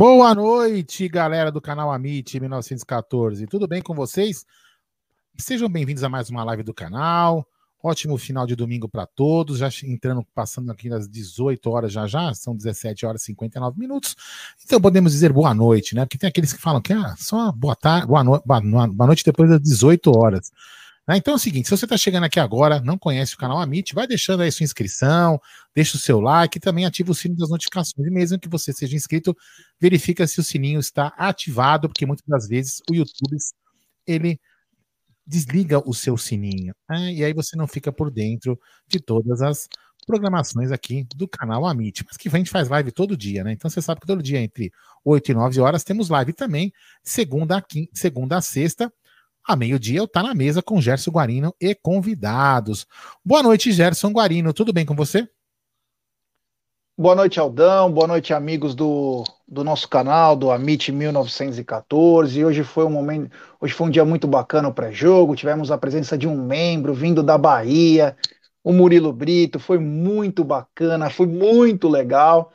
[0.00, 3.46] Boa noite, galera do canal Amit 1914.
[3.46, 4.46] Tudo bem com vocês?
[5.36, 7.46] Sejam bem-vindos a mais uma live do canal.
[7.82, 9.58] Ótimo final de domingo para todos.
[9.58, 14.16] Já entrando, passando aqui das 18 horas já já, são 17 horas e 59 minutos.
[14.64, 16.06] Então podemos dizer boa noite, né?
[16.06, 19.50] Porque tem aqueles que falam que ah, só boa tarde, boa, no boa, noite depois
[19.50, 20.50] das 18 horas.
[21.10, 21.16] Né?
[21.16, 23.92] Então é o seguinte: se você está chegando aqui agora, não conhece o canal Amit,
[23.96, 25.40] vai deixando aí sua inscrição,
[25.74, 28.06] deixa o seu like e também ativa o sino das notificações.
[28.06, 29.36] E mesmo que você seja inscrito,
[29.80, 33.36] verifica se o sininho está ativado, porque muitas das vezes o YouTube
[34.06, 34.38] ele
[35.26, 36.72] desliga o seu sininho.
[36.88, 37.14] Né?
[37.14, 38.56] E aí você não fica por dentro
[38.86, 39.68] de todas as
[40.06, 43.52] programações aqui do canal Amit, mas que a gente faz live todo dia, né?
[43.52, 44.70] Então você sabe que todo dia entre
[45.04, 46.72] 8 e 9 horas temos live também,
[47.02, 48.92] segunda a, quinta, segunda a sexta,
[49.46, 52.86] a meio-dia eu tá na mesa com Gerson Guarino e convidados.
[53.24, 54.52] Boa noite, Gerson Guarino.
[54.52, 55.28] Tudo bem com você?
[57.00, 57.90] Boa noite, Aldão.
[57.90, 62.44] Boa noite, amigos do, do nosso canal, do Amit 1914.
[62.44, 65.34] Hoje foi um momento, hoje foi um dia muito bacana o pré-jogo.
[65.34, 68.14] Tivemos a presença de um membro vindo da Bahia,
[68.62, 69.58] o Murilo Brito.
[69.58, 72.52] Foi muito bacana, foi muito legal.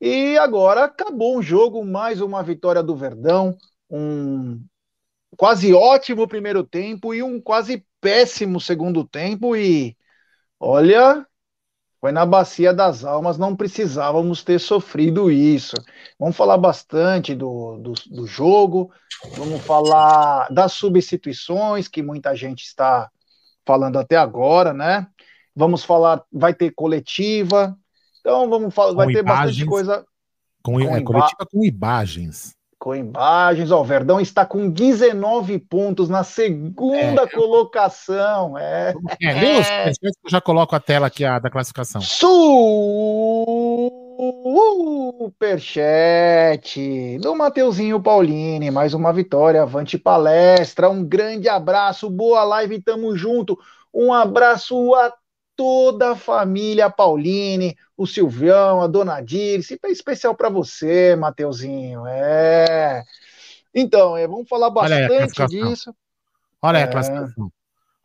[0.00, 3.56] E agora acabou o jogo, mais uma vitória do Verdão,
[3.88, 4.60] um,
[5.36, 9.54] quase ótimo primeiro tempo e um quase péssimo segundo tempo.
[9.54, 9.96] E
[10.58, 11.26] olha,
[12.00, 15.74] foi na bacia das almas, não precisávamos ter sofrido isso.
[16.18, 18.92] Vamos falar bastante do, do, do jogo,
[19.36, 23.10] vamos falar das substituições que muita gente está
[23.64, 25.06] falando até agora, né?
[25.54, 27.76] Vamos falar, vai ter coletiva,
[28.20, 30.06] então vamos falar, vai ter bastante coisa.
[30.62, 33.70] Com, com é, coletiva com imagens com imagens.
[33.70, 37.26] Ó, o Verdão está com 19 pontos na segunda é.
[37.26, 38.56] colocação.
[38.58, 38.94] É.
[39.22, 39.90] é Deus, é.
[39.90, 42.00] eu já coloco a tela aqui a, da classificação.
[45.18, 48.70] Superchat do Mateuzinho Paulini.
[48.70, 49.62] Mais uma vitória.
[49.62, 50.88] Avante palestra.
[50.88, 52.08] Um grande abraço.
[52.08, 52.80] Boa live.
[52.80, 53.58] Tamo junto.
[53.92, 55.12] Um abraço a
[55.56, 62.06] toda a família Pauline, o Silvião, a Dona Dirce, é especial para você, Mateuzinho.
[62.06, 63.02] É.
[63.74, 65.94] Então, é, vamos falar bastante disso.
[66.62, 66.82] Olha é.
[66.82, 67.50] a classificação.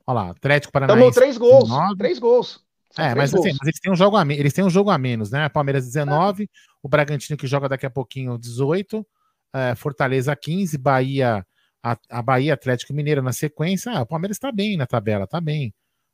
[0.07, 1.09] Olha lá, Atlético Paranaense.
[1.09, 2.63] Estamos três gols, três gols.
[2.91, 4.97] São é, mas, assim, mas eles, têm um jogo a, eles têm um jogo a
[4.97, 5.47] menos, né?
[5.47, 6.47] Palmeiras 19, é.
[6.83, 9.05] o Bragantino que joga daqui a pouquinho 18,
[9.53, 11.45] é, Fortaleza 15, Bahia,
[11.81, 13.93] a, a Bahia Atlético Mineiro na sequência.
[13.93, 15.73] Ah, o Palmeiras está bem na tabela, tá bem.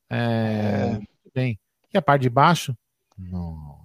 [0.10, 1.00] É,
[1.38, 1.60] bem.
[1.94, 2.76] E a parte de baixo?
[3.16, 3.78] Não.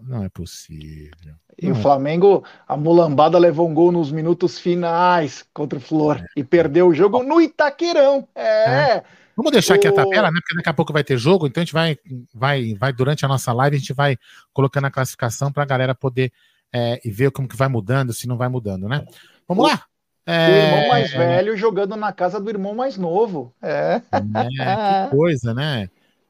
[0.00, 1.34] Não é possível.
[1.60, 5.82] E não o é Flamengo, a mulambada levou um gol nos minutos finais contra o
[5.82, 6.26] Flor é.
[6.36, 8.28] e perdeu o jogo no Itaquerão.
[8.32, 8.42] É.
[8.42, 9.04] é.
[9.34, 9.76] Vamos deixar o...
[9.76, 10.38] aqui a tabela, né?
[10.40, 11.98] Porque daqui a pouco vai ter jogo, então a gente vai,
[12.32, 14.16] vai, vai durante a nossa live, a gente vai
[14.52, 16.32] colocando a classificação para a galera poder
[16.72, 19.04] é, e ver como que vai mudando, se não vai mudando, né?
[19.48, 19.68] Vamos o...
[19.68, 19.82] lá.
[20.26, 20.48] É...
[20.48, 23.54] O irmão mais velho jogando na casa do irmão mais novo.
[23.62, 24.02] É.
[24.12, 25.88] é que coisa, né?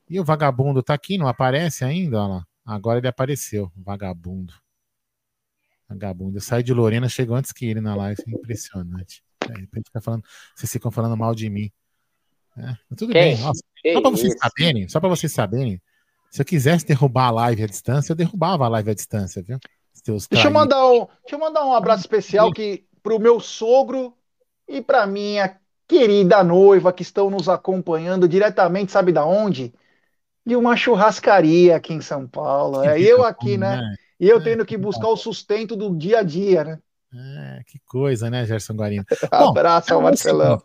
[0.09, 2.21] E o vagabundo tá aqui, não aparece ainda?
[2.21, 2.47] Olha lá.
[2.65, 4.53] Agora ele apareceu, vagabundo.
[5.89, 6.37] Vagabundo.
[6.37, 8.23] Eu saí de Lorena, chegou antes que ele na live.
[8.27, 9.23] É impressionante.
[9.49, 11.71] Aí, fica falando, vocês ficam falando mal de mim.
[12.59, 13.35] É, tudo Quem?
[13.35, 13.39] bem.
[13.39, 15.83] Nossa, só para vocês saberem, só para vocês saberem,
[16.31, 19.59] se eu quisesse derrubar a live à distância, eu derrubava a live à distância, viu?
[20.31, 24.13] Deixa eu, mandar um, deixa eu mandar um abraço especial que pro meu sogro
[24.67, 25.57] e para minha
[25.87, 29.73] querida noiva que estão nos acompanhando diretamente, sabe da onde?
[30.45, 32.83] De uma churrascaria aqui em São Paulo.
[32.83, 33.77] É eu aqui, né?
[33.77, 33.95] né?
[34.19, 36.79] E eu é, tendo que buscar o sustento do dia a dia, né?
[37.15, 39.05] É, que coisa, né, Gerson Guarino?
[39.31, 40.61] Abraço ao Marcelão.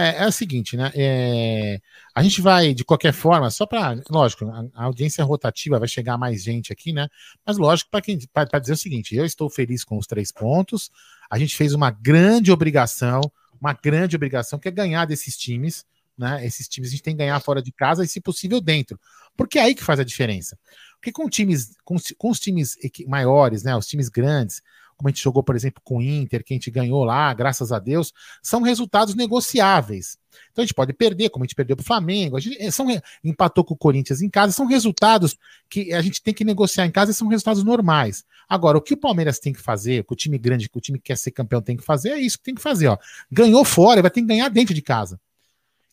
[0.00, 0.92] É, é, o seguinte, né?
[0.94, 1.80] É,
[2.14, 4.00] a gente vai, de qualquer forma, só para.
[4.08, 7.08] Lógico, a, a, audiência rotativa vai chegar mais gente aqui, né?
[7.44, 10.88] Mas lógico, para dizer o seguinte: eu estou feliz com os três pontos.
[11.28, 13.20] A gente fez uma grande obrigação,
[13.60, 15.84] uma grande obrigação, que é ganhar desses times.
[16.16, 16.46] Né?
[16.46, 19.00] Esses times a gente tem que ganhar fora de casa e, se possível, dentro.
[19.36, 20.56] Porque é aí que faz a diferença.
[20.94, 22.76] Porque com times, com, com os times
[23.08, 23.76] maiores, né?
[23.76, 24.62] Os times grandes,
[24.98, 27.70] como a gente jogou, por exemplo, com o Inter, que a gente ganhou lá, graças
[27.70, 28.12] a Deus,
[28.42, 30.18] são resultados negociáveis.
[30.50, 32.86] Então a gente pode perder, como a gente perdeu para o Flamengo, a gente são,
[33.22, 35.36] empatou com o Corinthians em casa, são resultados
[35.70, 38.24] que a gente tem que negociar em casa e são resultados normais.
[38.48, 40.98] Agora, o que o Palmeiras tem que fazer, que o time grande, que o time
[40.98, 42.88] que quer ser campeão tem que fazer, é isso que tem que fazer.
[42.88, 42.98] Ó.
[43.30, 45.20] Ganhou fora, vai ter que ganhar dentro de casa.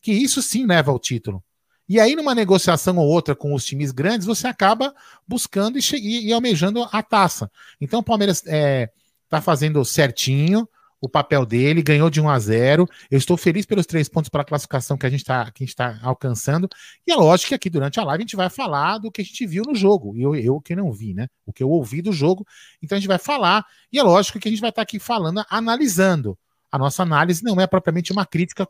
[0.02, 1.44] Que isso sim leva ao título.
[1.88, 4.94] E aí, numa negociação ou outra com os times grandes, você acaba
[5.28, 7.50] buscando e, e, e almejando a taça.
[7.80, 8.90] Então, o Palmeiras está é,
[9.30, 10.68] tá fazendo certinho
[11.06, 12.90] o papel dele, ganhou de 1 a 0.
[13.12, 16.68] Eu estou feliz pelos três pontos para a classificação que a gente está tá alcançando.
[17.06, 19.24] E é lógico que aqui durante a live a gente vai falar do que a
[19.24, 20.16] gente viu no jogo.
[20.16, 21.28] E eu, eu que não vi, né?
[21.46, 22.46] O que eu ouvi do jogo.
[22.82, 23.66] Então a gente vai falar.
[23.92, 26.38] E é lógico que a gente vai estar tá aqui falando, analisando.
[26.72, 28.68] A nossa análise não é propriamente uma crítica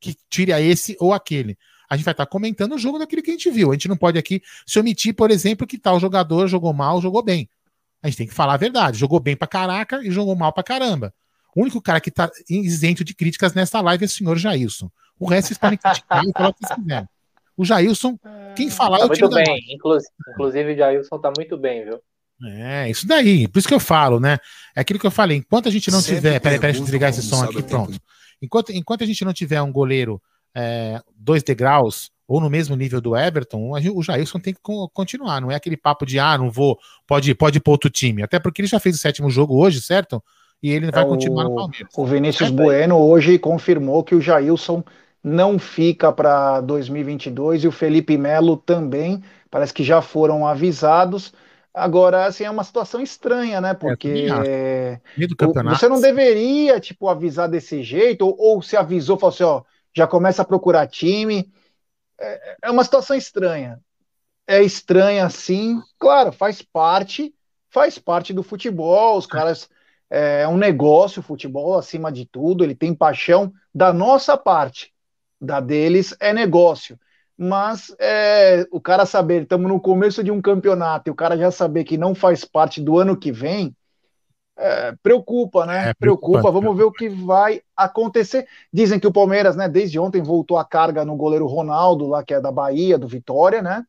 [0.00, 1.58] que tire a esse ou aquele
[1.88, 3.70] a gente vai estar comentando o jogo daquilo que a gente viu.
[3.70, 7.22] A gente não pode aqui se omitir, por exemplo, que tal jogador jogou mal, jogou
[7.22, 7.48] bem.
[8.02, 8.98] A gente tem que falar a verdade.
[8.98, 11.12] Jogou bem pra caraca e jogou mal pra caramba.
[11.56, 14.90] O único cara que tá isento de críticas nessa live é o senhor Jailson.
[15.18, 17.08] O resto vocês podem criticar e falar o que vocês quiserem.
[17.56, 18.18] O Jailson,
[18.54, 19.58] quem falar tá é o muito bem.
[19.70, 22.00] Inclusive, inclusive, o Jailson tá muito bem, viu?
[22.44, 23.48] É, isso daí.
[23.48, 24.38] Por isso que eu falo, né?
[24.76, 25.38] É aquilo que eu falei.
[25.38, 26.40] Enquanto a gente não Sempre tiver.
[26.40, 27.62] Peraí, peraí, deixa eu desligar esse som aqui.
[27.62, 27.98] Pronto.
[28.40, 30.22] Enquanto, enquanto a gente não tiver um goleiro
[30.54, 34.60] é, dois degraus ou no mesmo nível do Everton, o Jailson tem que
[34.92, 35.40] continuar.
[35.40, 38.22] Não é aquele papo de ah, não vou, pode, pode ir para outro time.
[38.22, 40.22] Até porque ele já fez o sétimo jogo hoje, certo?
[40.62, 41.88] E ele vai é, continuar no Palmeiras.
[41.96, 44.84] O Vinícius é, Bueno hoje confirmou que o Jailson
[45.24, 49.22] não fica para 2022 e o Felipe Melo também.
[49.50, 51.32] Parece que já foram avisados.
[51.72, 53.70] Agora, assim, é uma situação estranha, né?
[53.70, 55.00] É, Porque é,
[55.64, 59.62] você não deveria, tipo, avisar desse jeito, ou, ou se avisou, falou assim, ó,
[59.98, 61.52] já começa a procurar time.
[62.18, 63.80] É, é uma situação estranha.
[64.46, 65.80] É estranha, sim.
[65.98, 67.34] Claro, faz parte,
[67.68, 69.18] faz parte do futebol.
[69.18, 69.68] Os caras
[70.08, 72.64] é, é um negócio, o futebol acima de tudo.
[72.64, 74.94] Ele tem paixão da nossa parte,
[75.40, 76.98] da deles é negócio.
[77.36, 81.50] Mas é, o cara saber, estamos no começo de um campeonato e o cara já
[81.50, 83.76] saber que não faz parte do ano que vem,
[84.58, 85.90] é, preocupa, né?
[85.90, 86.50] É, preocupa.
[86.50, 88.46] Vamos ver o que vai acontecer.
[88.72, 92.34] Dizem que o Palmeiras, né, desde ontem voltou a carga no goleiro Ronaldo, lá que
[92.34, 93.84] é da Bahia, do Vitória, né?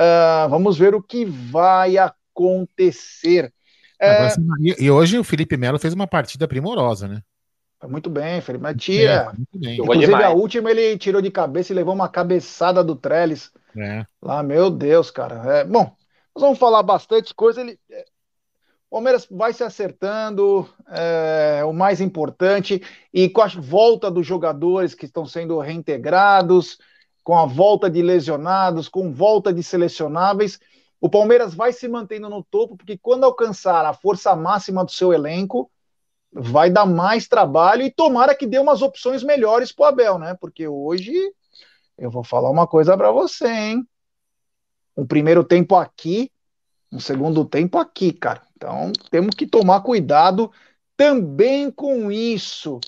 [0.00, 3.52] Uh, vamos ver o que vai acontecer.
[4.00, 7.22] É, e, e, hoje o Felipe Melo fez uma partida primorosa, né?
[7.86, 8.62] Muito bem, Felipe.
[8.62, 9.32] Mas tira.
[9.62, 13.52] É, Inclusive, a última ele tirou de cabeça e levou uma cabeçada do Trellis.
[13.76, 14.04] É.
[14.20, 15.58] Lá, meu Deus, cara.
[15.58, 15.94] É, bom,
[16.34, 17.60] nós vamos falar bastante coisa.
[17.60, 17.78] Ele,
[18.92, 25.06] Palmeiras vai se acertando, é, o mais importante, e com a volta dos jogadores que
[25.06, 26.78] estão sendo reintegrados,
[27.24, 30.60] com a volta de lesionados, com volta de selecionáveis,
[31.00, 35.10] o Palmeiras vai se mantendo no topo, porque quando alcançar a força máxima do seu
[35.10, 35.70] elenco,
[36.30, 40.36] vai dar mais trabalho e tomara que dê umas opções melhores para o Abel, né?
[40.38, 41.14] Porque hoje
[41.96, 43.88] eu vou falar uma coisa para você, hein?
[44.94, 46.30] O primeiro tempo aqui,
[46.92, 48.42] um segundo tempo aqui, cara.
[48.62, 50.48] Então, temos que tomar cuidado
[50.96, 52.78] também com isso.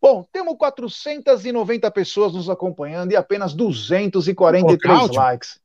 [0.00, 5.58] Bom, temos 490 pessoas nos acompanhando e apenas 243 likes.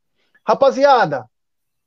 [0.44, 1.30] Rapaziada,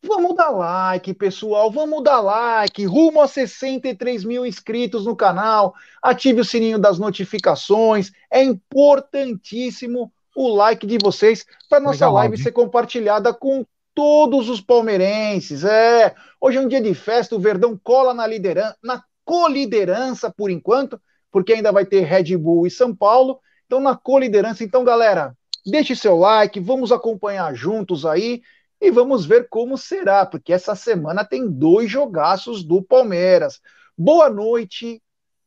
[0.00, 6.42] vamos dar like, pessoal, vamos dar like, rumo a 63 mil inscritos no canal, ative
[6.42, 12.52] o sininho das notificações, é importantíssimo o like de vocês para nossa Legal, live ser
[12.52, 15.64] compartilhada com todos os palmeirenses.
[15.64, 20.50] É, hoje é um dia de festa, o Verdão cola na liderança, na coliderança por
[20.50, 23.40] enquanto, porque ainda vai ter Red Bull e São Paulo.
[23.66, 28.42] Então na coliderança, então galera, deixe seu like, vamos acompanhar juntos aí.
[28.80, 33.60] e vamos ver como será, porque essa semana tem dois jogaços do Palmeiras.
[33.96, 35.00] Boa noite,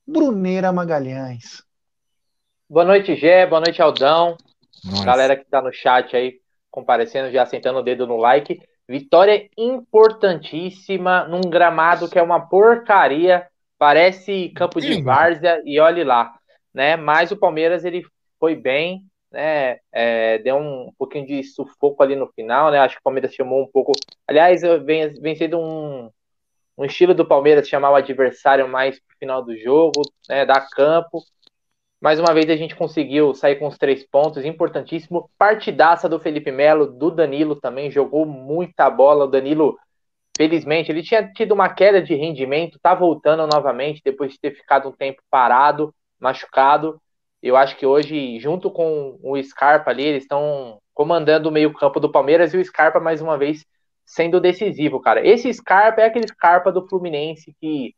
[0.07, 1.61] Bruneira Magalhães.
[2.69, 4.37] Boa noite, Gé, boa noite, Aldão.
[4.85, 5.03] Nossa.
[5.03, 6.39] Galera que está no chat aí,
[6.75, 8.61] comparecendo, já sentando o dedo no like.
[8.87, 13.47] Vitória importantíssima num gramado que é uma porcaria,
[13.79, 16.35] parece campo de várzea e olhe lá,
[16.73, 16.95] né?
[16.95, 18.05] Mas o Palmeiras ele
[18.39, 19.79] foi bem, né?
[19.91, 22.77] É, deu um pouquinho de sufoco ali no final, né?
[22.79, 23.93] Acho que o Palmeiras chamou um pouco.
[24.27, 26.11] Aliás, vem, vem sendo um,
[26.77, 30.45] um estilo do Palmeiras chamar o adversário mais pro final do jogo, né?
[30.45, 31.23] Dar campo.
[32.05, 35.27] Mais uma vez a gente conseguiu sair com os três pontos, importantíssimo.
[35.39, 39.25] Partidaça do Felipe Melo, do Danilo também, jogou muita bola.
[39.25, 39.75] O Danilo,
[40.37, 44.87] felizmente, ele tinha tido uma queda de rendimento, tá voltando novamente depois de ter ficado
[44.87, 47.01] um tempo parado, machucado.
[47.41, 52.11] Eu acho que hoje, junto com o Scarpa ali, eles estão comandando o meio-campo do
[52.11, 53.65] Palmeiras e o Scarpa, mais uma vez,
[54.05, 55.25] sendo decisivo, cara.
[55.25, 57.95] Esse Scarpa é aquele Scarpa do Fluminense que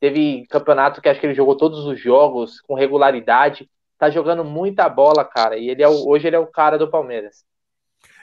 [0.00, 3.68] teve campeonato que acho que ele jogou todos os jogos com regularidade.
[3.98, 5.56] Tá jogando muita bola, cara.
[5.56, 7.44] E ele é o, hoje ele é o cara do Palmeiras.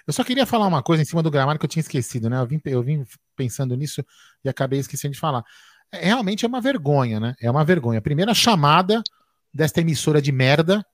[0.07, 2.39] Eu só queria falar uma coisa em cima do gramado que eu tinha esquecido, né?
[2.39, 3.05] Eu vim, eu vim
[3.35, 4.05] pensando nisso
[4.43, 5.43] e acabei esquecendo de falar.
[5.91, 7.35] É, realmente é uma vergonha, né?
[7.41, 7.99] É uma vergonha.
[7.99, 9.01] A primeira chamada
[9.53, 10.85] desta emissora de merda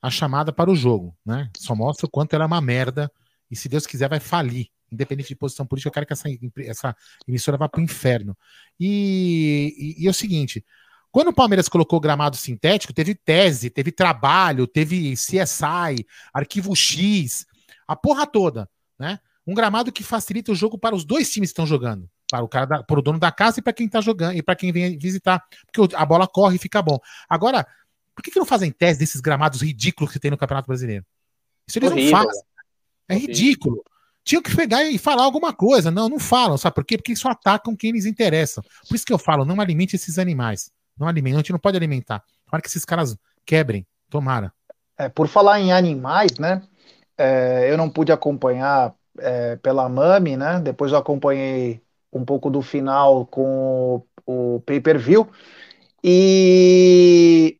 [0.00, 1.50] a chamada para o jogo, né?
[1.56, 3.10] Só mostra o quanto ela é uma merda
[3.50, 4.68] e se Deus quiser vai falir.
[4.90, 6.28] Independente de posição política, eu quero que essa,
[6.60, 8.36] essa emissora vá para o inferno.
[8.78, 10.64] E, e, e, é o seguinte:
[11.10, 17.46] quando o Palmeiras colocou gramado sintético, teve tese, teve trabalho, teve CSI, arquivo X,
[17.86, 18.68] a porra toda,
[18.98, 19.18] né?
[19.46, 22.08] Um gramado que facilita o jogo para os dois times que estão jogando.
[22.30, 24.42] Para o cara da, para o dono da casa e para quem está jogando e
[24.42, 25.42] para quem vem visitar,
[25.72, 26.98] porque a bola corre e fica bom.
[27.26, 27.66] Agora,
[28.14, 31.06] por que, que não fazem tese desses gramados ridículos que tem no Campeonato Brasileiro?
[31.66, 32.12] Isso eles Horrível.
[32.12, 32.42] não fazem.
[33.08, 33.82] É ridículo.
[34.24, 35.90] Tinham que pegar e falar alguma coisa.
[35.90, 36.58] Não, não falam.
[36.58, 36.96] Sabe por quê?
[36.96, 38.62] Porque só atacam quem eles interessam.
[38.86, 40.70] Por isso que eu falo, não alimente esses animais.
[40.98, 42.22] Não alimente, a gente não pode alimentar.
[42.50, 43.86] Para que esses caras quebrem.
[44.10, 44.52] Tomara.
[44.96, 46.62] É, por falar em animais, né?
[47.16, 50.60] É, eu não pude acompanhar é, pela Mami, né?
[50.60, 51.80] Depois eu acompanhei
[52.12, 55.28] um pouco do final com o, o pay-per-view.
[56.02, 57.57] E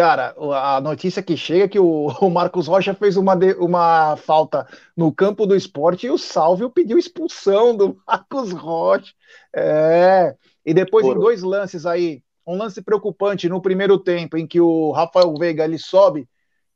[0.00, 4.16] Cara, a notícia que chega é que o, o Marcos Rocha fez uma, de, uma
[4.16, 4.66] falta
[4.96, 9.12] no campo do esporte e o Salvio pediu expulsão do Marcos Rocha.
[9.54, 10.34] É.
[10.64, 14.90] E depois em dois lances aí, um lance preocupante no primeiro tempo, em que o
[14.90, 16.26] Rafael Veiga ele sobe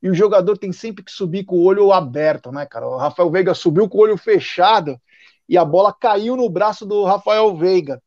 [0.03, 2.87] e o jogador tem sempre que subir com o olho aberto, né, cara?
[2.87, 5.01] O Rafael Veiga subiu com o olho fechado
[5.49, 8.03] e a bola caiu no braço do Rafael Veiga.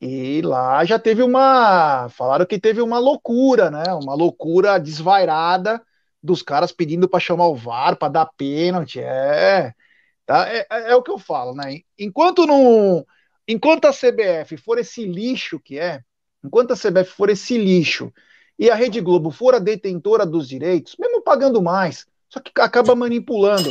[0.00, 2.08] E lá já teve uma.
[2.10, 3.84] Falaram que teve uma loucura, né?
[3.94, 5.80] Uma loucura desvairada
[6.22, 9.00] dos caras pedindo para chamar o VAR, para dar pênalti.
[9.00, 9.72] É,
[10.26, 10.48] tá?
[10.48, 11.80] É, é, é, o que eu falo, né?
[11.98, 13.04] Enquanto não.
[13.46, 16.00] Enquanto a CBF for esse lixo que é,
[16.42, 18.12] enquanto a CBF for esse lixo
[18.58, 22.94] e a Rede Globo for a detentora dos direitos, mesmo pagando mais, só que acaba
[22.94, 23.70] manipulando.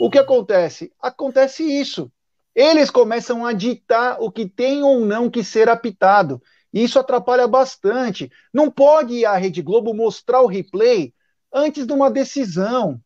[0.00, 0.92] O que acontece?
[1.00, 2.10] Acontece isso
[2.60, 6.42] eles começam a ditar o que tem ou não que ser apitado.
[6.72, 8.30] E isso atrapalha bastante.
[8.52, 11.14] Não pode a Rede Globo mostrar o replay
[11.50, 13.00] antes de uma decisão.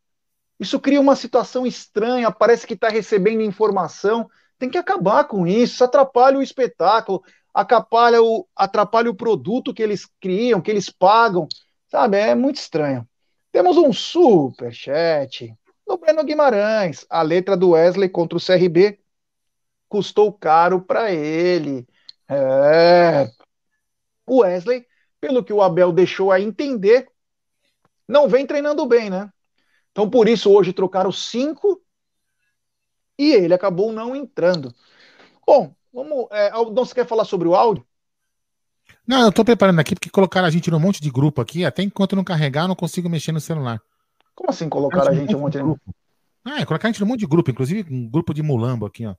[0.59, 4.29] Isso cria uma situação estranha, parece que está recebendo informação.
[4.59, 5.75] Tem que acabar com isso.
[5.75, 11.47] Isso atrapalha o espetáculo, atrapalha o, atrapalha o produto que eles criam, que eles pagam.
[11.89, 13.09] Sabe, é muito estranho.
[13.53, 15.55] Temos um super chat
[15.87, 18.99] do Breno Guimarães, a letra do Wesley contra o CRB
[19.95, 21.87] custou caro para ele.
[22.29, 23.31] É.
[24.27, 24.85] O Wesley,
[25.21, 27.07] pelo que o Abel deixou a entender,
[28.09, 29.31] não vem treinando bem, né?
[29.93, 31.81] Então, por isso, hoje trocaram cinco
[33.17, 34.75] e ele acabou não entrando.
[35.47, 36.27] Bom, vamos.
[36.33, 37.87] É, não se quer falar sobre o áudio?
[39.07, 41.65] Não, eu tô preparando aqui porque colocaram a gente num monte de grupo aqui.
[41.65, 43.81] Até enquanto não carregar, eu não consigo mexer no celular.
[44.35, 45.95] Como assim colocar a gente num monte de grupo?
[46.45, 49.07] Ah, é, colocar a gente num monte de grupo, inclusive um grupo de mulambo aqui,
[49.07, 49.15] ó.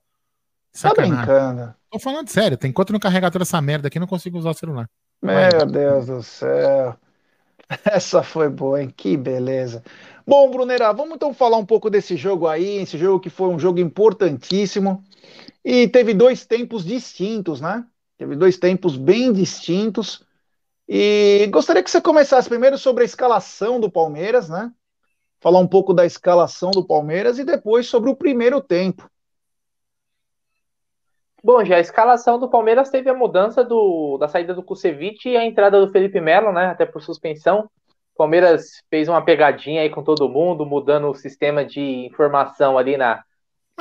[0.80, 1.74] Tá brincando.
[1.90, 4.54] Tô falando sério, tem enquanto não carregar toda essa merda aqui, não consigo usar o
[4.54, 4.88] celular.
[5.22, 5.66] Meu Vai.
[5.66, 6.96] Deus do céu.
[7.84, 8.92] Essa foi boa, hein?
[8.94, 9.82] Que beleza.
[10.26, 13.58] Bom, Brunera, vamos então falar um pouco desse jogo aí, esse jogo que foi um
[13.58, 15.02] jogo importantíssimo
[15.64, 17.84] e teve dois tempos distintos, né?
[18.18, 20.24] Teve dois tempos bem distintos.
[20.88, 24.70] E gostaria que você começasse primeiro sobre a escalação do Palmeiras, né?
[25.40, 29.08] Falar um pouco da escalação do Palmeiras e depois sobre o primeiro tempo.
[31.46, 35.36] Bom, já a escalação do Palmeiras teve a mudança do, da saída do Kusevich e
[35.36, 36.66] a entrada do Felipe Melo, né?
[36.66, 37.70] Até por suspensão.
[38.14, 42.96] O Palmeiras fez uma pegadinha aí com todo mundo, mudando o sistema de informação ali
[42.96, 43.22] na,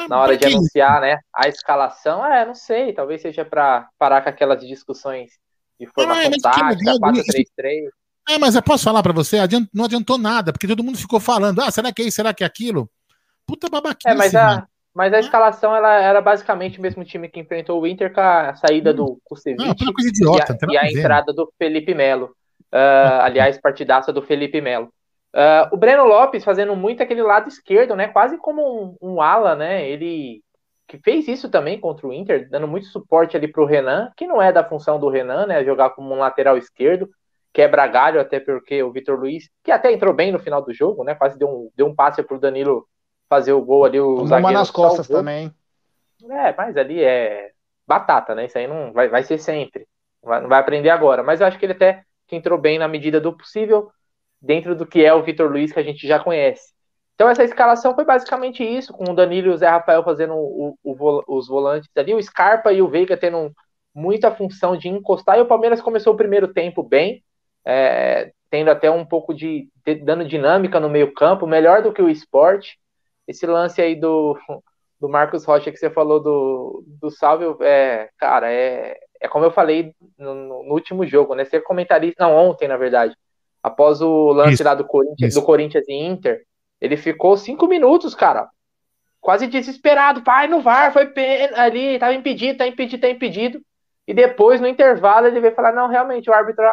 [0.08, 4.30] na hora de anunciar, né, a escalação, é, não sei, talvez seja para parar com
[4.30, 5.32] aquelas discussões
[5.80, 7.90] de formação é, tática, 4-3-3.
[8.30, 9.38] É, mas eu posso falar para você,
[9.74, 12.44] não adiantou nada, porque todo mundo ficou falando, ah, será que é isso, será que
[12.44, 12.88] é aquilo?
[13.44, 17.40] Puta babaquice, É, mas a, mas a escalação ela era basicamente o mesmo time que
[17.40, 18.96] enfrentou o Inter com a saída hum.
[18.96, 22.28] do Kusevich idiota, e a, e a entrada do Felipe Melo.
[22.74, 24.86] Uh, aliás, partidaça do Felipe Melo.
[25.36, 28.08] Uh, o Breno Lopes fazendo muito aquele lado esquerdo, né?
[28.08, 29.86] Quase como um, um, ala, né?
[29.88, 30.42] Ele
[30.88, 34.26] que fez isso também contra o Inter, dando muito suporte ali para o Renan, que
[34.26, 35.66] não é da função do Renan, né?
[35.66, 37.10] Jogar como um lateral esquerdo,
[37.52, 41.04] quebra galho, até porque o Vitor Luiz, que até entrou bem no final do jogo,
[41.04, 41.16] né?
[41.16, 42.88] Quase deu um, deu um passe para o Danilo
[43.30, 44.00] fazer o gol ali.
[44.00, 45.22] O Uma nas costas salvou.
[45.22, 45.54] também.
[46.30, 47.52] É, mas ali é
[47.88, 48.46] batata, né?
[48.46, 49.88] Isso aí não vai, vai ser sempre.
[50.24, 51.24] Não vai, não vai aprender agora.
[51.24, 53.92] Mas eu acho que ele até que entrou bem na medida do possível,
[54.42, 56.74] dentro do que é o Vitor Luiz, que a gente já conhece.
[57.14, 60.78] Então essa escalação foi basicamente isso, com o Danilo e o Zé Rafael fazendo o,
[60.84, 63.54] o, os volantes ali, o Scarpa e o Veiga tendo
[63.94, 67.24] muita função de encostar, e o Palmeiras começou o primeiro tempo bem,
[67.66, 72.02] é, tendo até um pouco de, de, dando dinâmica no meio campo, melhor do que
[72.02, 72.78] o esporte.
[73.28, 74.38] Esse lance aí do,
[75.00, 79.52] do Marcos Rocha que você falou do, do Salve, é, cara, é, é como eu
[79.52, 81.46] falei no, no, último jogo, né?
[81.46, 83.16] Ser comentarista, não, ontem, na verdade,
[83.62, 86.44] após o lance isso, lá do Corinthians, do Corinthians e Inter,
[86.80, 88.48] ele ficou cinco minutos, cara,
[89.20, 90.24] quase desesperado.
[90.24, 91.12] Pai, no VAR, foi
[91.56, 93.62] ali, tava impedido, tá impedido, tá impedido.
[94.08, 96.64] E depois, no intervalo, ele veio falar: não, realmente, o árbitro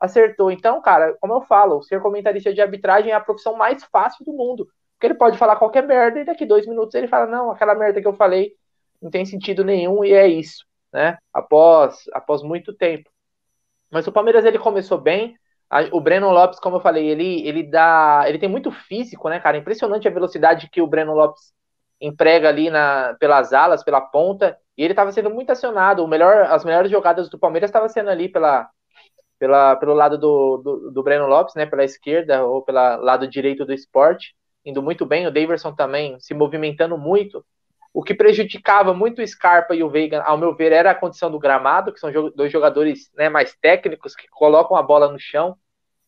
[0.00, 0.50] acertou.
[0.50, 4.32] Então, cara, como eu falo, ser comentarista de arbitragem é a profissão mais fácil do
[4.32, 4.66] mundo.
[4.94, 8.00] Porque ele pode falar qualquer merda e daqui dois minutos ele fala: não, aquela merda
[8.00, 8.54] que eu falei
[9.02, 11.18] não tem sentido nenhum e é isso né?
[11.32, 13.10] Após, após muito tempo.
[13.90, 15.36] Mas o Palmeiras ele começou bem.
[15.90, 19.56] O Breno Lopes, como eu falei, ele, ele dá, ele tem muito físico, né, cara?
[19.56, 21.52] Impressionante a velocidade que o Breno Lopes
[22.00, 24.56] emprega ali na, pelas alas, pela ponta.
[24.78, 26.04] E ele estava sendo muito acionado.
[26.04, 28.68] O melhor, as melhores jogadas do Palmeiras estavam sendo ali pela,
[29.36, 31.66] pela, pelo lado do, do, do, Breno Lopes, né?
[31.66, 34.32] Pela esquerda ou pelo lado direito do esporte,
[34.64, 35.26] indo muito bem.
[35.26, 37.44] O Daverson também se movimentando muito.
[37.92, 41.30] O que prejudicava muito o Scarpa e o Veiga, ao meu ver, era a condição
[41.30, 45.56] do gramado, que são dois jogadores né, mais técnicos que colocam a bola no chão.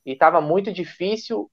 [0.04, 1.50] E estava muito difícil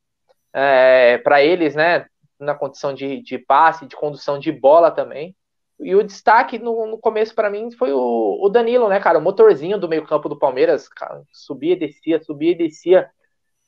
[0.53, 2.07] é, para eles, né?
[2.39, 5.35] Na condição de, de passe, de condução de bola também.
[5.79, 9.19] E o destaque no, no começo para mim foi o, o, Danilo, né, cara?
[9.19, 13.09] O motorzinho do meio-campo do Palmeiras, cara, subia descia, subia e descia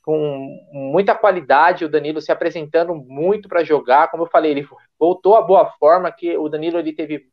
[0.06, 5.34] com muita qualidade, o Danilo se apresentando muito para jogar, como eu falei, ele voltou
[5.34, 7.26] à boa forma, que o Danilo ele teve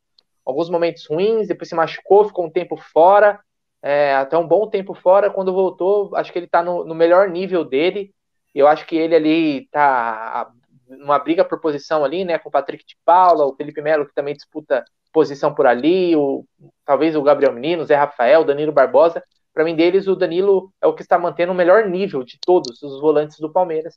[0.43, 3.39] alguns momentos ruins, depois se machucou, ficou um tempo fora,
[3.79, 7.29] é, até um bom tempo fora, quando voltou, acho que ele está no, no, melhor
[7.29, 8.11] nível dele,
[8.55, 10.49] eu acho que ele ali está
[10.87, 14.15] numa briga por posição ali, né, com o Patrick de Paula, o Felipe Melo, que
[14.15, 16.43] também disputa posição por ali, o,
[16.83, 20.73] talvez o Gabriel Menino, o Zé Rafael, o Danilo Barbosa, para mim, deles, o Danilo
[20.81, 23.95] é o que está mantendo o melhor nível de todos os volantes do Palmeiras.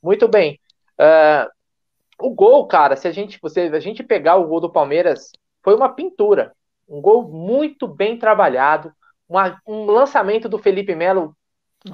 [0.00, 0.60] Muito bem.
[0.98, 1.50] Uh,
[2.18, 5.74] o gol, cara, se a gente, você, a gente pegar o gol do Palmeiras, foi
[5.74, 6.52] uma pintura.
[6.88, 8.92] Um gol muito bem trabalhado.
[9.28, 11.36] Uma, um lançamento do Felipe Melo,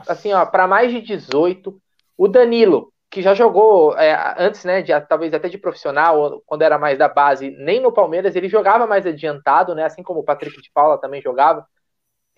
[0.07, 1.81] assim, ó, para mais de 18.
[2.17, 6.79] O Danilo, que já jogou é, antes, né, de, talvez até de profissional, quando era
[6.79, 10.61] mais da base, nem no Palmeiras, ele jogava mais adiantado, né, assim como o Patrick
[10.61, 11.67] de Paula também jogava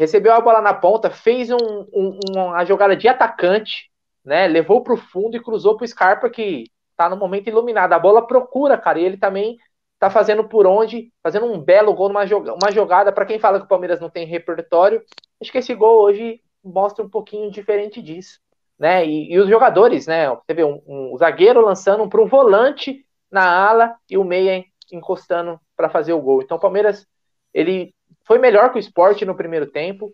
[0.01, 1.59] recebeu a bola na ponta, fez um,
[1.93, 3.91] um, uma jogada de atacante,
[4.25, 4.47] né?
[4.47, 7.93] Levou para o fundo e cruzou para o Scarpa, que está no momento iluminado.
[7.93, 9.59] A bola procura, cara, e ele também
[9.93, 13.13] está fazendo por onde, fazendo um belo gol numa uma jogada.
[13.13, 15.03] Para quem fala que o Palmeiras não tem repertório,
[15.39, 18.41] acho que esse gol hoje mostra um pouquinho diferente disso.
[18.79, 19.05] Né?
[19.05, 20.31] E, e os jogadores, né?
[20.31, 25.61] Você vê um, um zagueiro lançando para um volante na ala e o meia encostando
[25.77, 26.41] para fazer o gol.
[26.41, 27.07] Então o Palmeiras
[27.53, 30.13] ele foi melhor que o esporte no primeiro tempo.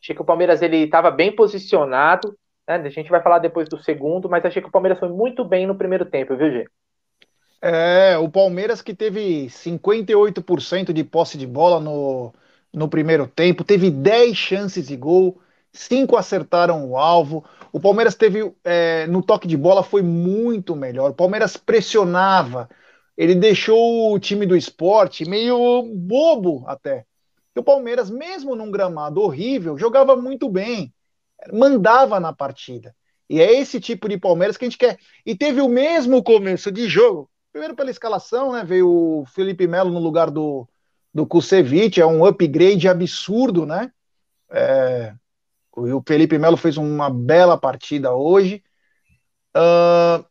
[0.00, 2.36] Achei que o Palmeiras ele estava bem posicionado.
[2.66, 2.76] Né?
[2.76, 5.66] A gente vai falar depois do segundo, mas achei que o Palmeiras foi muito bem
[5.66, 6.66] no primeiro tempo, viu, Gê?
[7.60, 12.32] É, o Palmeiras que teve 58% de posse de bola no,
[12.72, 15.40] no primeiro tempo, teve 10 chances de gol,
[15.72, 17.44] 5 acertaram o alvo.
[17.72, 21.10] O Palmeiras teve, é, no toque de bola, foi muito melhor.
[21.10, 22.68] O Palmeiras pressionava,
[23.16, 27.04] ele deixou o time do esporte meio bobo até
[27.58, 30.92] o Palmeiras, mesmo num gramado horrível, jogava muito bem,
[31.52, 32.94] mandava na partida.
[33.28, 34.98] E é esse tipo de Palmeiras que a gente quer.
[35.24, 37.30] E teve o mesmo começo de jogo.
[37.52, 38.64] Primeiro pela escalação, né?
[38.64, 40.66] Veio o Felipe Melo no lugar do,
[41.12, 43.92] do Kusevich, é um upgrade absurdo, né?
[44.50, 45.14] É,
[45.76, 48.62] o Felipe Melo fez uma bela partida hoje.
[49.56, 50.24] Uh,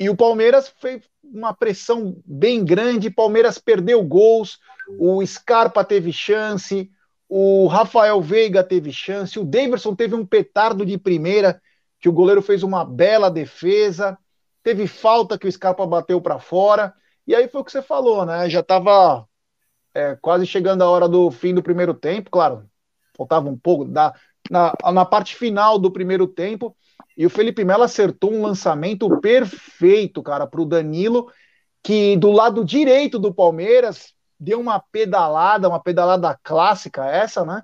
[0.00, 4.58] e o Palmeiras fez, uma pressão bem grande, Palmeiras perdeu gols,
[4.98, 6.90] o Scarpa teve chance,
[7.28, 11.60] o Rafael Veiga teve chance, o Daverson teve um petardo de primeira,
[12.00, 14.16] que o goleiro fez uma bela defesa,
[14.62, 16.94] teve falta que o Scarpa bateu para fora,
[17.26, 18.48] e aí foi o que você falou, né?
[18.48, 19.26] Já estava
[19.92, 22.64] é, quase chegando a hora do fim do primeiro tempo, claro,
[23.16, 24.14] faltava um pouco, da,
[24.50, 26.74] na, na parte final do primeiro tempo,
[27.16, 31.30] e o Felipe Melo acertou um lançamento perfeito, cara, para o Danilo,
[31.82, 37.62] que do lado direito do Palmeiras deu uma pedalada, uma pedalada clássica essa, né?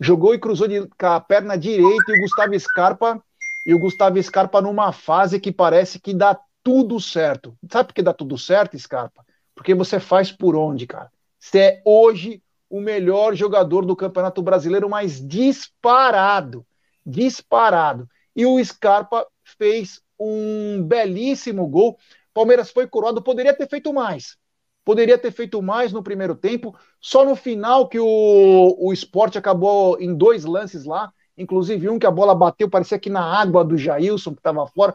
[0.00, 3.22] Jogou e cruzou de, com a perna direita e o Gustavo Scarpa
[3.66, 7.56] e o Gustavo Scarpa numa fase que parece que dá tudo certo.
[7.70, 9.24] Sabe por que dá tudo certo, Scarpa?
[9.54, 11.10] Porque você faz por onde, cara?
[11.38, 16.66] Você é hoje o melhor jogador do Campeonato Brasileiro, mais disparado.
[17.06, 21.96] Disparado e o Scarpa fez um belíssimo gol.
[22.32, 24.36] Palmeiras foi coroado, poderia ter feito mais.
[24.84, 29.98] Poderia ter feito mais no primeiro tempo, só no final que o, o esporte acabou
[29.98, 33.78] em dois lances lá, inclusive um que a bola bateu, parecia que na água do
[33.78, 34.94] Jailson, que estava fora.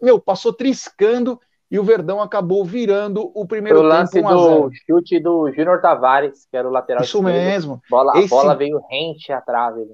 [0.00, 4.28] Meu, passou triscando e o Verdão acabou virando o primeiro o lance tempo.
[4.28, 7.80] Do chute do Júnior Tavares, que era o lateral Isso mesmo.
[7.90, 8.26] Bola, Esse...
[8.26, 9.86] A bola veio rente à trave.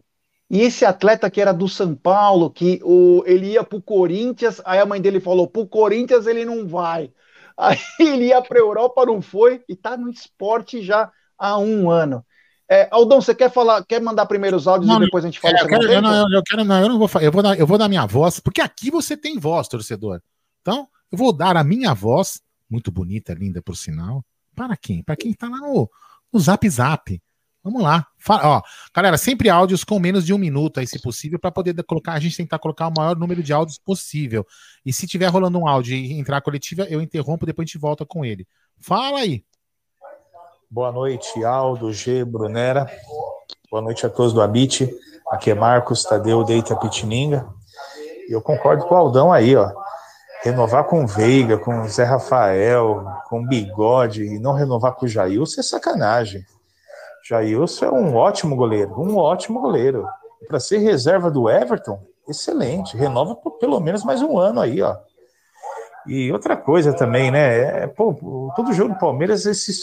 [0.51, 4.61] E esse atleta que era do São Paulo, que o, ele ia para o Corinthians,
[4.65, 7.13] aí a mãe dele falou: para o Corinthians ele não vai.
[7.59, 11.91] Aí ele ia para a Europa, não foi, e está no esporte já há um
[11.91, 12.25] ano.
[12.71, 15.41] É, Aldão, você quer falar, quer mandar primeiro os áudios não, e depois a gente
[15.41, 17.59] fala é, eu, quero, eu, não, eu, quero, não, eu não vou eu vou dar,
[17.59, 20.21] eu vou dar minha voz, porque aqui você tem voz, torcedor.
[20.61, 24.23] Então, eu vou dar a minha voz, muito bonita, linda por sinal,
[24.55, 25.03] para quem?
[25.03, 25.91] Para quem está lá no,
[26.33, 27.23] no Zap Zap.
[27.69, 28.07] Vamos lá.
[28.17, 28.63] Fala, ó,
[28.95, 32.19] galera, sempre áudios com menos de um minuto aí, se possível, para poder colocar, a
[32.19, 34.47] gente tentar colocar o maior número de áudios possível.
[34.87, 37.79] E se tiver rolando um áudio e entrar a coletiva, eu interrompo, depois a gente
[37.79, 38.49] volta com ele.
[38.81, 39.45] Fala aí.
[40.71, 42.91] Boa noite, Aldo, G, Brunera.
[43.71, 44.91] Boa noite a todos do Abit.
[45.31, 47.47] Aqui é Marcos Tadeu Deita Pitininga.
[48.31, 49.71] E eu concordo com o Aldão aí, ó.
[50.43, 55.63] Renovar com Veiga, com Zé Rafael, com Bigode e não renovar com o Jailson é
[55.63, 56.47] sacanagem.
[57.29, 60.07] Jailson é um ótimo goleiro, um ótimo goleiro.
[60.47, 62.97] Para ser reserva do Everton, excelente.
[62.97, 64.97] Renova por pelo menos mais um ano aí, ó.
[66.07, 67.83] E outra coisa também, né?
[67.83, 68.15] É, pô,
[68.57, 69.75] todo jogo do Palmeiras, esse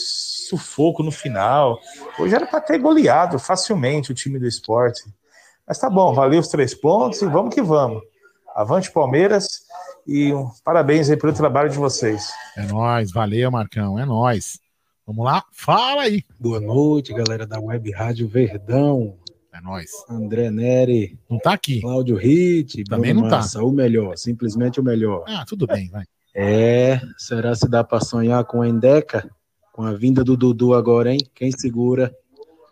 [0.50, 1.78] sufoco no final.
[2.18, 5.04] Hoje era para ter goleado facilmente o time do esporte.
[5.68, 8.02] Mas tá bom, valeu os três pontos e vamos que vamos.
[8.56, 9.66] Avante Palmeiras
[10.08, 12.32] e um, parabéns aí pelo trabalho de vocês.
[12.58, 14.60] É nós, valeu Marcão, é nós.
[15.08, 16.24] Vamos lá, fala aí.
[16.40, 19.16] Boa noite, galera da Web Rádio Verdão.
[19.54, 19.92] É nós.
[20.10, 21.20] André Neri.
[21.30, 21.80] Não tá aqui.
[21.80, 22.84] Cláudio Ritt.
[22.86, 23.38] Também Bruno não tá.
[23.38, 25.24] Massa, o melhor, simplesmente o melhor.
[25.28, 26.06] Ah, tudo bem, vai.
[26.34, 29.30] É, será se dá para sonhar com a Endeca?
[29.72, 31.20] Com a vinda do Dudu agora, hein?
[31.36, 32.12] Quem segura?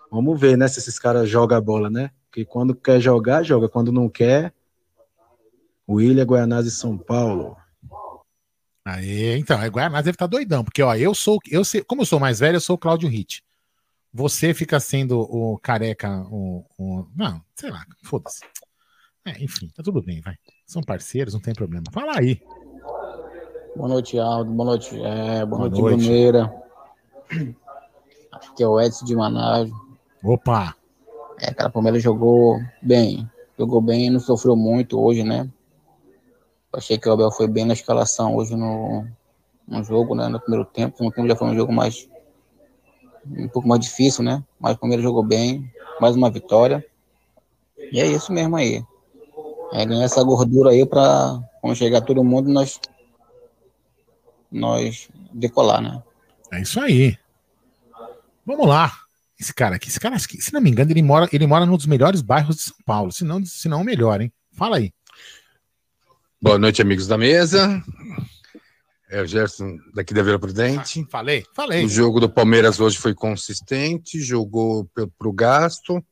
[0.09, 2.09] Vamos ver, né, se esses caras jogam a bola, né?
[2.31, 3.69] Porque quando quer jogar, joga.
[3.69, 4.51] Quando não quer,
[5.87, 7.55] William Guianazzi São Paulo.
[8.85, 12.01] Aí, então, é Guianazzi deve estar tá doidão, porque ó, eu sou, eu sei, como
[12.01, 13.41] eu sou mais velho, eu sou o Cláudio Hit.
[14.13, 18.41] Você fica sendo o careca, o, o não, sei lá, foda-se.
[19.25, 20.35] É, enfim, tá tudo bem, vai.
[20.67, 21.85] São parceiros, não tem problema.
[21.91, 22.41] Fala aí.
[23.75, 24.51] Boa noite, Aldo.
[24.51, 25.95] Boa noite, é, boa, boa noite, noite.
[25.95, 26.53] Bruneira.
[28.31, 29.71] Aqui é o Edson de Manaus.
[30.21, 30.75] Opa!
[31.39, 33.27] É, cara, o Palmeiras jogou bem.
[33.57, 35.49] Jogou bem, não sofreu muito hoje, né?
[36.73, 39.05] Achei que o Abel foi bem na escalação hoje no,
[39.67, 40.27] no jogo, né?
[40.27, 41.03] No primeiro tempo.
[41.03, 42.07] No tempo já foi um jogo mais.
[43.25, 44.43] um pouco mais difícil, né?
[44.59, 46.85] Mas o Palmeiras jogou bem, mais uma vitória.
[47.91, 48.83] E é isso mesmo aí.
[49.71, 52.79] É ganhar essa gordura aí para quando chegar todo mundo nós
[54.51, 56.03] nós decolar, né?
[56.51, 57.17] É isso aí.
[58.45, 58.91] Vamos lá.
[59.39, 61.87] Esse cara aqui, esse cara, se não me engano, ele mora, ele mora num dos
[61.87, 64.31] melhores bairros de São Paulo, se não, se não o melhor, hein?
[64.53, 64.93] Fala aí.
[66.43, 67.81] Boa noite, amigos da mesa.
[69.09, 70.99] É o Gerson daqui da Vila Prudente.
[70.99, 71.85] Ah, falei, falei.
[71.85, 76.03] O jogo do Palmeiras hoje foi consistente, jogou para o gasto.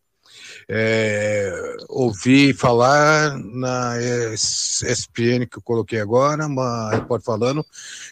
[0.70, 3.98] É, ouvi falar na
[4.34, 7.66] ESPN que eu coloquei agora, uma repórter falando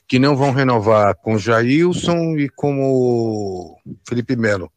[0.06, 4.70] que não vão renovar com o Jailson e com o Felipe Melo.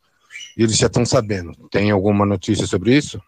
[0.57, 1.51] E eles já estão sabendo.
[1.73, 3.21] Tem alguma notícia sobre isso?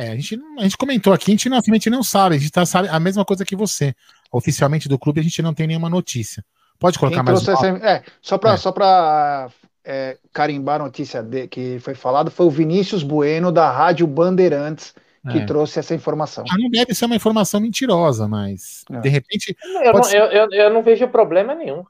[0.00, 2.38] É, a gente, a gente comentou aqui, a gente, não, a gente não sabe, a
[2.38, 3.94] gente tá, sabe a mesma coisa que você.
[4.32, 6.44] Oficialmente do clube, a gente não tem nenhuma notícia.
[6.78, 7.52] Pode colocar mais um...
[7.52, 8.56] essa, é, Só para é.
[8.56, 9.50] Só pra,
[9.84, 14.94] é, carimbar a notícia de, que foi falado, foi o Vinícius Bueno, da Rádio Bandeirantes,
[15.30, 15.44] que é.
[15.44, 16.44] trouxe essa informação.
[16.50, 19.54] Ah, não deve ser uma informação mentirosa, mas de repente.
[19.82, 21.84] Eu não, eu, eu, eu, não vejo problema nenhum.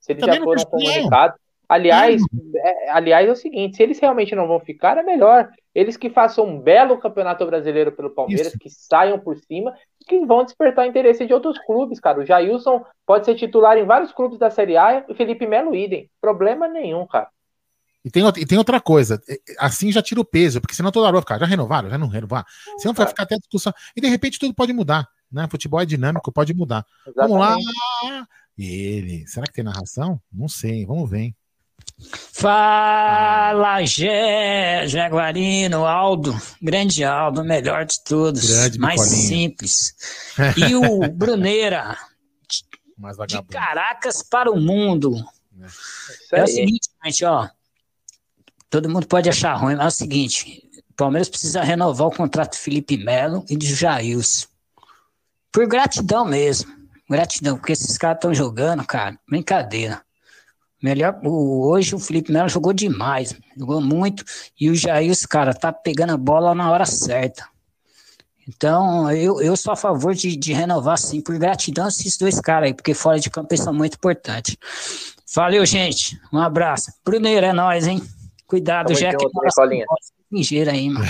[0.00, 1.43] Se eles Também já foram comunicados.
[1.74, 2.22] Aliás,
[2.54, 5.50] é, aliás, é o seguinte: se eles realmente não vão ficar, é melhor.
[5.74, 8.58] Eles que façam um belo campeonato brasileiro pelo Palmeiras, Isso.
[8.58, 9.74] que saiam por cima,
[10.06, 12.20] que vão despertar interesse de outros clubes, cara.
[12.20, 15.74] O Jailson pode ser titular em vários clubes da Série A e o Felipe Melo
[15.74, 16.08] idem.
[16.20, 17.28] Problema nenhum, cara.
[18.04, 19.20] E tem, e tem outra coisa,
[19.58, 22.06] assim já tira o peso, porque senão toda hora vai ficar, já renovaram, já não
[22.06, 22.44] renovar.
[22.78, 23.72] Senão vai ficar até discussão.
[23.96, 25.48] E de repente tudo pode mudar, né?
[25.50, 26.84] Futebol é dinâmico, pode mudar.
[27.04, 27.32] Exatamente.
[27.32, 28.26] Vamos lá.
[28.56, 30.20] Ele, será que tem narração?
[30.32, 31.18] Não sei, vamos ver.
[31.18, 31.36] Hein?
[32.32, 39.94] Fala, Gé, Jaguarino, Aldo, grande Aldo, melhor de todos, grande mais simples.
[40.56, 41.96] E o Bruneira,
[43.26, 45.14] de Caracas para o mundo.
[46.32, 47.48] É, é o seguinte, gente, ó,
[48.68, 52.52] todo mundo pode achar ruim, mas é o seguinte: o Palmeiras precisa renovar o contrato
[52.52, 54.46] do Felipe Melo e de Jailson.
[55.52, 56.72] Por gratidão mesmo.
[57.08, 59.18] Gratidão, porque esses caras estão jogando, cara.
[59.28, 60.03] Brincadeira.
[60.84, 64.22] Melhor, o, hoje o Felipe Melo jogou demais, jogou muito.
[64.60, 67.48] E o Jailson, cara, tá pegando a bola na hora certa.
[68.46, 72.38] Então, eu, eu sou a favor de, de renovar, sim, por gratidão a esses dois
[72.38, 74.58] caras aí, porque fora de campo eles são muito importantes.
[75.34, 76.20] Valeu, gente.
[76.30, 76.92] Um abraço.
[77.02, 78.02] Bruneiro, é nóis, hein?
[78.46, 79.26] Cuidado, já que
[80.30, 81.06] ligeira aí, mano.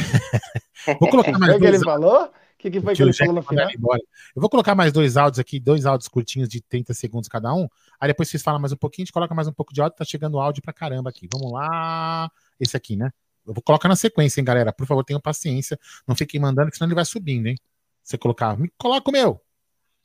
[1.00, 2.30] Vou colocar mais o que ele falou?
[2.64, 3.68] O que, que foi que ele falou no final?
[3.68, 7.68] Eu vou colocar mais dois áudios aqui, dois áudios curtinhos de 30 segundos cada um.
[8.00, 9.98] Aí depois vocês falam mais um pouquinho, a gente coloca mais um pouco de áudio,
[9.98, 11.28] tá chegando áudio pra caramba aqui.
[11.30, 12.30] Vamos lá.
[12.58, 13.10] Esse aqui, né?
[13.46, 14.72] Eu vou colocar na sequência, hein, galera?
[14.72, 15.78] Por favor, tenham paciência.
[16.08, 17.56] Não fiquem mandando, que senão ele vai subindo, hein?
[18.02, 18.58] Você colocar.
[18.58, 19.38] Me coloca o meu.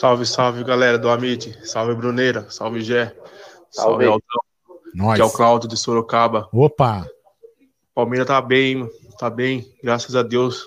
[0.02, 1.58] Salve, salve, galera do Amit.
[1.66, 2.50] Salve, Bruneira.
[2.50, 3.16] Salve, Gé.
[3.72, 5.16] Salve, salve Aldão.
[5.16, 6.50] Que é o Claudio de Sorocaba.
[6.52, 7.10] Opa!
[7.96, 10.66] Palmeiras tá bem, tá bem, graças a Deus.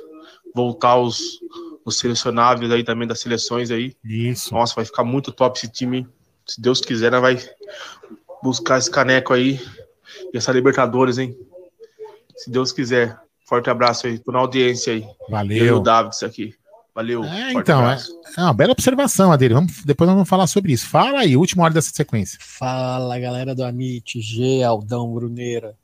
[0.55, 1.41] Voltar os,
[1.85, 3.95] os selecionáveis aí também das seleções aí.
[4.05, 4.53] Isso.
[4.55, 6.07] Nossa, vai ficar muito top esse time.
[6.47, 7.39] Se Deus quiser, né, vai
[8.43, 9.61] buscar esse caneco aí
[10.33, 11.37] e essa Libertadores, hein?
[12.37, 13.19] Se Deus quiser.
[13.45, 15.05] Forte abraço aí, tô na audiência aí.
[15.29, 15.59] Valeu.
[15.59, 16.55] Eu e o Davids aqui.
[16.95, 17.25] Valeu.
[17.25, 17.99] É, então, é,
[18.37, 19.55] é, uma bela observação a dele.
[19.55, 20.87] Vamos, depois nós vamos falar sobre isso.
[20.87, 22.39] Fala aí, última hora dessa sequência.
[22.41, 25.75] Fala, galera do Amit, G, Aldão, Bruneira.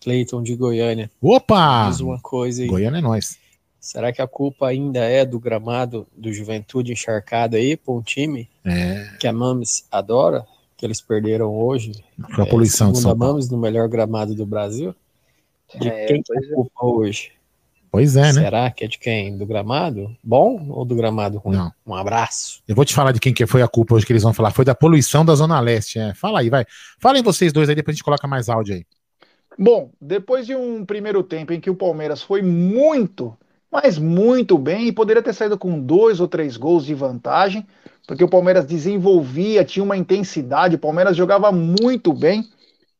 [0.00, 1.10] Cleiton de Goiânia.
[1.20, 1.84] Opa!
[1.84, 2.68] Mais uma coisa aí.
[2.68, 3.38] Goiânia é nós.
[3.84, 8.48] Será que a culpa ainda é do gramado do Juventude encharcado aí para um time
[8.64, 9.10] é.
[9.20, 11.92] que a Mames adora, que eles perderam hoje?
[12.34, 14.94] Com a poluição é, de São Mames no melhor gramado do Brasil?
[15.78, 16.54] De é, quem que é a é.
[16.54, 17.32] culpa hoje?
[17.92, 18.32] Pois é, né?
[18.32, 19.36] Será que é de quem?
[19.36, 21.56] Do gramado bom ou do gramado ruim?
[21.56, 21.70] Não.
[21.86, 22.62] Um abraço.
[22.66, 24.50] Eu vou te falar de quem que foi a culpa hoje que eles vão falar.
[24.50, 25.98] Foi da poluição da Zona Leste.
[25.98, 26.14] É.
[26.14, 26.64] Fala aí, vai.
[26.98, 28.86] Falem vocês dois aí, depois a gente coloca mais áudio aí.
[29.58, 33.36] Bom, depois de um primeiro tempo em que o Palmeiras foi muito,
[33.74, 37.66] mas muito bem, e poderia ter saído com dois ou três gols de vantagem,
[38.06, 42.44] porque o Palmeiras desenvolvia, tinha uma intensidade, o Palmeiras jogava muito bem.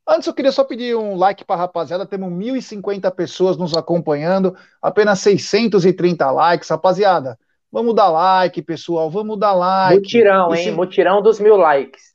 [0.05, 4.57] Antes eu queria só pedir um like para a rapaziada, temos 1.050 pessoas nos acompanhando,
[4.83, 7.39] apenas 630 likes, rapaziada.
[7.71, 9.95] Vamos dar like, pessoal, vamos dar like.
[9.95, 10.65] Mutirão, hein?
[10.65, 10.71] Se...
[10.73, 12.15] Mutirão dos mil likes.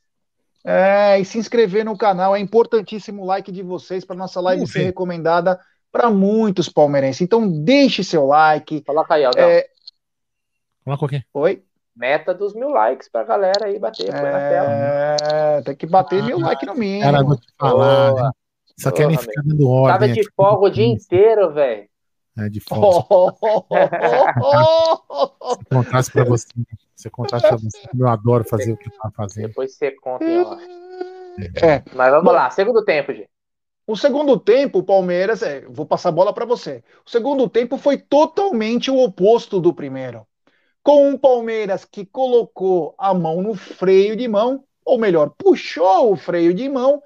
[0.62, 2.36] É, e se inscrever no canal.
[2.36, 5.58] É importantíssimo o like de vocês para nossa live ser recomendada
[5.90, 7.20] para muitos palmeirenses.
[7.20, 8.82] Então, deixe seu like.
[8.82, 9.48] Coloca aí, Aldão.
[9.48, 9.66] É...
[10.84, 11.22] Coloca o quê?
[11.34, 11.62] Oi?
[11.94, 14.08] Meta dos mil likes pra galera aí bater.
[14.08, 17.02] É, tem que bater ah, mil likes no mínimo.
[17.02, 18.14] Cara, vou te falar.
[18.14, 18.30] Né?
[18.78, 19.92] Só querem ficar dando ordem.
[19.92, 21.86] Tava de folga o dia inteiro, velho.
[22.38, 23.06] É de folga.
[25.58, 26.46] Se contasse pra você.
[26.96, 29.48] Você contar pra você, eu adoro fazer o que tá fazendo.
[29.48, 30.24] Depois você conta.
[30.24, 31.82] É.
[31.94, 33.28] Mas vamos Bom, lá, segundo tempo, gente.
[33.90, 36.84] O segundo tempo, o Palmeiras, é, vou passar a bola para você.
[37.04, 40.24] O segundo tempo foi totalmente o oposto do primeiro.
[40.80, 46.16] Com um Palmeiras que colocou a mão no freio de mão, ou melhor, puxou o
[46.16, 47.02] freio de mão,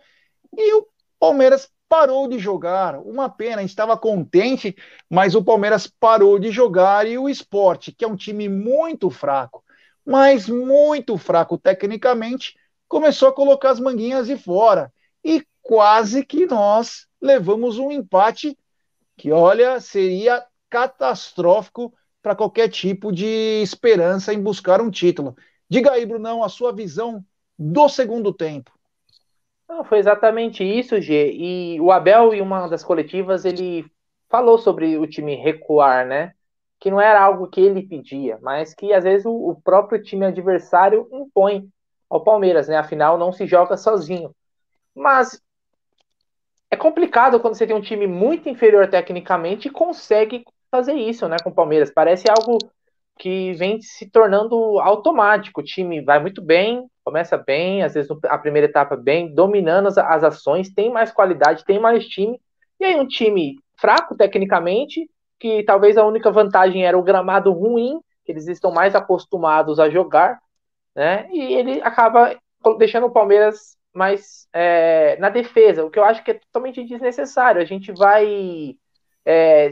[0.55, 0.87] e o
[1.19, 2.99] Palmeiras parou de jogar.
[2.99, 4.77] Uma pena, a gente estava contente,
[5.09, 9.65] mas o Palmeiras parou de jogar e o esporte, que é um time muito fraco,
[10.05, 12.55] mas muito fraco tecnicamente,
[12.87, 14.93] começou a colocar as manguinhas de fora.
[15.25, 18.57] E quase que nós levamos um empate
[19.17, 25.35] que, olha, seria catastrófico para qualquer tipo de esperança em buscar um título.
[25.69, 27.25] Diga aí, Brunão, a sua visão
[27.59, 28.71] do segundo tempo.
[29.69, 31.33] Não, foi exatamente isso, G.
[31.33, 33.85] E o Abel, em uma das coletivas, ele
[34.29, 36.35] falou sobre o time recuar, né?
[36.85, 40.27] que não era algo que ele pedia, mas que às vezes o, o próprio time
[40.27, 41.67] adversário impõe
[42.11, 42.77] ao Palmeiras, né?
[42.77, 44.37] Afinal, não se joga sozinho.
[44.95, 45.41] Mas
[46.75, 51.37] é complicado quando você tem um time muito inferior tecnicamente e consegue fazer isso, né,
[51.43, 51.91] com o Palmeiras.
[51.91, 52.59] Parece algo
[53.17, 55.61] que vem se tornando automático.
[55.61, 59.97] O time vai muito bem, começa bem, às vezes a primeira etapa bem, dominando as,
[59.97, 62.41] as ações, tem mais qualidade, tem mais time.
[62.81, 65.09] E aí um time fraco tecnicamente,
[65.39, 69.89] que talvez a única vantagem era o gramado ruim, que eles estão mais acostumados a
[69.89, 70.41] jogar,
[70.95, 71.29] né?
[71.31, 72.37] E ele acaba
[72.79, 77.63] deixando o Palmeiras mais é, na defesa, o que eu acho que é totalmente desnecessário.
[77.63, 78.77] A gente vai
[79.25, 79.71] é,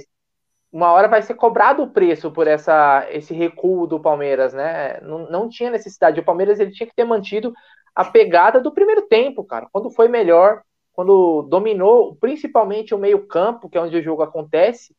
[0.73, 4.99] uma hora vai ser cobrado o preço por essa, esse recuo do Palmeiras, né?
[5.03, 6.19] Não, não tinha necessidade.
[6.19, 7.53] O Palmeiras ele tinha que ter mantido
[7.95, 9.69] a pegada do primeiro tempo, cara.
[9.71, 10.63] Quando foi melhor,
[10.95, 14.97] quando dominou principalmente o meio-campo, que é onde o jogo acontece,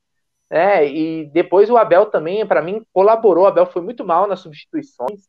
[0.49, 0.87] né?
[0.87, 3.45] E depois o Abel também, para mim, colaborou.
[3.45, 5.27] O Abel foi muito mal nas substituições.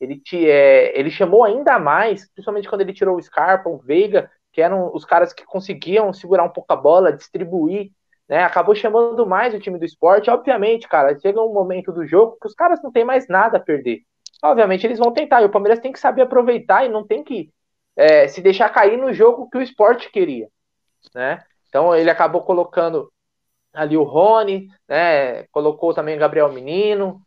[0.00, 4.30] Ele, te, é, ele chamou ainda mais, principalmente quando ele tirou o Scarpa, o Veiga,
[4.52, 7.90] que eram os caras que conseguiam segurar um pouco a bola, distribuir
[8.28, 8.42] né?
[8.42, 10.30] Acabou chamando mais o time do esporte.
[10.30, 13.60] Obviamente, cara, chega um momento do jogo que os caras não têm mais nada a
[13.60, 14.02] perder.
[14.42, 15.42] Obviamente, eles vão tentar.
[15.42, 17.50] E o Palmeiras tem que saber aproveitar e não tem que
[17.96, 20.48] é, se deixar cair no jogo que o esporte queria.
[21.14, 21.42] Né?
[21.68, 23.12] Então, ele acabou colocando
[23.72, 25.44] ali o Rony, né?
[25.44, 27.22] colocou também o Gabriel Menino,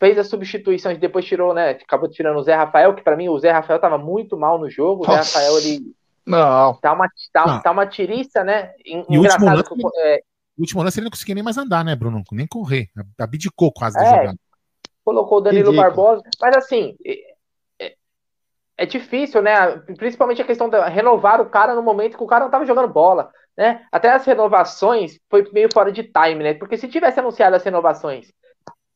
[0.00, 1.70] fez as substituições, depois tirou, né?
[1.70, 4.68] Acabou tirando o Zé Rafael, que para mim o Zé Rafael estava muito mal no
[4.68, 5.02] jogo.
[5.02, 5.94] O Zé Rafael ele
[6.26, 6.74] não.
[6.74, 8.72] Tá uma, tá, tá uma tiriça, né?
[8.84, 9.44] Engraçado.
[9.44, 10.20] E último lance, é...
[10.56, 12.22] O último lance ele não conseguia nem mais andar, né, Bruno?
[12.32, 12.88] Nem correr.
[13.18, 14.38] Abdicou quase é, da jogada.
[15.04, 16.22] Colocou o Danilo Barbosa.
[16.40, 17.94] Mas assim, é, é,
[18.78, 19.76] é, difícil, né?
[19.96, 22.88] Principalmente a questão de renovar o cara no momento que o cara não tava jogando
[22.88, 23.30] bola.
[23.56, 23.84] Né?
[23.92, 26.54] Até as renovações foi meio fora de time, né?
[26.54, 28.32] Porque se tivesse anunciado as renovações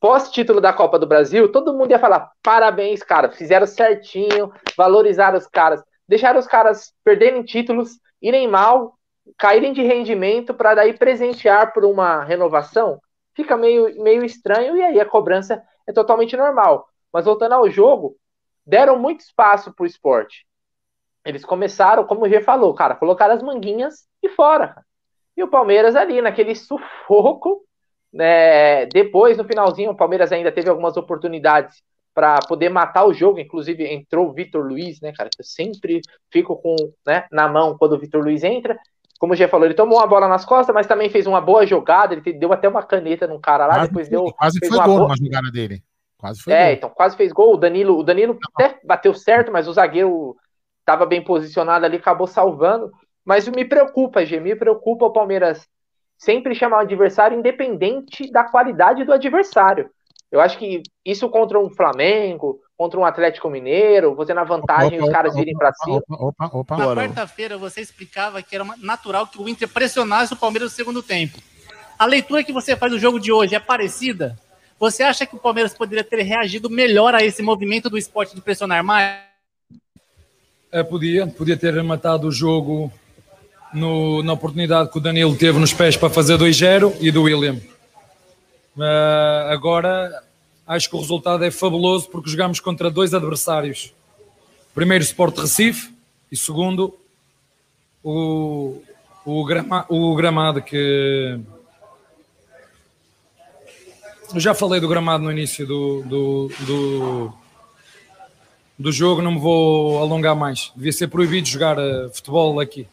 [0.05, 5.47] pós-título da Copa do Brasil, todo mundo ia falar: parabéns, cara, fizeram certinho, valorizaram os
[5.47, 8.99] caras deixaram os caras perderem títulos, irem mal,
[9.39, 13.01] caírem de rendimento para daí presentear por uma renovação,
[13.35, 16.87] fica meio, meio estranho e aí a cobrança é totalmente normal.
[17.11, 18.15] Mas voltando ao jogo,
[18.67, 20.47] deram muito espaço para o esporte.
[21.25, 24.85] Eles começaram, como o G falou, cara, colocaram as manguinhas e fora.
[25.35, 27.65] E o Palmeiras ali, naquele sufoco,
[28.15, 31.83] né, depois, no finalzinho, o Palmeiras ainda teve algumas oportunidades
[32.15, 33.41] para poder matar o jogo.
[33.41, 35.29] Inclusive, entrou o Vitor Luiz, né, cara?
[35.37, 36.01] Eu sempre
[36.31, 38.79] fico com né, na mão quando o Vitor Luiz entra.
[39.19, 41.67] Como o Gê falou, ele tomou uma bola nas costas, mas também fez uma boa
[41.67, 42.15] jogada.
[42.15, 44.33] Ele deu até uma caneta num cara lá, quase depois foi, deu.
[44.33, 45.83] Quase foi gol numa jogada dele.
[46.17, 46.75] Quase foi é, gol.
[46.75, 47.55] então quase fez gol.
[47.55, 50.37] O Danilo, o Danilo até bateu certo, mas o zagueiro
[50.81, 52.93] estava bem posicionado ali, acabou salvando.
[53.25, 55.67] Mas me preocupa, Gê, me preocupa o Palmeiras
[56.19, 59.91] sempre chamar o adversário independente da qualidade do adversário.
[60.31, 65.07] Eu acho que isso contra um Flamengo, contra um Atlético Mineiro, você na vantagem, opa,
[65.07, 66.03] os caras virem para cima.
[66.11, 70.73] Opa, opa, na quarta-feira você explicava que era natural que o Inter pressionasse o Palmeiras
[70.73, 71.39] no segundo tempo.
[71.97, 74.37] A leitura que você faz do jogo de hoje é parecida?
[74.79, 78.41] Você acha que o Palmeiras poderia ter reagido melhor a esse movimento do esporte de
[78.41, 79.23] pressionar mais?
[80.73, 82.93] É, podia, podia ter matado o jogo
[83.75, 87.61] no, na oportunidade que o Danilo teve nos pés para fazer 2-0 e do William.
[88.77, 90.23] Uh, agora
[90.67, 93.93] acho que o resultado é fabuloso porque jogamos contra dois adversários.
[94.75, 95.93] Primeiro, Sport Recife
[96.31, 96.97] e segundo,
[98.03, 98.83] o,
[99.25, 101.39] o, grama, o gramado que.
[104.33, 107.33] Eu já falei do gramado no início do, do, do,
[108.77, 110.73] do jogo, não me vou alongar mais.
[110.75, 112.89] Devia ser proibido jogar uh, futebol aqui.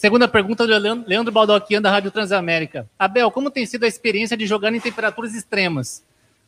[0.00, 2.88] Segunda pergunta do Leandro Baldoquian, da Rádio Transamérica.
[2.98, 6.02] Abel, como tem sido a experiência de jogar em temperaturas extremas?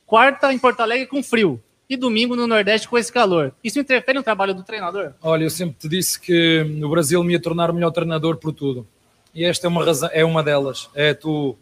[0.07, 3.53] Quarta em Porto Alegre com frio e domingo no Nordeste com esse calor.
[3.63, 5.13] Isso interfere no trabalho do treinador?
[5.21, 8.55] Olha, eu sempre te disse que no Brasil me ia tornar o melhor treinador por
[8.55, 8.87] tudo.
[9.35, 10.89] E esta é uma, razão, é uma delas.
[10.95, 11.55] É tu.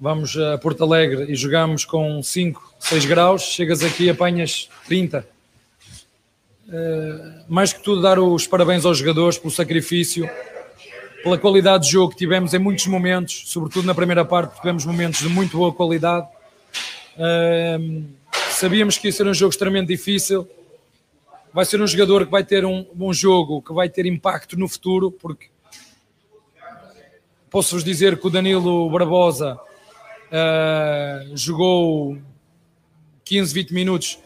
[0.00, 5.24] Vamos a Porto Alegre e jogamos com 5, 6 graus, chegas aqui e apanhas 30.
[6.66, 10.28] Uh, eh, mais que tudo, dar os parabéns aos jogadores pelo sacrifício
[11.24, 15.20] pela qualidade de jogo que tivemos em muitos momentos, sobretudo na primeira parte, tivemos momentos
[15.20, 16.28] de muito boa qualidade.
[18.50, 20.46] Sabíamos que ia ser um jogo extremamente difícil.
[21.50, 24.68] Vai ser um jogador que vai ter um, um jogo que vai ter impacto no
[24.68, 25.46] futuro, porque
[27.48, 32.18] posso-vos dizer que o Danilo Barbosa uh, jogou
[33.24, 34.18] 15, 20 minutos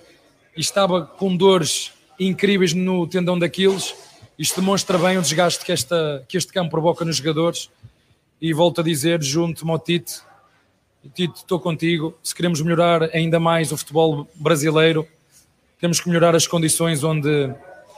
[0.57, 3.95] e estava com dores incríveis no tendão daqueles
[4.39, 7.69] isto demonstra bem o desgaste que, esta, que este campo provoca nos jogadores.
[8.41, 10.23] E volto a dizer, junto-me ao Tite,
[11.15, 12.17] Tite, estou contigo.
[12.23, 15.07] Se queremos melhorar ainda mais o futebol brasileiro,
[15.81, 17.53] temos que melhorar as condições onde,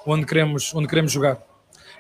[0.07, 1.39] onde, queremos, onde queremos jogar.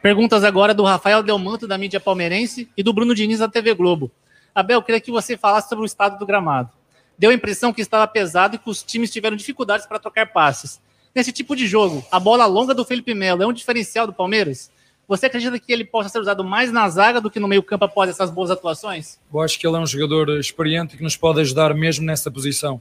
[0.03, 4.11] Perguntas agora do Rafael Delmanto, da mídia palmeirense, e do Bruno Diniz, da TV Globo.
[4.55, 6.71] Abel, queria que você falasse sobre o estado do gramado.
[7.19, 10.81] Deu a impressão que estava pesado e que os times tiveram dificuldades para trocar passes.
[11.15, 14.71] Nesse tipo de jogo, a bola longa do Felipe Melo é um diferencial do Palmeiras?
[15.09, 18.09] Você acredita que ele possa ser usado mais na zaga do que no meio-campo após
[18.09, 19.19] essas boas atuações?
[19.33, 22.81] Eu acho que ele é um jogador experiente que nos pode ajudar mesmo nessa posição.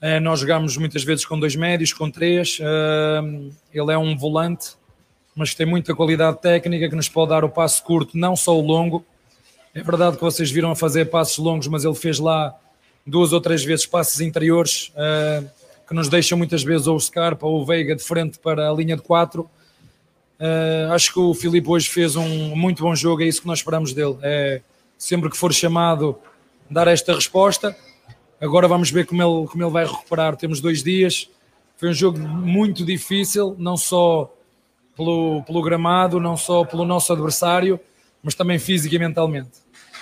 [0.00, 2.58] É, nós jogamos muitas vezes com dois médios, com três.
[2.58, 4.70] Uh, ele é um volante,
[5.36, 8.62] mas tem muita qualidade técnica que nos pode dar o passo curto, não só o
[8.62, 9.04] longo.
[9.74, 12.58] É verdade que vocês viram a fazer passos longos, mas ele fez lá
[13.06, 17.46] duas ou três vezes passos interiores uh, que nos deixam muitas vezes ou o Scarpa
[17.46, 19.48] ou o Veiga de frente para a linha de quatro
[20.42, 23.60] Uh, acho que o Filipe hoje fez um muito bom jogo, é isso que nós
[23.60, 24.18] esperamos dele.
[24.22, 24.60] É
[24.98, 26.18] sempre que for chamado,
[26.68, 27.76] dar esta resposta.
[28.40, 30.34] Agora vamos ver como ele, como ele vai recuperar.
[30.34, 31.30] Temos dois dias.
[31.76, 34.34] Foi um jogo muito difícil, não só
[34.96, 37.78] pelo, pelo gramado, não só pelo nosso adversário,
[38.20, 39.50] mas também física e mentalmente.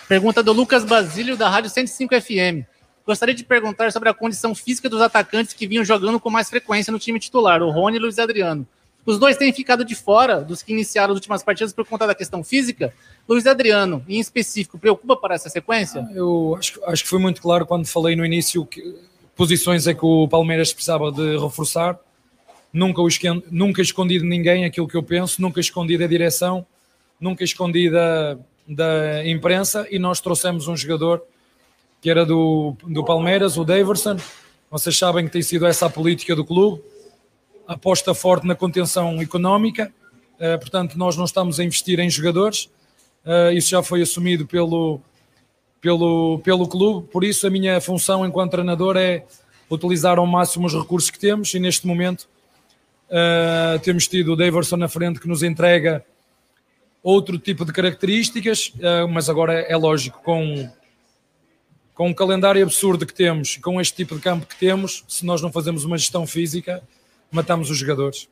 [0.09, 2.65] Pergunta do Lucas Basílio, da Rádio 105 FM.
[3.07, 6.93] Gostaria de perguntar sobre a condição física dos atacantes que vinham jogando com mais frequência
[6.93, 8.67] no time titular, o Rony e o Luiz Adriano.
[9.05, 12.15] Os dois têm ficado de fora dos que iniciaram as últimas partidas por conta da
[12.15, 12.93] questão física.
[13.29, 16.07] Luiz Adriano, em específico, preocupa para essa sequência?
[16.15, 18.95] Eu acho, acho que foi muito claro quando falei no início que
[19.35, 21.99] posições é que o Palmeiras precisava de reforçar.
[22.73, 26.65] Nunca, escondi, nunca escondi de ninguém aquilo que eu penso, nunca escondi da direção,
[27.19, 28.39] nunca escondi da,
[28.69, 31.23] da imprensa e nós trouxemos um jogador
[32.01, 34.17] que era do, do Palmeiras, o Daverson.
[34.71, 36.83] Vocês sabem que tem sido essa a política do clube.
[37.67, 39.93] Aposta forte na contenção económica,
[40.37, 42.65] uh, portanto, nós não estamos a investir em jogadores,
[43.25, 45.01] uh, isso já foi assumido pelo,
[45.81, 49.25] pelo, pelo clube, por isso a minha função enquanto treinador é
[49.71, 51.55] utilizar ao máximo os recursos que temos.
[51.55, 52.29] E neste momento
[53.09, 56.05] uh, temos tido o Daverson na frente que nos entrega
[57.05, 58.75] outro tipo de características,
[59.09, 60.71] mas agora é, é lógico, com
[62.01, 65.43] com o calendário absurdo que temos, com este tipo de campo que temos, se nós
[65.43, 66.83] não fazemos uma gestão física,
[67.31, 68.27] matamos os jogadores.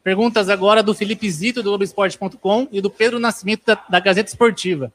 [0.00, 4.92] Perguntas agora do Felipe Zito, do Globoesporte.com e do Pedro Nascimento, da, da Gazeta Esportiva.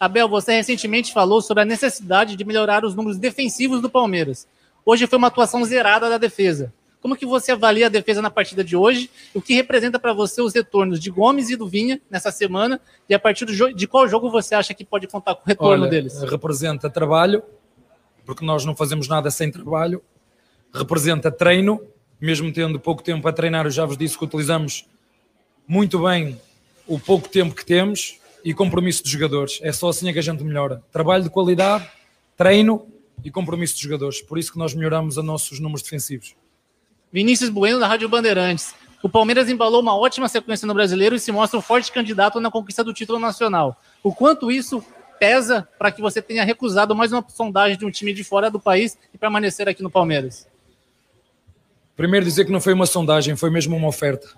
[0.00, 4.48] Abel, você recentemente falou sobre a necessidade de melhorar os números defensivos do Palmeiras.
[4.82, 6.72] Hoje foi uma atuação zerada da defesa.
[7.00, 9.10] Como que você avalia a defesa na partida de hoje?
[9.32, 12.80] O que representa para você os retornos de Gomes e do Vinha nessa semana?
[13.08, 15.90] E a partir de qual jogo você acha que pode contar com o retorno Olha,
[15.90, 16.20] deles?
[16.22, 17.42] Representa trabalho,
[18.26, 20.02] porque nós não fazemos nada sem trabalho.
[20.74, 21.80] Representa treino,
[22.20, 24.86] mesmo tendo pouco tempo a treinar, eu já vos disse que utilizamos
[25.66, 26.40] muito bem
[26.86, 29.60] o pouco tempo que temos e compromisso dos jogadores.
[29.62, 30.82] É só assim é que a gente melhora.
[30.90, 31.88] Trabalho de qualidade,
[32.36, 32.86] treino
[33.22, 34.20] e compromisso dos jogadores.
[34.20, 36.34] Por isso que nós melhoramos os nossos números defensivos.
[37.12, 38.74] Vinícius Bueno, da Rádio Bandeirantes.
[39.02, 42.50] O Palmeiras embalou uma ótima sequência no brasileiro e se mostra um forte candidato na
[42.50, 43.80] conquista do título nacional.
[44.02, 44.84] O quanto isso
[45.18, 48.60] pesa para que você tenha recusado mais uma sondagem de um time de fora do
[48.60, 50.46] país e permanecer aqui no Palmeiras?
[51.96, 54.28] Primeiro dizer que não foi uma sondagem, foi mesmo uma oferta.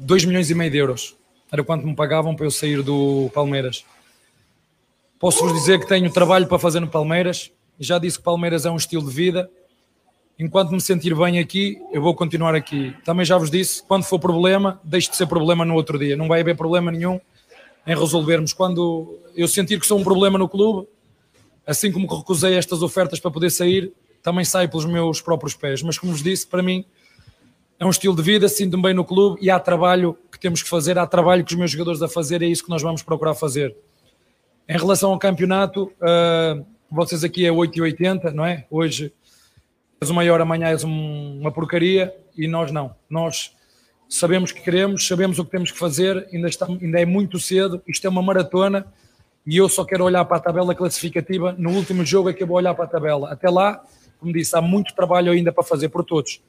[0.00, 1.16] 2 uh, milhões e meio de euros.
[1.50, 3.84] Era quanto me pagavam para eu sair do Palmeiras.
[5.18, 7.52] Posso-vos dizer que tenho trabalho para fazer no Palmeiras.
[7.78, 9.50] Já disse que Palmeiras é um estilo de vida.
[10.42, 12.92] Enquanto me sentir bem aqui, eu vou continuar aqui.
[13.04, 16.16] Também já vos disse, quando for problema, deixe de ser problema no outro dia.
[16.16, 17.20] Não vai haver problema nenhum
[17.86, 18.52] em resolvermos.
[18.52, 20.88] Quando eu sentir que sou um problema no clube,
[21.64, 25.80] assim como recusei estas ofertas para poder sair, também sai pelos meus próprios pés.
[25.80, 26.84] Mas, como vos disse, para mim
[27.78, 30.68] é um estilo de vida, sinto-me bem no clube e há trabalho que temos que
[30.68, 33.34] fazer, há trabalho que os meus jogadores a fazer, é isso que nós vamos procurar
[33.34, 33.76] fazer.
[34.68, 38.66] Em relação ao campeonato, uh, vocês aqui é 8 e 80, não é?
[38.68, 39.12] Hoje
[40.02, 42.94] és o maior, amanhã és um, uma porcaria e nós não.
[43.08, 43.56] Nós
[44.08, 47.80] sabemos que queremos, sabemos o que temos que fazer, ainda, está, ainda é muito cedo,
[47.86, 48.84] isto é uma maratona
[49.46, 51.54] e eu só quero olhar para a tabela classificativa.
[51.56, 53.32] No último jogo é que eu vou olhar para a tabela.
[53.32, 53.80] Até lá,
[54.18, 56.42] como disse, há muito trabalho ainda para fazer por todos.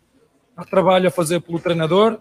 [0.57, 2.19] Há trabalho a fazer pelo treinador,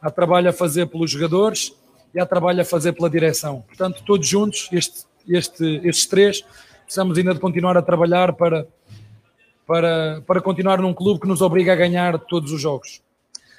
[0.00, 1.74] há trabalho a fazer pelos jogadores
[2.14, 3.62] e há trabalho a fazer pela direção.
[3.68, 6.44] Portanto, todos juntos, este, este, estes três,
[6.84, 8.66] precisamos ainda de continuar a trabalhar para,
[9.72, 13.00] para, para continuar num clube que nos obriga a ganhar todos os jogos.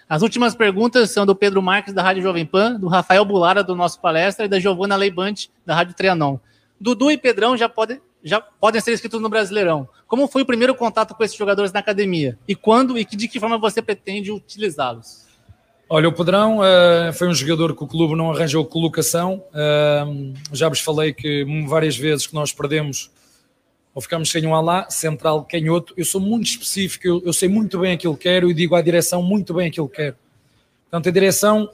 [0.08, 3.76] As últimas perguntas são do Pedro Marques, da Rádio Jovem Pan, do Rafael Bulara, do
[3.76, 6.38] nosso palestra, e da Giovana Leibante, da Rádio Trianon.
[6.80, 9.90] Dudu e Pedrão já podem já podem ser inscritos no Brasileirão.
[10.08, 12.38] Como foi o primeiro contato com esses jogadores na academia?
[12.48, 15.26] E quando e de que forma você pretende utilizá-los?
[15.90, 19.44] Olha, o Pedrão uh, foi um jogador que o clube não arranjou colocação.
[19.50, 23.12] Uh, já vos falei que várias vezes que nós perdemos
[23.94, 25.94] ou ficamos sem um alá, central, canhoto.
[25.96, 28.82] Eu sou muito específico, eu, eu sei muito bem aquilo que quero e digo à
[28.82, 30.16] direção muito bem aquilo que quero.
[30.90, 31.70] Portanto, a direção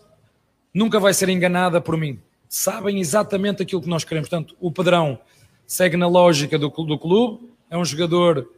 [0.74, 2.20] nunca vai ser enganada por mim.
[2.47, 4.30] Sabem exatamente aquilo que nós queremos.
[4.30, 5.20] Portanto, o Pedrão
[5.65, 8.49] segue na lógica do, do clube, é um jogador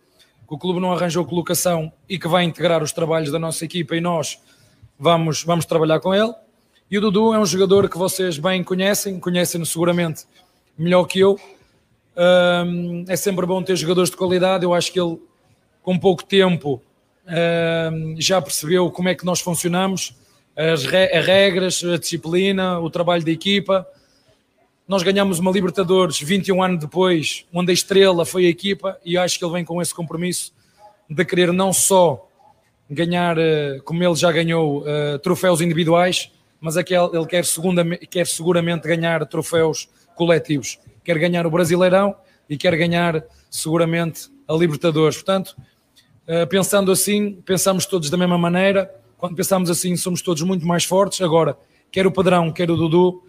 [0.47, 3.95] que o clube não arranjou colocação e que vai integrar os trabalhos da nossa equipa
[3.95, 4.41] e nós
[4.97, 6.33] vamos, vamos trabalhar com ele.
[6.89, 10.25] E o Dudu é um jogador que vocês bem conhecem, conhecem-no seguramente
[10.77, 11.39] melhor que eu.
[12.15, 14.63] Um, é sempre bom ter jogadores de qualidade.
[14.63, 15.19] Eu acho que ele,
[15.81, 16.81] com pouco tempo,
[17.93, 20.15] um, já percebeu como é que nós funcionamos,
[20.55, 23.87] as, re as regras, a disciplina, o trabalho da equipa.
[24.87, 29.39] Nós ganhamos uma Libertadores 21 anos depois, onde a estrela foi a equipa, e acho
[29.39, 30.53] que ele vem com esse compromisso
[31.09, 32.27] de querer não só
[32.89, 37.43] ganhar, eh, como ele já ganhou, uh, troféus individuais, mas é que ele quer,
[38.09, 40.77] quer seguramente ganhar troféus coletivos.
[41.03, 42.15] Quer ganhar o Brasileirão
[42.49, 45.17] e quer ganhar seguramente a Libertadores.
[45.17, 45.55] Portanto,
[46.27, 48.93] uh, pensando assim, pensamos todos da mesma maneira.
[49.17, 51.21] Quando pensamos assim, somos todos muito mais fortes.
[51.21, 51.57] Agora,
[51.91, 53.23] quer o Padrão, quer o Dudu,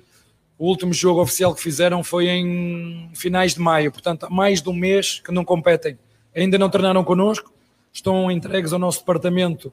[0.59, 4.69] o último jogo oficial que fizeram foi em finais de maio, portanto, há mais de
[4.69, 5.99] um mês que não competem.
[6.35, 7.53] Ainda não treinaram connosco,
[7.93, 9.73] estão entregues ao nosso departamento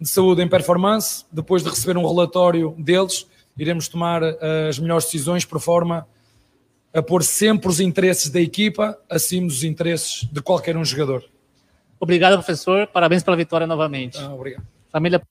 [0.00, 1.24] de saúde em performance.
[1.30, 6.04] Depois de receber um relatório deles, iremos tomar eh, as melhores decisões por forma
[6.92, 11.24] a pôr sempre os interesses da equipa acima dos interesses de qualquer um jogador.
[12.00, 12.86] Obrigado, professor.
[12.86, 14.18] Parabéns pela vitória novamente.
[14.18, 14.66] Ah, obrigado.
[14.90, 15.22] Família.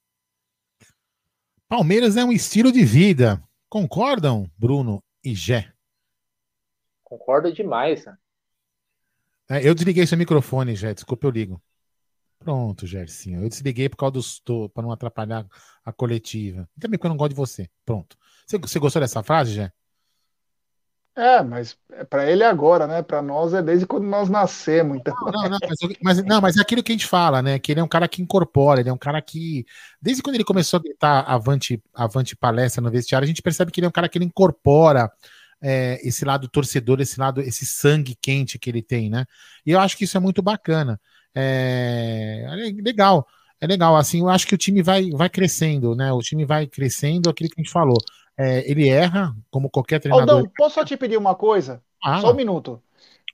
[1.67, 3.41] Palmeiras é um estilo de vida.
[3.69, 5.71] Concordam, Bruno e Gé?
[7.03, 8.05] Concordo demais.
[8.05, 8.17] Né?
[9.49, 10.93] É, eu desliguei seu microfone, Gé.
[10.93, 11.61] Desculpa, eu ligo.
[12.39, 13.41] Pronto, Gersinho.
[13.41, 15.45] Eu desliguei por causa do para não atrapalhar
[15.83, 16.69] a coletiva.
[16.77, 17.69] E também porque eu não gosto de você.
[17.85, 18.17] Pronto.
[18.45, 19.71] Você, você gostou dessa frase, Jé?
[21.17, 23.01] É, mas é para ele é agora, né?
[23.01, 25.15] Para nós é desde quando nós nascemos, então.
[25.19, 27.57] Não, não, mas, mas, não, mas é aquilo que a gente fala, né?
[27.57, 29.65] Que ele é um cara que incorpora, ele é um cara que.
[29.99, 33.79] Desde quando ele começou a gritar avante, avante palestra no vestiário, a gente percebe que
[33.79, 35.11] ele é um cara que ele incorpora
[35.59, 39.25] é, esse lado torcedor, esse lado, esse sangue quente que ele tem, né?
[39.65, 40.99] E eu acho que isso é muito bacana.
[41.33, 43.27] É, é legal,
[43.59, 43.95] é legal.
[43.95, 46.13] Assim, eu acho que o time vai, vai crescendo, né?
[46.13, 47.97] O time vai crescendo, aquilo que a gente falou.
[48.37, 50.37] É, ele erra, como qualquer treinador.
[50.37, 51.81] Aldão, posso só te pedir uma coisa?
[52.03, 52.81] Ah, só um minuto.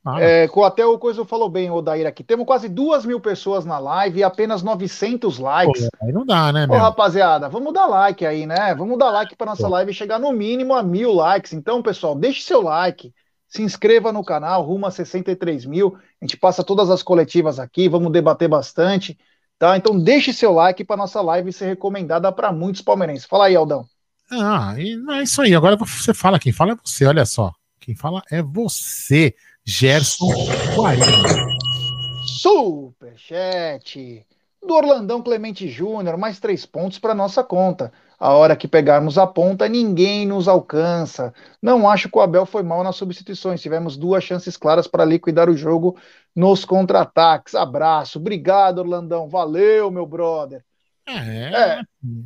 [0.06, 2.24] Ah, é, até o coisa falou bem, o Daíra aqui.
[2.24, 5.90] Temos quase duas mil pessoas na live e apenas 900 likes.
[5.90, 6.76] Pô, aí não dá, né, meu?
[6.76, 8.76] Ô, rapaziada, vamos dar like aí, né?
[8.76, 9.70] Vamos dar like para nossa Pô.
[9.70, 11.54] live chegar no mínimo a mil likes.
[11.54, 13.14] Então, pessoal, deixe seu like,
[13.48, 15.98] se inscreva no canal, rumo a 63 mil.
[16.22, 19.18] A gente passa todas as coletivas aqui, vamos debater bastante,
[19.58, 19.78] tá?
[19.78, 23.26] Então, deixe seu like para nossa live ser recomendada para muitos palmeirenses.
[23.26, 23.86] Fala aí, Aldão.
[24.32, 25.54] Ah, é isso aí.
[25.54, 27.52] Agora você fala, quem fala é você, olha só.
[27.80, 30.32] Quem fala é você, Gerson
[30.76, 31.54] Guarino.
[32.26, 34.26] Superchat
[34.66, 37.92] do Orlandão Clemente Júnior, mais três pontos para nossa conta.
[38.18, 41.34] A hora que pegarmos a ponta, ninguém nos alcança.
[41.62, 43.62] Não acho que o Abel foi mal nas substituições.
[43.62, 45.98] Tivemos duas chances claras para liquidar o jogo
[46.34, 47.54] nos contra-ataques.
[47.54, 48.20] Abraço.
[48.20, 49.28] Obrigado, Orlandão.
[49.28, 50.64] Valeu, meu brother.
[51.06, 51.54] É.
[51.54, 51.82] é.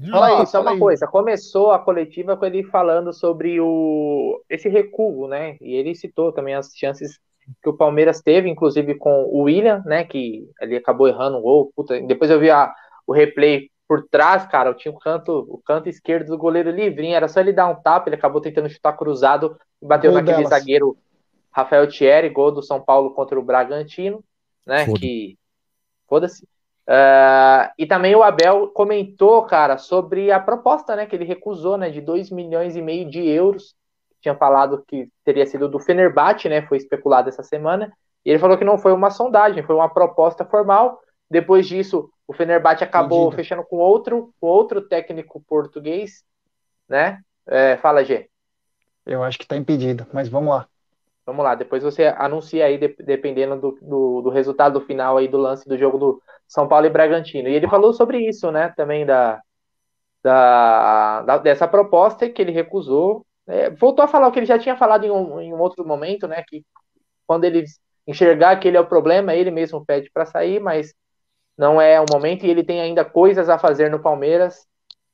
[0.10, 0.80] Fala aí, só uma aí.
[0.80, 1.08] coisa.
[1.08, 5.58] Começou a coletiva com ele falando sobre o esse recuo, né?
[5.62, 7.20] E ele citou também as chances
[7.62, 10.04] que o Palmeiras teve, inclusive com o William, né?
[10.04, 11.72] Que ele acabou errando um gol.
[11.76, 12.74] Puta, depois eu vi a,
[13.06, 14.74] o replay por trás, cara.
[14.74, 17.16] Tinha o canto, o canto esquerdo do goleiro livrinho.
[17.16, 18.10] Era só ele dar um tapa.
[18.10, 20.50] Ele acabou tentando chutar cruzado e bateu gol naquele delas.
[20.50, 20.98] zagueiro
[21.52, 24.24] Rafael Thierry, gol do São Paulo contra o Bragantino,
[24.66, 24.86] né?
[24.86, 25.00] Foda.
[25.00, 25.38] Que
[26.08, 26.48] foda-se.
[26.88, 31.90] Uh, e também o Abel comentou, cara, sobre a proposta, né, que ele recusou, né,
[31.90, 33.76] de 2 milhões e meio de euros.
[34.22, 37.92] Tinha falado que teria sido do Fenerbahçe, né, foi especulado essa semana.
[38.26, 41.02] E ele falou que não foi uma sondagem, foi uma proposta formal.
[41.30, 43.36] Depois disso, o Fenerbahçe acabou Entendido.
[43.36, 46.24] fechando com outro, outro técnico português,
[46.88, 47.20] né?
[47.46, 48.30] É, fala, G.
[49.06, 50.68] Eu acho que está impedido, mas vamos lá.
[51.26, 55.68] Vamos lá, depois você anuncia aí, dependendo do, do, do resultado final aí do lance
[55.68, 57.50] do jogo do, são Paulo e Bragantino.
[57.50, 58.74] E ele falou sobre isso, né?
[58.76, 59.42] Também da,
[60.24, 63.26] da, da dessa proposta que ele recusou.
[63.48, 65.86] É, voltou a falar o que ele já tinha falado em um, em um outro
[65.86, 66.44] momento, né?
[66.48, 66.66] Que
[67.26, 67.66] quando ele
[68.08, 70.94] enxergar que ele é o problema, ele mesmo pede para sair, mas
[71.58, 74.66] não é o momento e ele tem ainda coisas a fazer no Palmeiras.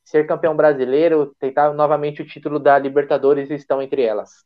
[0.04, 4.44] Ser campeão brasileiro, tentar novamente o título da Libertadores estão entre elas.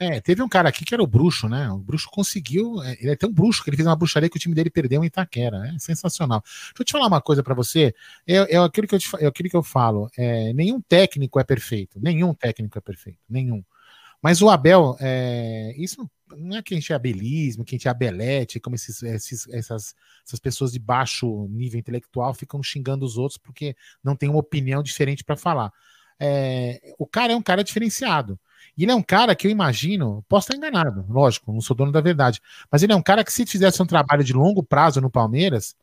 [0.00, 1.68] É, teve um cara aqui que era o bruxo, né?
[1.70, 2.80] O bruxo conseguiu.
[2.82, 5.02] É, ele é tão bruxo que ele fez uma bruxaria que o time dele perdeu
[5.02, 5.72] em Itaquera.
[5.74, 6.40] É sensacional.
[6.40, 7.92] Deixa eu te falar uma coisa para você.
[8.26, 10.08] É, é, aquilo que eu te, é aquilo que eu falo.
[10.16, 11.98] É, nenhum técnico é perfeito.
[12.00, 13.18] Nenhum técnico é perfeito.
[13.28, 13.64] Nenhum.
[14.22, 17.88] Mas o Abel, é, isso não é que a gente é abelismo, que a gente
[17.88, 19.94] é abelete, como esses, esses, essas,
[20.26, 24.82] essas pessoas de baixo nível intelectual ficam xingando os outros porque não tem uma opinião
[24.82, 25.72] diferente para falar.
[26.20, 28.38] É, o cara é um cara diferenciado.
[28.76, 31.92] E ele é um cara que eu imagino, posso estar enganado, lógico, não sou dono
[31.92, 32.40] da verdade,
[32.70, 35.76] mas ele é um cara que se fizesse um trabalho de longo prazo no Palmeiras,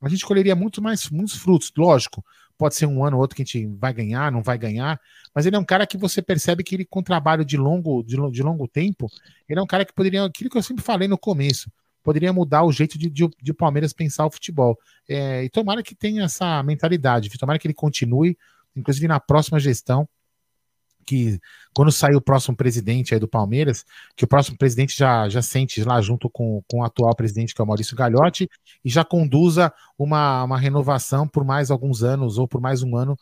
[0.00, 2.24] a gente colheria muito mais muitos frutos, lógico.
[2.56, 5.00] Pode ser um ano ou outro que a gente vai ganhar, não vai ganhar,
[5.32, 8.16] mas ele é um cara que você percebe que ele, com trabalho de longo, de,
[8.32, 9.08] de longo tempo,
[9.48, 11.70] ele é um cara que poderia, aquilo que eu sempre falei no começo,
[12.02, 14.76] poderia mudar o jeito de, de, de Palmeiras pensar o futebol.
[15.08, 18.36] É, e tomara que tenha essa mentalidade, tomara que ele continue,
[18.74, 20.08] inclusive na próxima gestão,
[21.08, 21.40] que
[21.74, 23.82] quando sair o próximo presidente aí do Palmeiras,
[24.14, 27.62] que o próximo presidente já, já sente lá junto com, com o atual presidente, que
[27.62, 28.46] é o Maurício Gagliotti,
[28.84, 33.16] e já conduza uma, uma renovação por mais alguns anos ou por mais um ano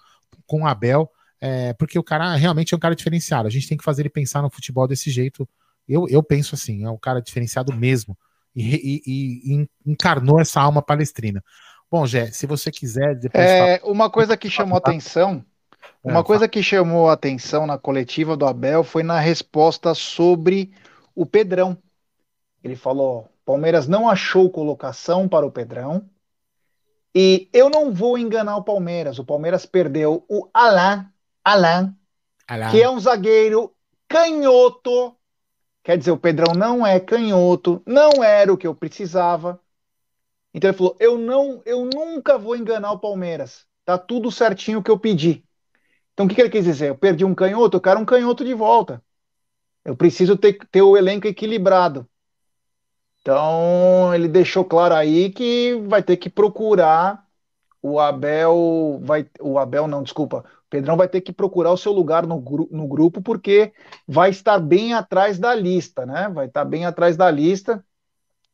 [0.49, 1.09] com o Abel,
[1.41, 3.47] é, porque o cara realmente é um cara diferenciado.
[3.47, 5.49] A gente tem que fazer ele pensar no futebol desse jeito.
[5.89, 8.18] Eu, eu penso assim, é um cara diferenciado mesmo.
[8.55, 11.45] E, e, e encarnou essa alma palestrina.
[11.89, 13.20] Bom, Jé, se você quiser.
[13.32, 13.93] é, fala...
[13.93, 15.45] Uma coisa que chamou atenção
[16.03, 20.72] Uma coisa que chamou a atenção na coletiva do Abel foi na resposta sobre
[21.14, 21.76] o Pedrão.
[22.62, 26.09] Ele falou: Palmeiras não achou colocação para o Pedrão.
[27.14, 29.18] E eu não vou enganar o Palmeiras.
[29.18, 31.07] O Palmeiras perdeu o Alain,
[31.43, 31.97] Alain,
[32.47, 32.70] Alain.
[32.70, 33.72] que é um zagueiro
[34.07, 35.16] canhoto.
[35.82, 39.59] Quer dizer, o Pedrão não é canhoto, não era o que eu precisava.
[40.53, 43.64] Então ele falou: eu não, eu nunca vou enganar o Palmeiras.
[43.84, 45.45] Tá tudo certinho o que eu pedi.
[46.17, 46.89] Então, o que, que ele quis dizer?
[46.89, 49.03] Eu perdi um canhoto, eu quero um canhoto de volta.
[49.85, 52.09] Eu preciso ter, ter o elenco equilibrado.
[53.21, 57.23] Então, ele deixou claro aí que vai ter que procurar
[57.83, 61.93] o Abel, vai, o Abel não, desculpa, o Pedrão vai ter que procurar o seu
[61.93, 63.75] lugar no, no grupo, porque
[64.09, 66.31] vai estar bem atrás da lista, né?
[66.31, 67.85] Vai estar bem atrás da lista.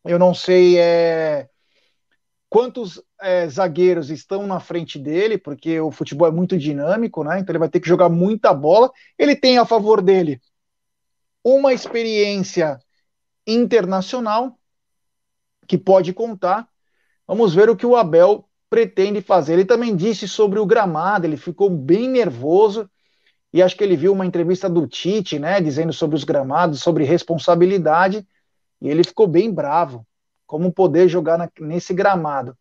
[0.05, 1.49] Eu não sei é,
[2.53, 7.39] quantos é, zagueiros estão na frente dele, porque o futebol é muito dinâmico, né?
[7.39, 8.93] Então ele vai ter que jogar muita bola.
[9.19, 10.39] Ele tem a favor dele
[11.43, 12.79] uma experiência
[13.47, 14.59] internacional
[15.67, 16.69] que pode contar.
[17.27, 19.55] Vamos ver o que o Abel pretende fazer.
[19.55, 22.87] Ele também disse sobre o gramado, ele ficou bem nervoso
[23.51, 27.05] e acho que ele viu uma entrevista do Tite, né, dizendo sobre os gramados, sobre
[27.05, 28.29] responsabilidade,
[28.79, 30.07] e ele ficou bem bravo
[30.53, 32.55] como poder jogar na, nesse gramado.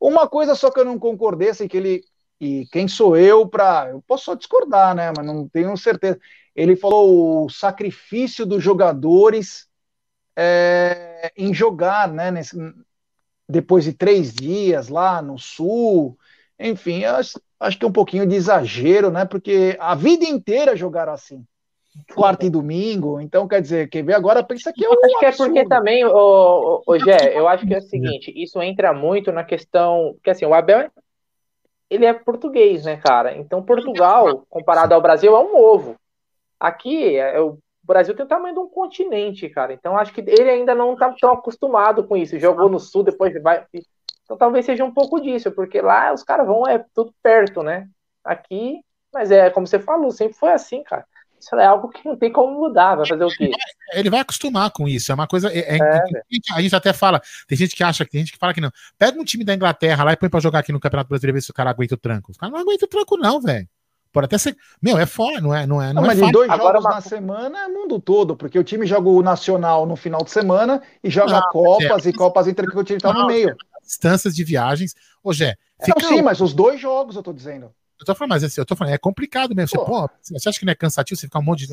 [0.00, 2.02] Uma coisa só que eu não concordei, assim, que ele.
[2.40, 3.90] E quem sou eu para.
[3.90, 5.12] Eu posso só discordar, né?
[5.14, 6.18] Mas não tenho certeza.
[6.54, 9.68] Ele falou o sacrifício dos jogadores
[10.34, 12.30] é, em jogar, né?
[12.30, 12.56] Nesse,
[13.46, 16.18] depois de três dias lá no sul.
[16.58, 19.26] Enfim, acho, acho que é um pouquinho de exagero, né?
[19.26, 21.44] Porque a vida inteira jogaram assim
[22.14, 23.20] quarta e domingo.
[23.20, 26.04] Então, quer dizer, quem vê agora pensa que é um Acho que é porque também,
[26.04, 30.30] o, o, Gé, eu acho que é o seguinte, isso entra muito na questão, porque
[30.30, 30.90] assim, o Abel,
[31.88, 33.36] ele é português, né, cara?
[33.36, 35.96] Então, Portugal, comparado ao Brasil, é um ovo.
[36.58, 39.72] Aqui, é, o Brasil tem o tamanho de um continente, cara.
[39.72, 42.38] Então, acho que ele ainda não está tão acostumado com isso.
[42.38, 43.64] Jogou no Sul, depois vai...
[44.24, 47.88] Então, talvez seja um pouco disso, porque lá os caras vão, é tudo perto, né?
[48.24, 48.80] Aqui,
[49.14, 51.06] mas é como você falou, sempre foi assim, cara
[51.46, 53.52] isso é algo que não tem como mudar, vai fazer o quê?
[53.92, 55.48] Ele vai acostumar com isso, é uma coisa.
[55.52, 58.52] É, é, é, a gente até fala, tem gente que acha, tem gente que fala
[58.52, 58.70] que não.
[58.98, 61.42] Pega um time da Inglaterra lá e põe pra jogar aqui no Campeonato Brasileiro ver
[61.42, 62.32] se o cara aguenta o tranco.
[62.32, 63.68] O cara não aguenta o tranco, não, velho.
[64.12, 64.56] Pode até ser.
[64.82, 65.66] Meu, é fora, não é?
[65.66, 66.94] Não é, não, não é mas dois Agora, jogos uma...
[66.96, 70.82] na semana é mundo todo, porque o time joga o Nacional no final de semana
[71.04, 73.54] e joga não, Copas é, e Copas Intercontinental no meio.
[73.84, 74.94] Distâncias de viagens.
[75.22, 75.54] Ô, Jé.
[75.80, 76.00] Fica...
[76.02, 77.72] Não, sim, mas os dois jogos eu tô dizendo.
[77.98, 79.78] Eu tô falando, mas assim, eu tô falando, é complicado mesmo.
[79.78, 81.72] Você, pô, você acha que não é cansativo você ficar um monte de.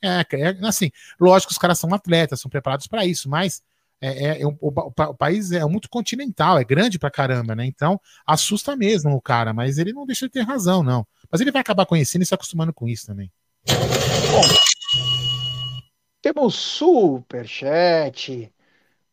[0.00, 3.62] É, é, assim, lógico que os caras são atletas, são preparados para isso, mas
[4.00, 7.66] é, é, é o, o, o, país é muito continental, é grande pra caramba, né?
[7.66, 11.06] Então assusta mesmo o cara, mas ele não deixa de ter razão, não.
[11.30, 13.30] Mas ele vai acabar conhecendo e se acostumando com isso também.
[14.30, 14.42] Bom,
[16.22, 18.52] temos superchat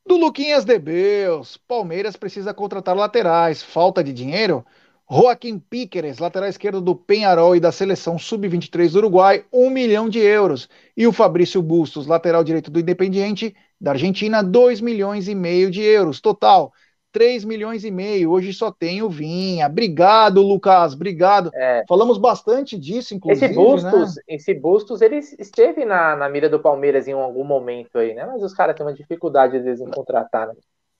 [0.05, 1.57] do Luquinhas Debeus.
[1.67, 3.63] Palmeiras precisa contratar laterais.
[3.63, 4.65] Falta de dinheiro?
[5.09, 10.19] Joaquim Píqueres, lateral esquerdo do Penharol e da seleção sub-23 do Uruguai, um milhão de
[10.19, 10.67] euros.
[10.97, 15.81] E o Fabrício Bustos, lateral direito do Independiente da Argentina, dois milhões e meio de
[15.81, 16.19] euros.
[16.19, 16.71] Total,
[17.15, 18.29] 3 milhões e meio.
[18.29, 19.67] Hoje só tem o Vinha.
[19.67, 20.93] Obrigado, Lucas.
[20.93, 21.49] Obrigado.
[21.53, 21.85] É.
[21.87, 23.45] Falamos bastante disso, inclusive.
[23.45, 24.21] Esse Bustos, né?
[24.27, 28.25] esse Bustos ele esteve na, na mira do Palmeiras em algum momento aí, né?
[28.25, 30.55] Mas os caras têm uma dificuldade, às vezes, em contratar, né?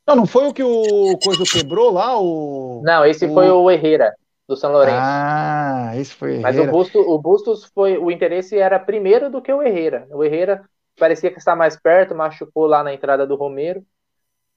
[0.08, 2.20] Não, não foi o que o Coisa quebrou lá?
[2.20, 2.82] O...
[2.84, 3.34] Não, esse o...
[3.34, 4.14] foi o Herrera,
[4.48, 4.98] do São Lourenço.
[5.02, 7.98] Ah, esse foi o Mas o Bustos, o Bustos foi.
[7.98, 10.08] O interesse era primeiro do que o Herrera.
[10.12, 10.64] O Herrera
[10.98, 13.84] parecia que está mais perto, machucou lá na entrada do Romero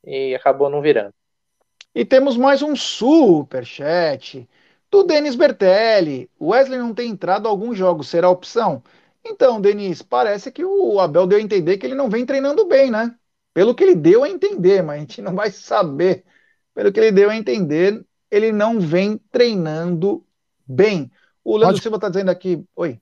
[0.04, 1.14] e acabou não virando.
[1.94, 4.48] E temos mais um superchat
[4.90, 6.30] do Denis Bertelli.
[6.40, 8.82] Wesley não tem entrado a alguns jogos, será opção?
[9.24, 12.90] Então, Denis, parece que o Abel deu a entender que ele não vem treinando bem,
[12.90, 13.14] né?
[13.58, 16.24] Pelo que ele deu a entender, mas a gente não vai saber.
[16.72, 20.24] Pelo que ele deu a entender, ele não vem treinando
[20.64, 21.10] bem.
[21.42, 21.82] O Leandro Pode...
[21.82, 22.64] Silva está dizendo aqui.
[22.76, 23.00] Oi.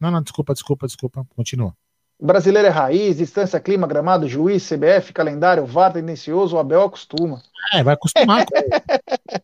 [0.00, 1.24] Não, não, desculpa, desculpa, desculpa.
[1.36, 1.72] Continua.
[2.20, 7.40] Brasileiro é raiz, distância, clima, gramado, juiz, CBF, calendário, VAR tendencioso, o Abel acostuma.
[7.72, 8.44] É, vai acostumar.
[8.50, 8.80] vai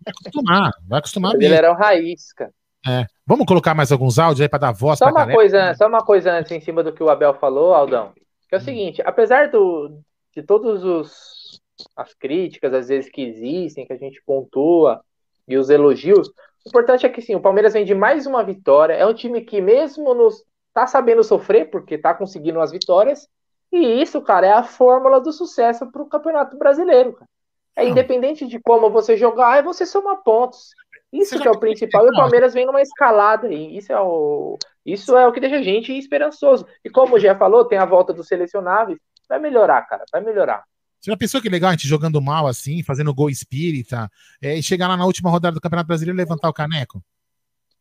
[0.09, 2.53] acostumar, vai acostumar Brasileiro é o raiz, cara.
[2.85, 3.07] É.
[3.25, 5.35] Vamos colocar mais alguns áudios aí para dar voz só uma galera.
[5.35, 8.13] coisa, Só uma coisa antes em cima do que o Abel falou, Aldão.
[8.49, 8.65] Que é o hum.
[8.65, 10.03] seguinte, apesar do,
[10.39, 11.61] de todos os
[11.97, 15.01] as críticas às vezes que existem, que a gente pontua
[15.47, 18.95] e os elogios, o importante é que sim, o Palmeiras vem de mais uma vitória.
[18.95, 23.29] É um time que mesmo nos tá sabendo sofrer porque tá conseguindo as vitórias.
[23.73, 27.15] E isso, cara, é a fórmula do sucesso para o Campeonato Brasileiro.
[27.15, 27.29] Cara.
[27.77, 30.71] É independente de como você jogar, é você somar pontos.
[31.13, 32.05] Isso que é o principal.
[32.07, 35.57] E o Palmeiras vem numa escalada e isso é o isso é o que deixa
[35.57, 36.67] a gente esperançoso.
[36.85, 38.99] E como Gé falou, tem a volta dos selecionáveis,
[39.29, 40.65] vai melhorar, cara, vai melhorar.
[41.01, 44.11] Você já pensou que legal a gente jogando mal assim, fazendo gol espírita,
[44.43, 47.03] é, e chegar lá na última rodada do Campeonato Brasileiro e levantar o caneco?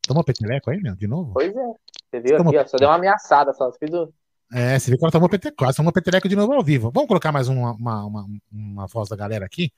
[0.01, 0.95] Tomou peteleco aí, meu?
[0.95, 1.33] De novo?
[1.33, 1.73] Pois é.
[2.09, 3.71] Você viu aqui, ó, só deu uma ameaçada só.
[3.71, 4.13] Você fez o...
[4.53, 6.91] É, você viu que ela tomou peteleco, quase tomou peteleco de novo ao vivo.
[6.91, 9.71] Vamos colocar mais uma, uma, uma, uma voz da galera aqui?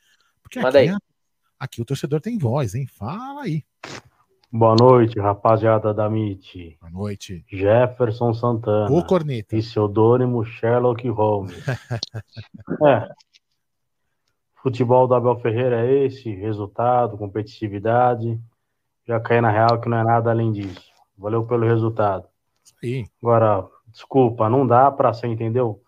[0.44, 0.98] Porque Manda aqui, aí.
[1.60, 2.86] aqui o torcedor tem voz, hein?
[2.86, 3.64] Fala aí.
[4.52, 6.78] Boa noite, rapaziada da MIT.
[6.82, 7.46] Boa noite.
[7.48, 8.92] Jefferson Santana.
[8.92, 9.56] O Corneta.
[9.56, 11.56] E pseudônimo Sherlock Holmes.
[12.88, 13.10] é,
[14.62, 18.40] Futebol do Abel Ferreira é esse, resultado, competitividade.
[19.08, 20.92] Já caí na real que não é nada além disso.
[21.18, 22.28] Valeu pelo resultado.
[22.80, 23.06] Sim.
[23.22, 25.82] Agora, desculpa, não dá para você, entendeu?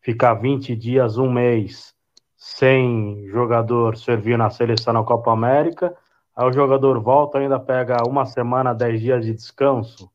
[0.00, 1.94] Ficar 20 dias, um mês
[2.36, 5.96] sem jogador servir na seleção na Copa América,
[6.38, 10.08] aí o jogador volta ainda pega uma semana, 10 dias de descanso.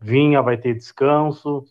[0.00, 1.64] Vinha vai ter descanso,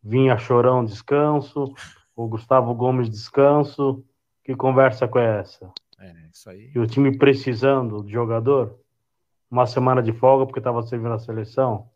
[0.00, 1.74] Vinha Chorão descanso,
[2.14, 4.04] o Gustavo Gomes descanso.
[4.44, 5.72] Que conversa com essa?
[5.98, 6.70] É, isso aí.
[6.72, 8.78] E o time precisando de jogador?
[9.50, 11.90] Uma semana de folga porque estava servindo a seleção?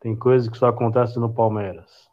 [0.00, 2.09] Tem coisas que só acontecem no Palmeiras.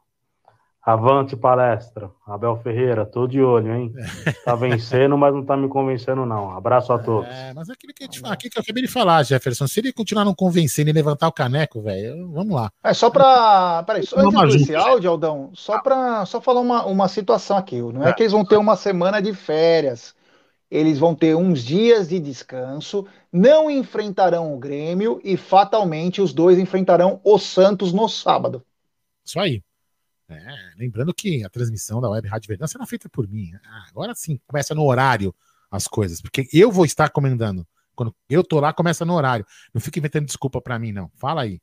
[0.87, 2.09] Avante palestra.
[2.25, 3.93] Abel Ferreira, tô de olho, hein?
[4.45, 6.55] Tá vencendo, mas não tá me convencendo, não.
[6.55, 7.27] Abraço a todos.
[7.29, 9.67] É, mas é aquilo que, te, aquilo que eu acabei de falar, Jefferson.
[9.67, 12.71] Se ele continuar não convencendo e levantar o caneco, velho, vamos lá.
[12.81, 13.83] É só pra.
[13.85, 17.81] Peraí, só antes esse áudio, Aldão, só pra só falar uma, uma situação aqui.
[17.81, 20.15] Não é, é que eles vão ter uma semana de férias.
[20.71, 26.57] Eles vão ter uns dias de descanso, não enfrentarão o Grêmio e fatalmente os dois
[26.57, 28.63] enfrentarão o Santos no sábado.
[29.25, 29.61] Isso aí.
[30.29, 33.51] É, lembrando que a transmissão da Web Rádio Verdão será feita por mim.
[33.65, 35.33] Ah, agora sim, começa no horário
[35.71, 37.65] as coisas, porque eu vou estar comendando.
[37.95, 39.45] Quando eu tô lá, começa no horário.
[39.73, 41.09] Não fica inventando desculpa para mim, não.
[41.15, 41.59] Fala aí.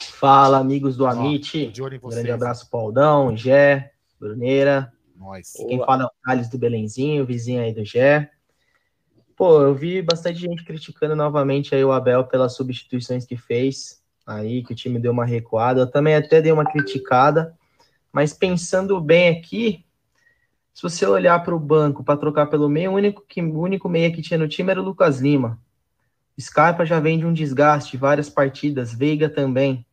[0.00, 1.72] Fala, amigos do Amit.
[2.02, 4.92] Oh, Grande abraço, Paudão, Gé, Bruneira.
[5.14, 5.52] Nós.
[5.52, 8.30] Quem fala é o Thales do Belenzinho, vizinho aí do Gé.
[9.36, 14.02] Pô, eu vi bastante gente criticando novamente aí o Abel pelas substituições que fez.
[14.26, 15.80] Aí que o time deu uma recuada.
[15.80, 17.56] Eu também até dei uma criticada.
[18.14, 19.84] Mas pensando bem aqui,
[20.72, 23.88] se você olhar para o banco para trocar pelo meio, o único, que, o único
[23.88, 25.60] meia que tinha no time era o Lucas Lima.
[26.40, 29.84] Scarpa já vem de um desgaste, várias partidas, Veiga também.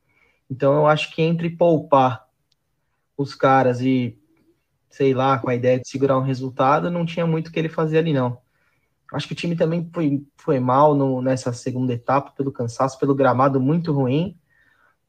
[0.48, 2.28] Então eu acho que entre poupar
[3.18, 4.16] os caras e,
[4.88, 7.70] sei lá, com a ideia de segurar um resultado, não tinha muito o que ele
[7.70, 8.38] fazer ali, não.
[9.12, 13.16] Acho que o time também foi, foi mal no, nessa segunda etapa, pelo cansaço, pelo
[13.16, 14.40] gramado muito ruim.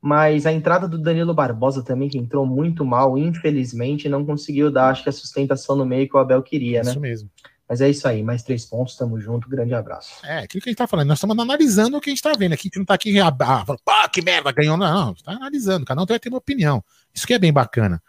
[0.05, 4.89] Mas a entrada do Danilo Barbosa também, que entrou muito mal, infelizmente, não conseguiu dar,
[4.89, 6.91] acho que a sustentação no meio que o Abel queria, isso né?
[6.91, 7.31] Isso mesmo.
[7.69, 10.27] Mas é isso aí, mais três pontos, tamo junto, grande abraço.
[10.27, 12.33] É, aquilo que a gente tá falando, nós estamos analisando o que a gente tá
[12.37, 15.33] vendo aqui, a gente não tá aqui, ah, pá, que merda, ganhou, não, não, tá
[15.33, 16.83] analisando, cada um vai ter uma opinião.
[17.15, 18.03] Isso que é bem bacana.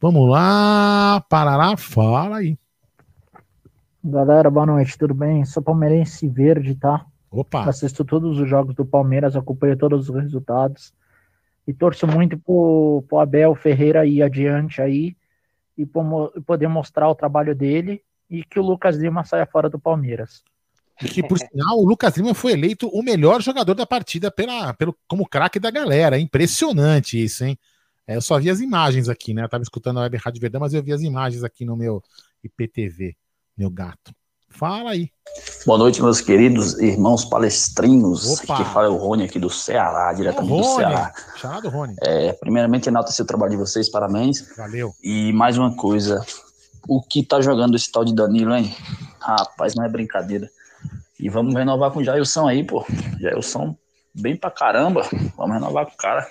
[0.00, 2.56] Vamos lá, Parará, fala aí.
[4.04, 5.44] Galera, boa noite, tudo bem?
[5.44, 7.04] Sou palmeirense verde, tá?
[7.28, 7.68] Opa!
[7.68, 10.94] Assisto todos os jogos do Palmeiras, acompanho todos os resultados
[11.66, 15.16] e torço muito pro, pro Abel Ferreira ir adiante aí
[15.76, 20.42] e poder mostrar o trabalho dele e que o Lucas Lima saia fora do Palmeiras.
[21.02, 24.74] E que, por sinal, o Lucas Lima foi eleito o melhor jogador da partida pela,
[24.74, 26.18] pelo, como craque da galera.
[26.18, 27.58] Impressionante isso, hein?
[28.06, 29.42] É, eu só vi as imagens aqui, né?
[29.42, 32.02] Eu tava escutando a Web Rádio Verdão, mas eu vi as imagens aqui no meu
[32.44, 33.16] IPTV,
[33.56, 34.12] meu gato.
[34.50, 35.10] Fala aí.
[35.64, 38.40] Boa noite, meus queridos irmãos palestrinhos.
[38.40, 38.56] Opa.
[38.56, 41.12] Que fala é o Rony aqui do Ceará, diretamente do Ceará.
[41.36, 41.94] Chamado Rony.
[42.02, 44.54] É, primeiramente, enaltecer o trabalho de vocês, parabéns.
[44.56, 44.92] Valeu.
[45.02, 46.24] E mais uma coisa,
[46.88, 48.74] o que tá jogando esse tal de Danilo, hein?
[49.20, 50.50] Rapaz, não é brincadeira.
[51.18, 52.84] E vamos renovar com o Jailson aí, pô.
[53.20, 53.76] Jailson
[54.14, 55.08] bem pra caramba.
[55.36, 56.26] Vamos renovar com o cara.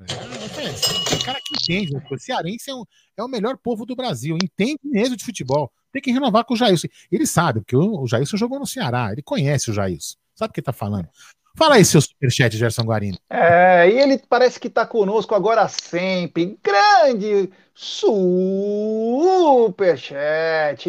[0.00, 1.96] É, tem cara que entende.
[2.10, 2.84] O cearense é, um,
[3.16, 5.70] é o melhor povo do Brasil, entende mesmo de futebol.
[5.92, 6.88] Tem que renovar com o Jailson.
[7.10, 10.16] Ele sabe, porque o, Jailson jogou no Ceará, ele conhece o Jailson.
[10.34, 11.08] Sabe o que tá falando?
[11.54, 13.18] Fala aí, seu superchat, Gerson Guarino.
[13.28, 16.58] É, e ele parece que está conosco agora sempre.
[16.62, 18.10] Grande superchat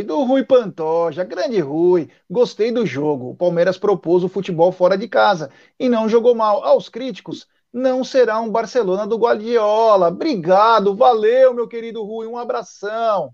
[0.03, 1.25] do Rui Pantoja.
[1.25, 2.09] Grande Rui.
[2.29, 3.31] Gostei do jogo.
[3.31, 6.63] O Palmeiras propôs o futebol fora de casa e não jogou mal.
[6.63, 10.09] Aos críticos, não será um Barcelona do Guardiola.
[10.09, 12.27] Obrigado, valeu, meu querido Rui.
[12.27, 13.33] Um abração.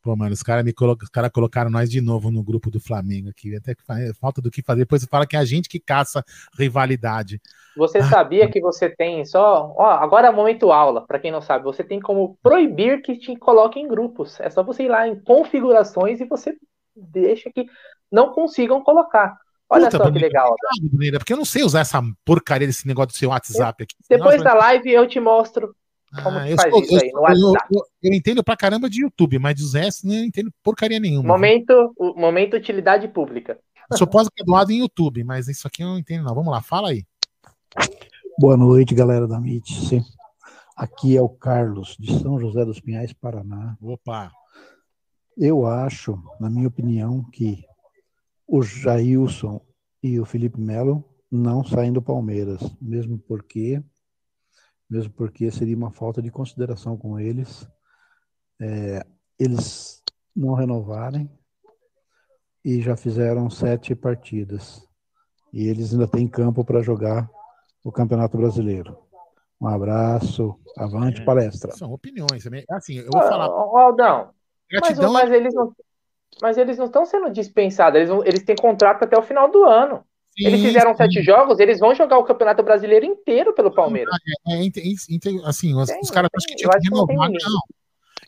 [0.00, 3.56] Pô, mano, os caras colo cara colocaram nós de novo no grupo do Flamengo aqui.
[3.56, 3.82] Até que
[4.20, 4.80] falta do que fazer.
[4.80, 6.22] Depois fala que é a gente que caça
[6.58, 7.40] rivalidade.
[7.74, 8.04] Você ah.
[8.04, 9.74] sabia que você tem só.
[9.76, 11.64] Ó, agora é momento aula, para quem não sabe.
[11.64, 14.38] Você tem como proibir que te coloque em grupos.
[14.40, 16.54] É só você ir lá em configurações e você
[16.94, 17.64] deixa que
[18.12, 19.38] não consigam colocar.
[19.74, 20.54] Olha Puta, só que legal.
[20.92, 23.94] Obrigado, porque eu não sei usar essa porcaria desse negócio do seu WhatsApp aqui.
[24.08, 25.74] Depois Nossa, da live eu te mostro
[26.22, 27.66] como ah, que faz isso aí no WhatsApp?
[27.72, 31.26] Eu, eu, eu, entendo pra caramba de YouTube, mas dos S não entendo porcaria nenhuma.
[31.26, 33.58] Momento, o, momento utilidade pública.
[33.90, 36.34] Eu sou pós-graduado em YouTube, mas isso aqui eu não entendo não.
[36.34, 37.04] Vamos lá, fala aí.
[38.38, 40.02] Boa noite, galera da MIT.
[40.76, 43.76] Aqui é o Carlos, de São José dos Pinhais, Paraná.
[43.80, 44.30] Opa!
[45.36, 47.64] Eu acho, na minha opinião, que
[48.46, 49.60] o Jailson
[50.02, 53.82] e o Felipe Melo não saem do Palmeiras, mesmo porque
[54.88, 57.68] mesmo porque seria uma falta de consideração com eles.
[58.60, 59.04] É,
[59.38, 60.02] eles
[60.36, 61.28] não renovarem
[62.64, 64.86] e já fizeram sete partidas.
[65.52, 67.28] E eles ainda têm campo para jogar
[67.82, 68.96] o Campeonato Brasileiro.
[69.60, 71.72] Um abraço, avante é, palestra.
[71.72, 72.44] São opiniões.
[72.70, 73.46] Assim, eu vou ah, falar.
[73.46, 74.30] Aldão,
[74.72, 75.74] mas, mas, eles não,
[76.40, 80.04] mas eles não estão sendo dispensados, eles, eles têm contrato até o final do ano.
[80.36, 80.96] Sim, eles fizeram sim.
[80.96, 84.12] sete jogos, eles vão jogar o Campeonato Brasileiro inteiro pelo Palmeiras.
[84.48, 87.52] É, é, é, assim, os, os caras acham que tinham que renovar, não.
[87.52, 87.60] não.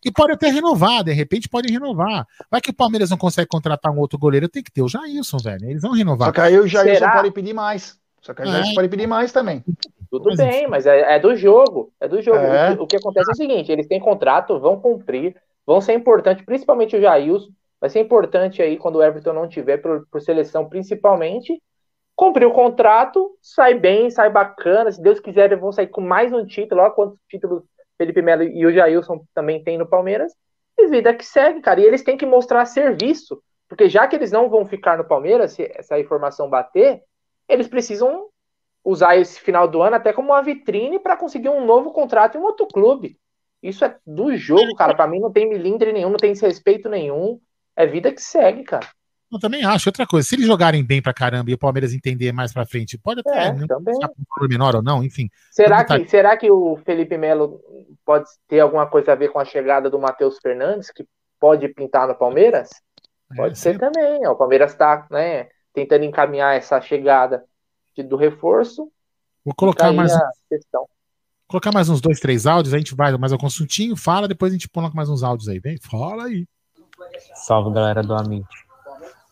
[0.04, 2.24] E pode até renovar, de repente pode renovar.
[2.48, 5.38] Vai que o Palmeiras não consegue contratar um outro goleiro, tem que ter o Jailson,
[5.38, 5.68] velho.
[5.68, 6.28] Eles vão renovar.
[6.28, 7.98] Só que aí o Jailson pode pedir mais.
[8.20, 8.74] Só que aí o Jailson é.
[8.74, 9.64] pode pedir mais também.
[10.09, 11.92] Tudo mas, bem, mas é, é, do jogo.
[12.00, 12.38] É do jogo.
[12.38, 12.70] É.
[12.70, 15.34] O, que, o, que, acontece é o seguinte: eles têm contrato, vão cumprir,
[15.66, 17.48] vão ser importantes, principalmente o Jailson.
[17.80, 21.60] Vai ser importante aí quando o Everton não tiver, por, por seleção principalmente
[22.16, 24.90] cumpriu o contrato, sai bem, sai bacana.
[24.90, 26.80] Se Deus quiser, eles vão sair com mais um título.
[26.80, 27.62] Olha quantos títulos
[27.98, 30.32] Felipe Melo e o Jailson também tem no Palmeiras.
[30.78, 31.80] E vida que segue, cara.
[31.80, 33.40] E eles têm que mostrar serviço.
[33.68, 37.02] Porque já que eles não vão ficar no Palmeiras, se essa informação bater,
[37.48, 38.28] eles precisam
[38.82, 42.40] usar esse final do ano até como uma vitrine para conseguir um novo contrato em
[42.40, 43.18] um outro clube.
[43.62, 44.94] Isso é do jogo, cara.
[44.94, 47.40] Para mim não tem milindre nenhum, não tem desrespeito nenhum.
[47.76, 48.88] É vida que segue, cara.
[49.30, 49.88] Eu também acho.
[49.88, 52.96] Outra coisa, se eles jogarem bem pra caramba e o Palmeiras entender mais pra frente,
[52.96, 53.94] pode até é, não também.
[53.94, 55.28] um menor ou não, enfim.
[55.50, 56.08] Será que, tá...
[56.08, 57.60] será que o Felipe Melo
[58.04, 61.04] pode ter alguma coisa a ver com a chegada do Matheus Fernandes, que
[61.40, 62.70] pode pintar no Palmeiras?
[63.36, 63.78] Pode é, ser sim.
[63.78, 64.26] também.
[64.28, 67.44] O Palmeiras está né, tentando encaminhar essa chegada
[67.96, 68.90] de, do reforço.
[69.44, 70.12] Vou colocar mais.
[70.48, 70.86] Questão.
[71.48, 74.56] Colocar mais uns dois, três áudios, a gente vai mais um consultinho, fala, depois a
[74.56, 75.76] gente coloca mais uns áudios aí, vem?
[75.78, 76.44] Fala aí.
[77.34, 78.66] Salve galera do Amite.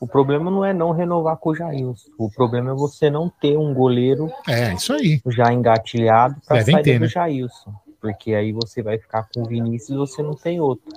[0.01, 2.11] O problema não é não renovar com o Jailson.
[2.18, 5.20] O problema é você não ter um goleiro é, isso aí.
[5.28, 7.09] já engatilhado para sair ter, do né?
[7.09, 7.72] Jailson.
[8.01, 10.93] Porque aí você vai ficar com o Vinícius e você não tem outro.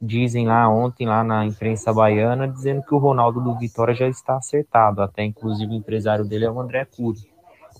[0.00, 4.36] Dizem lá ontem, lá na imprensa baiana, dizendo que o Ronaldo do Vitória já está
[4.36, 5.02] acertado.
[5.02, 7.33] Até inclusive o empresário dele é o André Cury.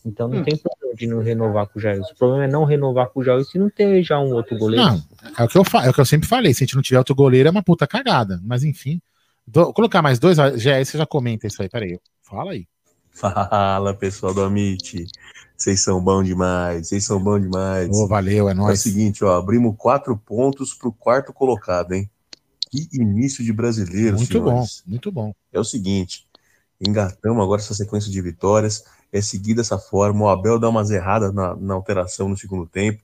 [0.05, 0.45] Então não hum.
[0.45, 2.13] tem problema de não renovar com o Jailson.
[2.13, 4.85] O problema é não renovar com o Jailson e não ter já um outro goleiro.
[4.85, 5.03] Não,
[5.39, 6.53] é o que eu, é o que eu sempre falei.
[6.53, 8.41] Se a gente não tiver outro goleiro, é uma puta cagada.
[8.45, 9.01] Mas enfim.
[9.47, 11.99] Vou colocar mais dois, já você já comenta isso aí, peraí.
[12.23, 12.67] Fala aí.
[13.15, 15.07] Fala, pessoal do Amit.
[15.57, 17.89] Vocês são bons demais, vocês são bons demais.
[17.93, 18.71] Oh, valeu, é nóis.
[18.71, 22.11] É o seguinte, ó, abrimos quatro pontos pro quarto colocado, hein?
[22.71, 24.83] Que início de brasileiro, Muito senhores.
[24.85, 25.35] bom, muito bom.
[25.53, 26.27] É o seguinte,
[26.81, 28.85] engatamos agora essa sequência de vitórias,
[29.15, 33.01] é seguir dessa forma, o Abel dá umas erradas na, na alteração no segundo tempo,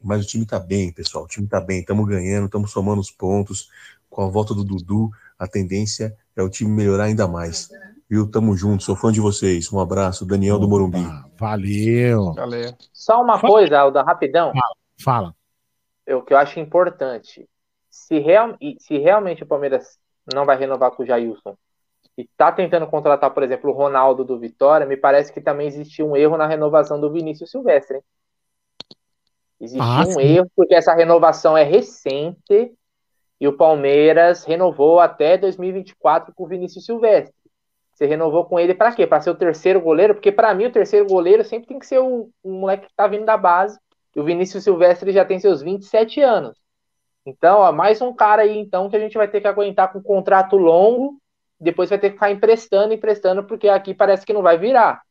[0.00, 3.10] mas o time tá bem, pessoal, o time tá bem, estamos ganhando, estamos somando os
[3.10, 3.68] pontos,
[4.08, 7.68] com a volta do Dudu, a tendência é o time melhorar ainda mais.
[8.08, 8.30] Viu?
[8.30, 9.70] Tamo junto, sou fã de vocês.
[9.72, 11.04] Um abraço, Daniel Opa, do Morumbi.
[11.36, 12.32] Valeu.
[12.32, 12.72] Valeu.
[12.92, 13.52] Só uma fala.
[13.52, 14.52] coisa, Alda, rapidão.
[14.52, 14.74] Fala.
[15.02, 16.16] fala.
[16.16, 17.46] O que eu acho importante.
[17.90, 19.98] Se, real, se realmente o Palmeiras
[20.32, 21.56] não vai renovar com o Jailson
[22.18, 26.04] e tá tentando contratar, por exemplo, o Ronaldo do Vitória, me parece que também existiu
[26.04, 27.98] um erro na renovação do Vinícius Silvestre.
[27.98, 28.02] Hein?
[29.60, 30.20] Existiu ah, um sim.
[30.22, 32.72] erro, porque essa renovação é recente
[33.40, 37.32] e o Palmeiras renovou até 2024 com o Vinícius Silvestre.
[37.92, 39.06] Você renovou com ele para quê?
[39.06, 40.14] Para ser o terceiro goleiro?
[40.14, 43.06] Porque para mim o terceiro goleiro sempre tem que ser o, o moleque que tá
[43.06, 43.78] vindo da base
[44.16, 46.58] E o Vinícius Silvestre já tem seus 27 anos.
[47.24, 50.00] Então, ó, mais um cara aí, então, que a gente vai ter que aguentar com
[50.00, 51.20] um contrato longo,
[51.60, 55.02] depois vai ter que ficar emprestando, emprestando, porque aqui parece que não vai virar.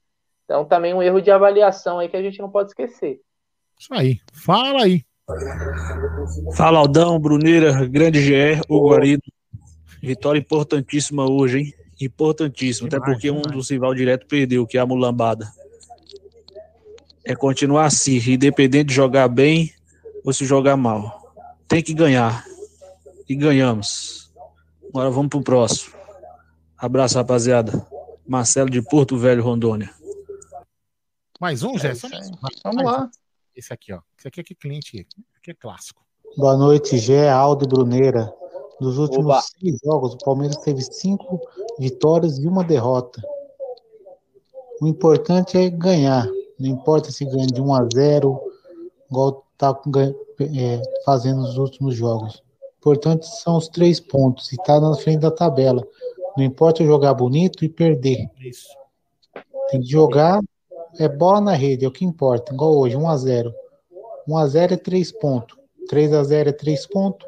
[0.46, 3.20] Então, também um erro de avaliação aí que a gente não pode esquecer.
[3.78, 4.20] Isso aí.
[4.34, 5.04] Fala aí.
[6.56, 9.24] Fala, Aldão, Bruneira, Grande GR, o Guarido.
[10.02, 11.74] Vitória importantíssima hoje, hein?
[12.00, 15.52] Importantíssima, até porque um dos rival direto perdeu, que é a Mulambada.
[17.26, 19.74] É continuar assim, independente de jogar bem
[20.24, 21.34] ou se jogar mal.
[21.68, 22.46] Tem que ganhar.
[23.28, 24.32] E ganhamos.
[24.90, 25.97] Agora vamos pro próximo.
[26.78, 27.88] Abraço, rapaziada.
[28.26, 29.90] Marcelo de Porto Velho, Rondônia.
[31.40, 31.94] Mais um, Jé?
[32.64, 33.10] Vamos lá.
[33.56, 34.00] Esse aqui, ó.
[34.16, 35.08] Esse aqui é que cliente.
[35.36, 36.06] Aqui é clássico.
[36.38, 38.32] Boa noite, Gé, Aldo e Bruneira.
[38.80, 39.42] Nos últimos Oba.
[39.42, 41.42] seis jogos, o Palmeiras teve cinco
[41.80, 43.24] vitórias e uma derrota.
[44.80, 46.30] O importante é ganhar.
[46.60, 48.40] Não importa se ganha de 1 a 0,
[49.10, 49.76] igual está
[50.42, 52.36] é, fazendo nos últimos jogos.
[52.36, 55.84] O importante são os três pontos e estar tá na frente da tabela.
[56.38, 58.30] Não importa jogar bonito e perder.
[58.40, 58.70] Isso.
[59.70, 60.40] Tem que jogar,
[61.00, 62.54] é bola na rede, é o que importa.
[62.54, 63.54] Igual hoje, 1 a 0
[64.28, 65.58] 1 a 0 é 3 pontos.
[65.90, 67.28] 3 a 0 é 3 pontos.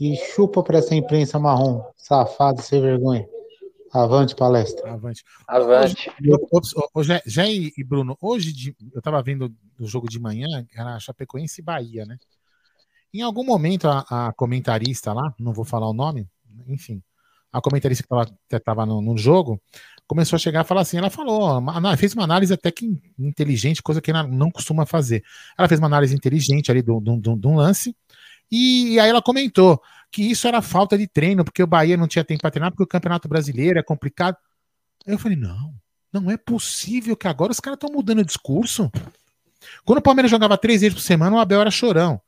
[0.00, 3.28] E chupa para essa imprensa marrom, safado, sem vergonha.
[3.92, 4.92] Avante, palestra.
[4.92, 5.22] Avante.
[5.46, 6.10] Avante.
[6.94, 11.60] Hoje, já e Bruno, hoje de, eu estava vendo o jogo de manhã, era Chapecoense
[11.60, 12.16] e Bahia, né?
[13.12, 16.28] Em algum momento, a, a, comentarista lá, não vou falar o nome,
[16.68, 17.02] enfim,
[17.52, 18.04] a comentarista
[18.48, 19.60] que estava no, no, jogo,
[20.06, 21.62] começou a chegar e falar assim, ela falou,
[21.96, 25.24] fez uma análise até que inteligente, coisa que ela não costuma fazer.
[25.58, 27.94] Ela fez uma análise inteligente ali de um lance,
[28.50, 29.80] e aí ela comentou
[30.10, 32.82] que isso era falta de treino, porque o Bahia não tinha tempo para treinar, porque
[32.82, 34.36] o Campeonato Brasileiro é complicado.
[35.06, 35.72] Aí eu falei, não,
[36.12, 38.90] não é possível que agora os caras estão mudando o discurso.
[39.84, 42.20] Quando o Palmeiras jogava três vezes por semana, o Abel era chorão.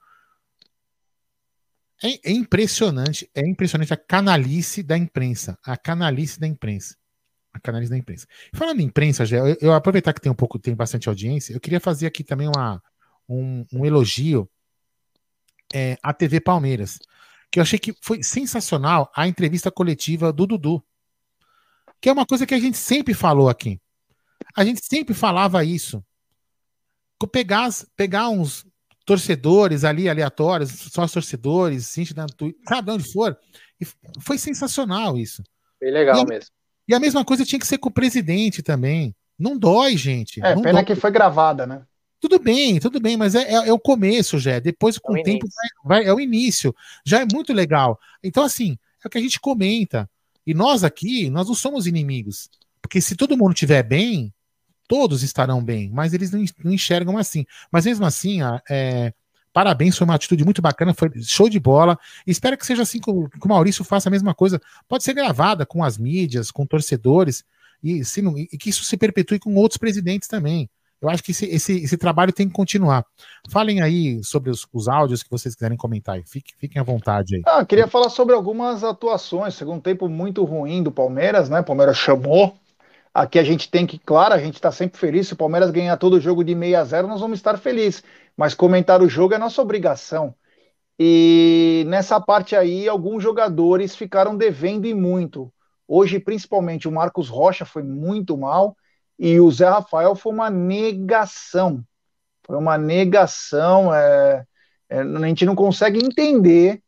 [2.02, 5.58] É, é, impressionante, é impressionante a canalice da imprensa.
[5.64, 6.96] A canalice da imprensa.
[7.52, 8.26] A canalice da imprensa.
[8.54, 11.60] Falando em imprensa, já, eu, eu aproveitar que tem um pouco, tem bastante audiência, eu
[11.60, 12.82] queria fazer aqui também uma,
[13.28, 14.48] um, um elogio
[15.72, 16.98] é, à TV Palmeiras
[17.52, 20.82] que eu achei que foi sensacional a entrevista coletiva do Dudu.
[22.00, 23.78] Que é uma coisa que a gente sempre falou aqui.
[24.56, 26.02] A gente sempre falava isso.
[27.30, 28.66] Pegar, pegar uns
[29.04, 31.94] torcedores ali aleatórios, só os torcedores,
[32.68, 33.36] sabe de onde for.
[33.80, 33.86] E
[34.20, 35.42] foi sensacional isso.
[35.78, 36.50] Foi legal e a, mesmo.
[36.88, 39.14] E a mesma coisa tinha que ser com o presidente também.
[39.38, 40.40] Não dói, gente.
[40.40, 40.84] É, não pena dói.
[40.84, 41.82] que foi gravada, né?
[42.20, 44.60] Tudo bem, tudo bem, mas é, é, é o começo, já.
[44.60, 45.46] Depois, com é o, o tempo,
[45.84, 46.72] vai, vai, é o início.
[47.04, 47.98] Já é muito legal.
[48.22, 50.08] Então, assim, é o que a gente comenta.
[50.46, 52.48] E nós aqui, nós não somos inimigos.
[52.80, 54.32] Porque se todo mundo estiver bem,
[54.92, 57.46] todos estarão bem, mas eles não, enxergam assim.
[57.70, 59.14] Mas mesmo assim, é,
[59.50, 61.98] parabéns, foi uma atitude muito bacana, foi show de bola.
[62.26, 64.60] Espero que seja assim que o, que o Maurício faça a mesma coisa.
[64.86, 67.42] Pode ser gravada com as mídias, com torcedores,
[67.82, 70.68] e, se não, e que isso se perpetue com outros presidentes também.
[71.00, 73.06] Eu acho que esse, esse, esse trabalho tem que continuar.
[73.48, 76.20] Falem aí sobre os, os áudios que vocês quiserem comentar.
[76.26, 77.42] Fiquem, fiquem à vontade aí.
[77.46, 79.54] Ah, queria falar sobre algumas atuações.
[79.54, 81.60] Segundo tempo muito ruim do Palmeiras, né?
[81.60, 82.58] O Palmeiras chamou.
[83.14, 85.28] Aqui a gente tem que, claro, a gente está sempre feliz.
[85.28, 88.02] Se o Palmeiras ganhar todo o jogo de 6 a 0 nós vamos estar felizes.
[88.36, 90.34] Mas comentar o jogo é nossa obrigação.
[90.98, 95.52] E nessa parte aí, alguns jogadores ficaram devendo e muito.
[95.86, 98.76] Hoje, principalmente, o Marcos Rocha foi muito mal.
[99.18, 101.84] E o Zé Rafael foi uma negação.
[102.44, 103.94] Foi uma negação.
[103.94, 104.44] É,
[104.88, 106.82] é, a gente não consegue entender.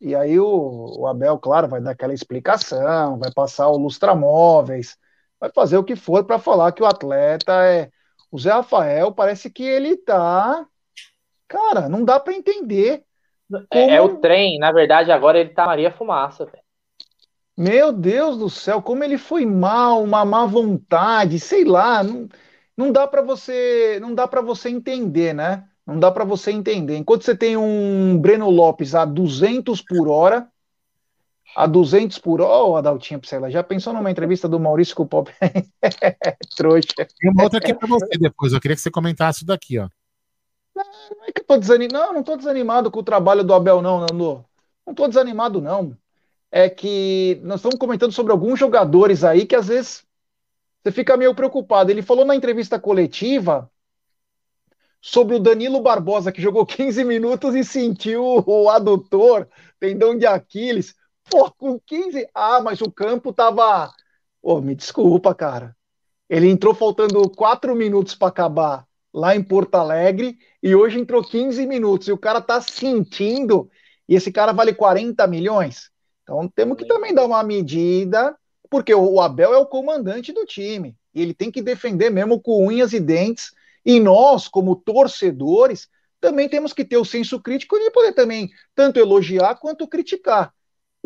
[0.00, 4.96] E aí o, o, Abel, claro, vai dar aquela explicação, vai passar o lustramóveis,
[5.40, 7.90] vai fazer o que for para falar que o atleta é.
[8.30, 10.64] O Zé Rafael parece que ele tá.
[11.48, 13.02] Cara, não dá para entender.
[13.50, 13.66] Como...
[13.72, 16.62] É, é, o trem, na verdade, agora ele tá Maria Fumaça, velho.
[17.56, 22.28] Meu Deus do céu, como ele foi mal, uma má vontade, sei lá, não,
[22.76, 25.68] não dá para você, não dá para você entender, né?
[25.86, 26.96] Não dá para você entender.
[26.96, 30.48] Enquanto você tem um Breno Lopes a 200 por hora,
[31.54, 35.06] a 200 por hora, oh, Adaltinha Psela, já pensou numa entrevista do Maurício com o
[35.06, 35.30] Pop?
[36.56, 36.88] Trouxa.
[36.96, 39.88] Tem uma outra aqui para você depois, eu queria que você comentasse isso daqui, ó.
[40.74, 43.52] Não, não é que eu tô desanimado, não, não tô desanimado com o trabalho do
[43.52, 44.44] Abel, não, Nando.
[44.86, 45.96] Não tô desanimado, não
[46.50, 50.04] é que nós estamos comentando sobre alguns jogadores aí que às vezes
[50.82, 51.90] você fica meio preocupado.
[51.90, 53.70] Ele falou na entrevista coletiva
[55.00, 59.48] sobre o Danilo Barbosa, que jogou 15 minutos e sentiu o adutor,
[59.78, 60.94] tendão de Aquiles.
[61.30, 62.28] Pô, com 15.
[62.34, 63.92] Ah, mas o campo tava.
[64.42, 65.76] Pô, me desculpa, cara.
[66.28, 71.66] Ele entrou faltando 4 minutos para acabar lá em Porto Alegre e hoje entrou 15
[71.66, 73.68] minutos e o cara tá sentindo
[74.08, 75.90] e esse cara vale 40 milhões.
[76.22, 78.36] Então temos que também dar uma medida,
[78.68, 82.66] porque o Abel é o comandante do time e ele tem que defender mesmo com
[82.66, 83.52] unhas e dentes.
[83.84, 85.88] E nós, como torcedores,
[86.20, 90.52] também temos que ter o senso crítico de poder também tanto elogiar quanto criticar.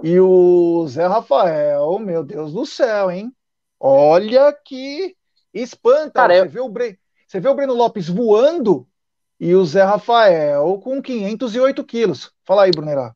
[0.03, 3.32] E o Zé Rafael, meu Deus do céu, hein?
[3.78, 5.16] Olha que
[5.53, 6.12] espanta.
[6.12, 6.49] Cara, você, eu...
[6.49, 6.99] vê o Bre...
[7.26, 8.86] você vê o Breno Lopes voando
[9.38, 12.32] e o Zé Rafael com 508 quilos.
[12.45, 13.14] Fala aí, Brunerá.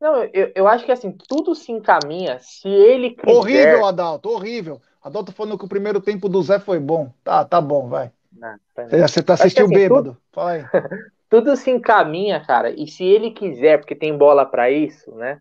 [0.00, 3.36] Não, eu, eu acho que assim, tudo se encaminha se ele quiser...
[3.36, 4.80] Horrível, Adalto, horrível.
[5.02, 7.12] Adalto falando que o primeiro tempo do Zé foi bom.
[7.24, 8.12] Tá, tá bom, vai.
[8.32, 10.10] Não, você tá assistindo assim, bêbado.
[10.10, 10.22] Tudo...
[10.32, 10.64] Fala aí.
[11.28, 12.70] tudo se encaminha, cara.
[12.70, 15.40] E se ele quiser, porque tem bola para isso, né?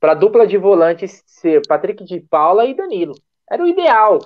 [0.00, 3.12] Para dupla de volantes ser Patrick de Paula e Danilo.
[3.48, 4.18] Era o ideal.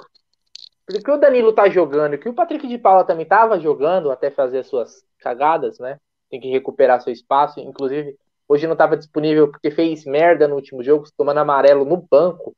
[0.87, 4.59] Porque o Danilo tá jogando, que o Patrick de Paula também tava jogando até fazer
[4.59, 5.99] as suas cagadas, né?
[6.31, 7.59] Tem que recuperar seu espaço.
[7.59, 8.17] Inclusive,
[8.49, 12.55] hoje não estava disponível porque fez merda no último jogo, tomando amarelo no banco.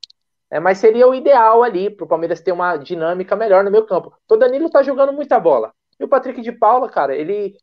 [0.51, 3.87] É, mas seria o ideal ali para o Palmeiras ter uma dinâmica melhor no meu
[3.87, 4.13] campo.
[4.29, 5.73] O Danilo tá jogando muita bola.
[5.99, 7.57] E o Patrick de Paula, cara, ele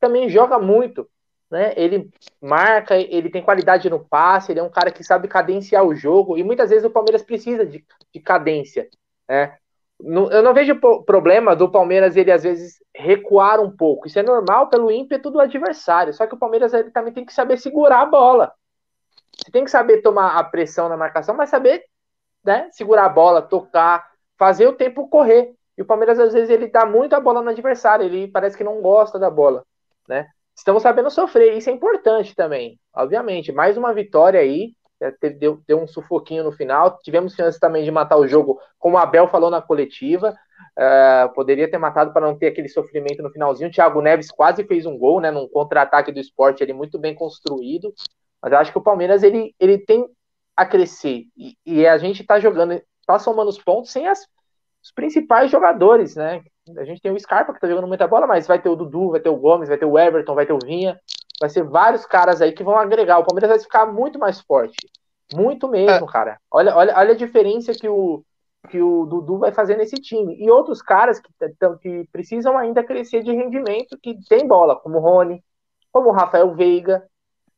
[0.00, 1.08] também joga muito
[1.50, 1.72] né?
[1.76, 5.94] Ele marca, ele tem qualidade no passe, ele é um cara que sabe cadenciar o
[5.94, 8.88] jogo, e muitas vezes o Palmeiras precisa de, de cadência,
[9.28, 9.56] né?
[10.00, 14.06] eu não vejo problema do Palmeiras ele às vezes recuar um pouco.
[14.06, 16.14] Isso é normal pelo ímpeto do adversário.
[16.14, 18.52] Só que o Palmeiras ele também tem que saber segurar a bola.
[19.36, 21.84] Você tem que saber tomar a pressão na marcação, mas saber
[22.44, 25.54] né, segurar a bola, tocar, fazer o tempo correr.
[25.76, 28.06] E o Palmeiras às vezes ele dá muita bola no adversário.
[28.06, 29.64] Ele parece que não gosta da bola,
[30.08, 30.28] né?
[30.58, 33.52] Estamos sabendo sofrer, isso é importante também, obviamente.
[33.52, 36.98] Mais uma vitória aí, é, deu, deu um sufoquinho no final.
[36.98, 40.36] Tivemos chance também de matar o jogo, como o Abel falou na coletiva.
[40.76, 43.68] Uh, poderia ter matado para não ter aquele sofrimento no finalzinho.
[43.68, 45.30] O Thiago Neves quase fez um gol, né?
[45.30, 47.94] Num contra-ataque do esporte, ele muito bem construído.
[48.42, 50.04] Mas eu acho que o Palmeiras ele, ele tem
[50.56, 51.26] a crescer.
[51.36, 54.26] E, e a gente está jogando, está somando os pontos sem as,
[54.82, 56.42] os principais jogadores, né?
[56.76, 59.10] A gente tem o Scarpa que tá jogando muita bola, mas vai ter o Dudu,
[59.10, 61.00] vai ter o Gomes, vai ter o Everton, vai ter o Vinha.
[61.40, 63.18] Vai ser vários caras aí que vão agregar.
[63.18, 64.76] O Palmeiras vai ficar muito mais forte.
[65.32, 66.12] Muito mesmo, é.
[66.12, 66.40] cara.
[66.50, 68.24] Olha, olha, olha a diferença que o,
[68.68, 70.36] que o Dudu vai fazer nesse time.
[70.38, 71.30] E outros caras que,
[71.80, 75.42] que precisam ainda crescer de rendimento, que tem bola, como o Rony,
[75.92, 77.06] como o Rafael Veiga,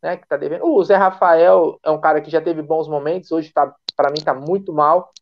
[0.03, 0.67] né, que tá devendo.
[0.67, 4.23] O Zé Rafael é um cara que já teve bons momentos, hoje tá, para mim
[4.23, 5.12] tá muito mal.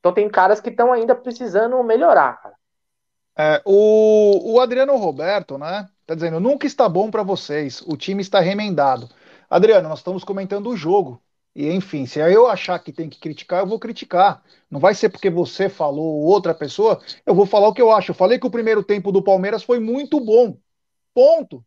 [0.00, 2.54] Então tem caras que estão ainda precisando melhorar, cara.
[3.36, 5.88] É, o, o Adriano Roberto, né?
[6.06, 9.08] Tá dizendo, nunca está bom para vocês, o time está remendado.
[9.48, 11.20] Adriano, nós estamos comentando o jogo.
[11.54, 14.42] E enfim, se eu achar que tem que criticar, eu vou criticar.
[14.68, 18.10] Não vai ser porque você falou outra pessoa, eu vou falar o que eu acho.
[18.10, 20.56] Eu falei que o primeiro tempo do Palmeiras foi muito bom.
[21.14, 21.64] Ponto.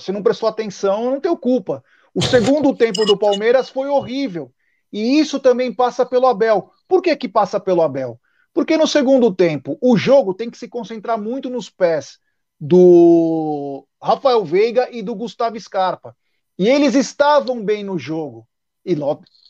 [0.00, 1.84] Se não prestou atenção, não tenho culpa.
[2.14, 4.50] O segundo tempo do Palmeiras foi horrível.
[4.92, 6.70] E isso também passa pelo Abel.
[6.88, 8.18] Por que que passa pelo Abel?
[8.54, 12.20] Porque no segundo tempo, o jogo tem que se concentrar muito nos pés
[12.58, 16.16] do Rafael Veiga e do Gustavo Scarpa.
[16.56, 18.46] E eles estavam bem no jogo.
[18.84, 18.94] E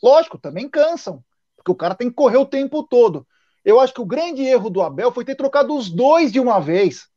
[0.01, 1.23] lógico, também cansam,
[1.55, 3.27] porque o cara tem que correr o tempo todo.
[3.63, 6.59] Eu acho que o grande erro do Abel foi ter trocado os dois de uma
[6.59, 7.07] vez.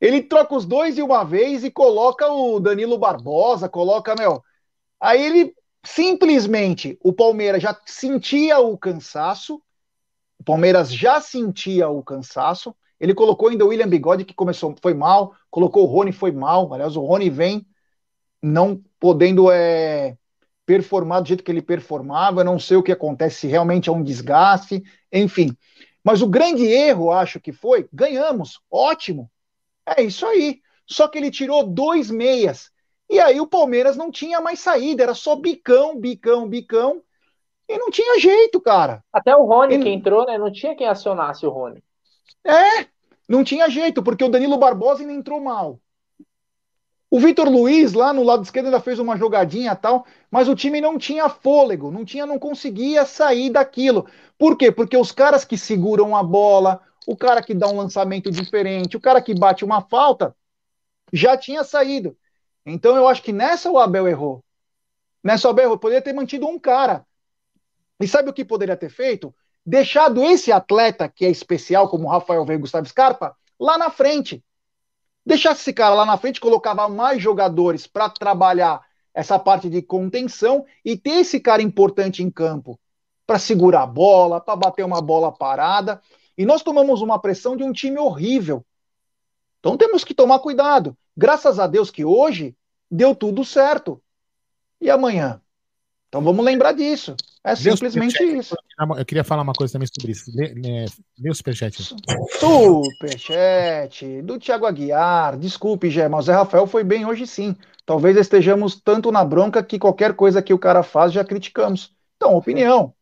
[0.00, 4.42] Ele troca os dois de uma vez e coloca o Danilo Barbosa, coloca, meu.
[4.98, 5.54] Aí ele
[5.84, 9.62] simplesmente, o Palmeiras já sentia o cansaço,
[10.40, 12.74] o Palmeiras já sentia o cansaço.
[12.98, 16.72] Ele colocou ainda o William Bigode, que começou, foi mal, colocou o Rony, foi mal.
[16.72, 17.66] Aliás, o Rony vem
[18.42, 20.16] não podendo é,
[20.64, 22.42] performar do jeito que ele performava.
[22.42, 25.54] Não sei o que acontece, se realmente é um desgaste, enfim.
[26.02, 29.30] Mas o grande erro, acho que foi, ganhamos, ótimo.
[29.84, 30.62] É isso aí.
[30.86, 32.70] Só que ele tirou dois meias.
[33.10, 37.02] E aí o Palmeiras não tinha mais saída, era só bicão, bicão, bicão.
[37.70, 39.00] E não tinha jeito, cara.
[39.12, 40.36] Até o Rony que entrou, né?
[40.36, 41.80] Não tinha quem acionasse o Rony.
[42.44, 42.86] É,
[43.28, 45.78] não tinha jeito, porque o Danilo Barbosa ainda entrou mal.
[47.08, 50.80] O Vitor Luiz, lá no lado esquerdo, ainda fez uma jogadinha tal, mas o time
[50.80, 54.04] não tinha fôlego, não tinha, não conseguia sair daquilo.
[54.36, 54.72] Por quê?
[54.72, 59.00] Porque os caras que seguram a bola, o cara que dá um lançamento diferente, o
[59.00, 60.34] cara que bate uma falta,
[61.12, 62.16] já tinha saído.
[62.66, 64.42] Então eu acho que nessa o Abel errou.
[65.22, 65.78] Nessa o Abel errou.
[65.78, 67.06] Poderia ter mantido um cara.
[68.00, 69.34] E sabe o que poderia ter feito?
[69.64, 74.42] Deixado esse atleta, que é especial, como Rafael Veiga e Gustavo Scarpa, lá na frente.
[75.24, 78.80] Deixasse esse cara lá na frente, colocava mais jogadores para trabalhar
[79.12, 82.80] essa parte de contenção e ter esse cara importante em campo
[83.26, 86.00] para segurar a bola, para bater uma bola parada.
[86.38, 88.64] E nós tomamos uma pressão de um time horrível.
[89.58, 90.96] Então temos que tomar cuidado.
[91.14, 92.56] Graças a Deus que hoje
[92.90, 94.02] deu tudo certo.
[94.80, 95.40] E amanhã?
[96.08, 97.14] Então vamos lembrar disso.
[97.42, 98.54] É simplesmente isso.
[98.98, 100.30] Eu queria falar uma coisa também sobre isso.
[100.34, 100.84] Lê, lê,
[101.18, 101.82] lê o superchat.
[102.38, 105.38] Superchat do Thiago Aguiar.
[105.38, 107.56] Desculpe, Gé, mas o Zé Rafael foi bem hoje sim.
[107.86, 111.94] Talvez estejamos tanto na bronca que qualquer coisa que o cara faz já criticamos.
[112.16, 112.92] Então, opinião.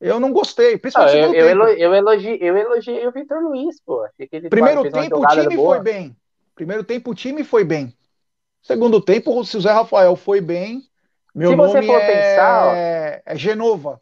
[0.00, 0.78] Eu não gostei.
[0.78, 4.06] Principalmente ah, eu, eu, eu, elogiei, eu elogiei o Vitor Luiz, pô.
[4.48, 6.16] Primeiro tempo o time foi bem.
[6.54, 7.94] Primeiro tempo o time foi bem.
[8.62, 10.82] Segundo tempo, se o Zé Rafael foi bem,
[11.40, 12.06] meu se você for é...
[12.06, 14.00] pensar, ó, é Genova.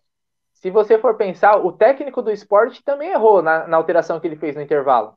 [0.55, 4.37] Se você for pensar, o técnico do esporte também errou na, na alteração que ele
[4.37, 5.15] fez no intervalo.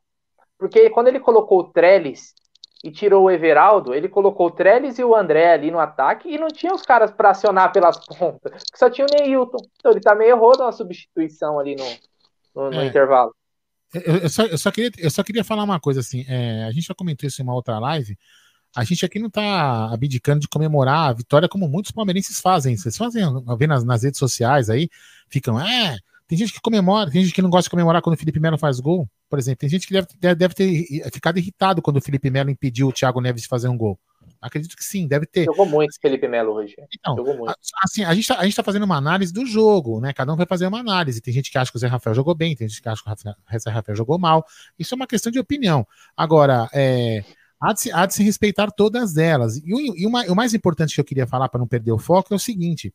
[0.57, 2.35] Porque quando ele colocou o Trellis
[2.83, 6.37] e tirou o Everaldo, ele colocou o Trellis e o André ali no ataque e
[6.37, 9.57] não tinha os caras para acionar pelas pontas, só tinha o Neilton.
[9.79, 11.85] Então ele também errou na substituição ali no,
[12.55, 12.85] no, no é.
[12.85, 13.35] intervalo.
[13.93, 16.23] Eu, eu, só, eu, só queria, eu só queria falar uma coisa assim.
[16.29, 18.15] É, a gente já comentou isso em uma outra live
[18.75, 22.77] a gente aqui não está abdicando de comemorar a vitória como muitos palmeirenses fazem.
[22.77, 23.23] Vocês fazem,
[23.57, 24.89] ver nas, nas redes sociais aí,
[25.29, 28.17] ficam, é, tem gente que comemora, tem gente que não gosta de comemorar quando o
[28.17, 29.59] Felipe Melo faz gol, por exemplo.
[29.59, 33.19] Tem gente que deve, deve ter ficado irritado quando o Felipe Melo impediu o Thiago
[33.19, 33.99] Neves de fazer um gol.
[34.41, 35.45] Acredito que sim, deve ter.
[35.45, 36.75] Jogou muito Felipe Melo hoje.
[36.97, 37.53] Então, Jogou muito.
[37.83, 40.13] assim, a gente, tá, a gente tá fazendo uma análise do jogo, né?
[40.13, 41.21] Cada um vai fazer uma análise.
[41.21, 43.11] Tem gente que acha que o Zé Rafael jogou bem, tem gente que acha que
[43.11, 44.43] o Zé Rafael jogou mal.
[44.79, 45.85] Isso é uma questão de opinião.
[46.17, 47.23] Agora, é,
[47.61, 49.57] Há de, se, há de se respeitar todas elas.
[49.57, 51.99] E, o, e uma, o mais importante que eu queria falar para não perder o
[51.99, 52.91] foco é o seguinte: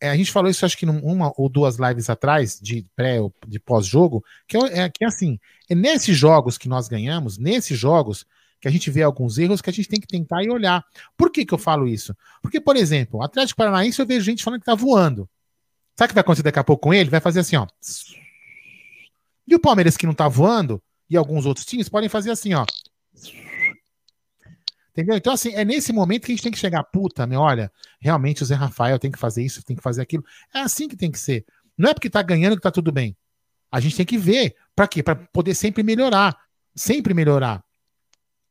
[0.00, 3.32] é, a gente falou isso acho que uma ou duas lives atrás, de pré ou
[3.46, 5.38] de pós-jogo, que é, é, que é assim:
[5.68, 8.26] é nesses jogos que nós ganhamos, nesses jogos
[8.60, 10.84] que a gente vê alguns erros que a gente tem que tentar e olhar.
[11.16, 12.16] Por que, que eu falo isso?
[12.42, 15.28] Porque, por exemplo, o Atlético Paranaense eu vejo gente falando que tá voando.
[15.96, 17.10] Sabe o que vai acontecer daqui a pouco com ele?
[17.10, 17.66] Vai fazer assim, ó.
[19.46, 22.64] E o Palmeiras que não tá voando, e alguns outros times podem fazer assim, ó.
[24.98, 25.16] Entendeu?
[25.16, 27.38] Então, assim, é nesse momento que a gente tem que chegar, puta, né?
[27.38, 27.70] Olha,
[28.00, 30.24] realmente o Zé Rafael tem que fazer isso, tem que fazer aquilo.
[30.52, 31.46] É assim que tem que ser.
[31.78, 33.16] Não é porque tá ganhando que tá tudo bem.
[33.70, 34.56] A gente tem que ver.
[34.74, 35.00] Para quê?
[35.00, 36.36] Para poder sempre melhorar.
[36.74, 37.62] Sempre melhorar.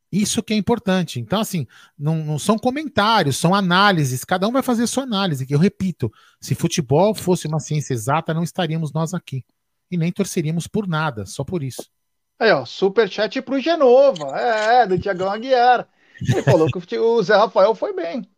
[0.10, 1.20] Isso que é importante.
[1.20, 1.68] Então, assim,
[2.00, 4.24] não, não, são comentários, são análises.
[4.24, 5.46] Cada um vai fazer sua análise.
[5.50, 6.10] Eu repito,
[6.40, 9.44] se futebol fosse uma ciência exata, não estaríamos nós aqui.
[9.92, 11.92] E nem torceríamos por nada, só por isso.
[12.40, 14.28] Aí, ó, superchat pro Genova.
[14.40, 15.86] É, do Tiagão Aguiar.
[16.22, 18.30] Ele falou que o Zé Rafael foi bem.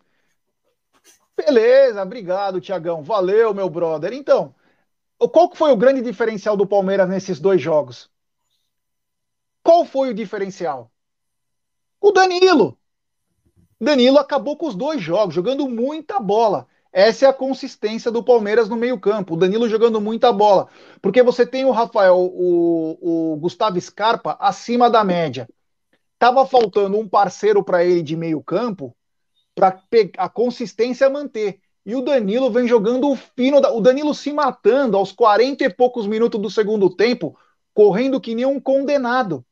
[1.36, 3.02] Beleza, obrigado, Tiagão.
[3.02, 4.12] Valeu, meu brother.
[4.12, 4.54] Então,
[5.32, 8.10] qual foi o grande diferencial do Palmeiras nesses dois jogos?
[9.64, 10.92] Qual foi o diferencial?
[12.02, 12.78] O Danilo.
[13.80, 16.68] Danilo acabou com os dois jogos, jogando muita bola.
[16.92, 19.36] Essa é a consistência do Palmeiras no meio-campo.
[19.36, 20.68] O Danilo jogando muita bola.
[21.02, 25.48] Porque você tem o Rafael, o, o Gustavo Scarpa acima da média.
[26.20, 28.94] Tava faltando um parceiro para ele de meio campo
[29.56, 29.82] para
[30.18, 31.60] a consistência manter.
[31.86, 35.70] E o Danilo vem jogando o fino, da, o Danilo se matando aos 40 e
[35.70, 37.38] poucos minutos do segundo tempo,
[37.74, 39.44] correndo que nem um condenado.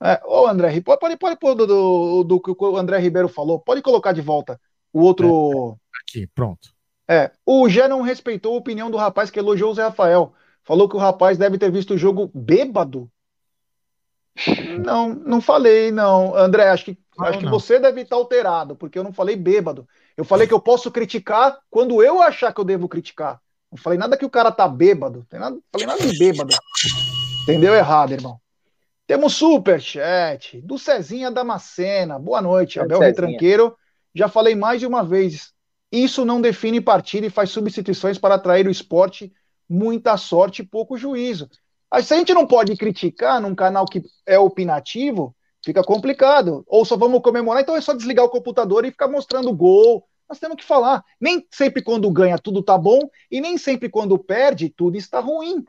[0.00, 3.58] É, ô André, pode, pode, pode pôr do, do, do, que o André Ribeiro falou,
[3.58, 4.60] pode colocar de volta
[4.92, 5.76] o outro.
[5.76, 6.72] É, aqui, pronto.
[7.10, 10.32] É, o Gé não respeitou a opinião do rapaz que elogiou o Zé Rafael.
[10.62, 13.10] Falou que o rapaz deve ter visto o jogo bêbado
[14.84, 16.34] não, não falei, não.
[16.34, 19.86] André, acho que, não, acho que você deve estar alterado, porque eu não falei bêbado.
[20.16, 23.40] Eu falei que eu posso criticar quando eu achar que eu devo criticar.
[23.70, 25.26] Não falei nada que o cara tá bêbado.
[25.30, 26.54] Não nada, falei nada de bêbado.
[27.42, 28.40] Entendeu errado, irmão.
[29.06, 32.18] Temos superchat do Cezinha Damascena.
[32.18, 33.08] Boa noite, Abel Cezinha.
[33.08, 33.76] Retranqueiro.
[34.14, 35.52] Já falei mais de uma vez.
[35.90, 39.32] Isso não define partida e faz substituições para atrair o esporte.
[39.68, 41.48] Muita sorte e pouco juízo.
[42.02, 45.34] Se a gente não pode criticar num canal que é opinativo,
[45.64, 46.64] fica complicado.
[46.66, 50.04] Ou só vamos comemorar, então é só desligar o computador e ficar mostrando gol.
[50.28, 51.02] Nós temos que falar.
[51.20, 53.00] Nem sempre quando ganha tudo tá bom,
[53.30, 55.64] e nem sempre quando perde tudo está ruim.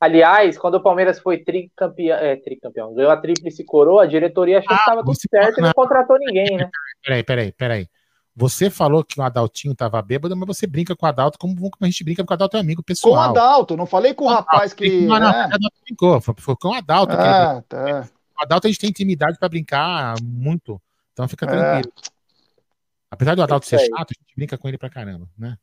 [0.00, 4.72] Aliás, quando o Palmeiras foi tricampeão, é, tricampeão ganhou a tríplice coroa, a diretoria achou
[4.72, 6.70] ah, que estava tudo certo e não contratou ninguém, né?
[7.04, 7.88] Peraí, peraí, peraí.
[8.38, 11.84] Você falou que o Adaltinho tava bêbado, mas você brinca com o Adalto como a
[11.86, 13.12] gente brinca com o Adalto é amigo pessoal.
[13.12, 15.00] Com o Adalto, não falei com o rapaz que.
[15.00, 15.40] Não, não, né?
[15.46, 17.16] Adalto brincou, foi com o Adalto.
[17.18, 18.08] Ah, que tá.
[18.38, 20.80] O Adalto a gente tem intimidade para brincar muito,
[21.12, 21.48] então fica é.
[21.48, 21.92] tranquilo.
[23.10, 25.58] Apesar do Adalto ser chato, a gente brinca com ele pra caramba, né?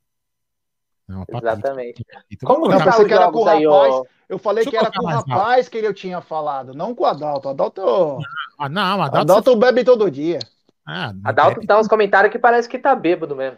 [1.08, 2.06] Não, Exatamente.
[2.30, 5.06] Então, Como eu pensei que era com o rapaz, aí, eu falei que era com
[5.06, 5.72] o rapaz alto.
[5.72, 7.48] que ele eu tinha falado, não com o Adalto.
[7.48, 8.18] O Adalto.
[8.60, 10.40] Ah, não, o Adalto, Adalto bebe todo dia.
[10.86, 13.58] Ah, Adalto dá uns comentários que parece que tá bêbado mesmo.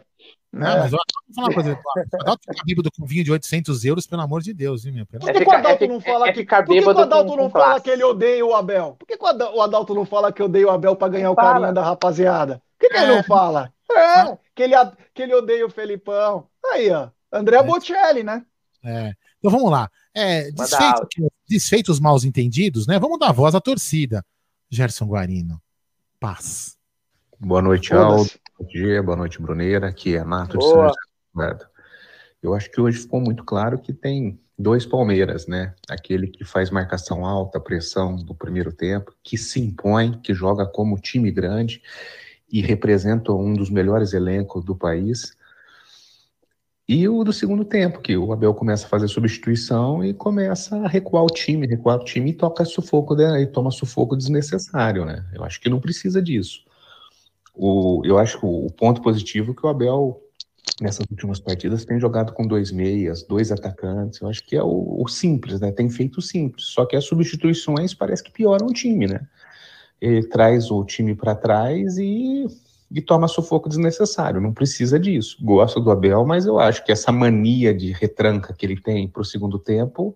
[0.51, 0.79] Não, é.
[0.79, 1.79] mas eu, vou falar uma coisa.
[2.13, 5.05] O Adalto fica bêbado com vinho de 800 euros, pelo amor de Deus, viu, meu?
[5.05, 7.35] Por que, é que o Adalto é, não fala é, que, por que, o Adalto
[7.35, 8.95] não fala que ele odeia o Abel?
[8.97, 11.83] Por que, o Adalto não fala que odeia o Abel para ganhar o carinho da
[11.83, 12.61] rapaziada?
[12.77, 13.71] Por que, que ele não fala?
[13.91, 14.75] É, que ele,
[15.13, 16.47] que ele odeia o Felipão.
[16.71, 17.09] Aí, ó.
[17.31, 18.43] André Bocelli, né?
[18.83, 19.13] É.
[19.39, 19.89] Então vamos lá.
[20.13, 21.07] É, desfeito,
[21.47, 22.99] desfeito os mal entendidos, né?
[22.99, 24.25] Vamos dar voz à torcida.
[24.69, 25.61] Gerson Guarino.
[26.19, 26.76] Paz.
[27.39, 28.31] Boa noite, Aldo.
[28.59, 29.87] Bom dia, boa noite, Bruneira.
[29.87, 31.65] Aqui é Nato de São José.
[32.41, 35.75] Eu acho que hoje ficou muito claro que tem dois Palmeiras, né?
[35.87, 40.99] Aquele que faz marcação alta, pressão do primeiro tempo, que se impõe, que joga como
[40.99, 41.79] time grande
[42.51, 45.37] e representa um dos melhores elencos do país.
[46.89, 50.87] E o do segundo tempo, que o Abel começa a fazer substituição e começa a
[50.87, 53.41] recuar o time, recuar o time e toca sufoco, né?
[53.43, 55.23] e toma sufoco desnecessário, né?
[55.33, 56.66] Eu acho que não precisa disso.
[57.57, 60.21] O, eu acho que o, ponto positivo é que o Abel,
[60.79, 64.21] nessas últimas partidas, tem jogado com dois meias, dois atacantes.
[64.21, 65.71] Eu acho que é o, o simples, né?
[65.71, 66.67] Tem feito simples.
[66.67, 69.27] Só que as substituições parece que pioram o time, né?
[69.99, 72.45] Ele traz o time para trás e,
[72.91, 74.39] e toma sufoco desnecessário.
[74.39, 75.37] Não precisa disso.
[75.41, 79.23] Gosto do Abel, mas eu acho que essa mania de retranca que ele tem para
[79.23, 80.15] o segundo tempo,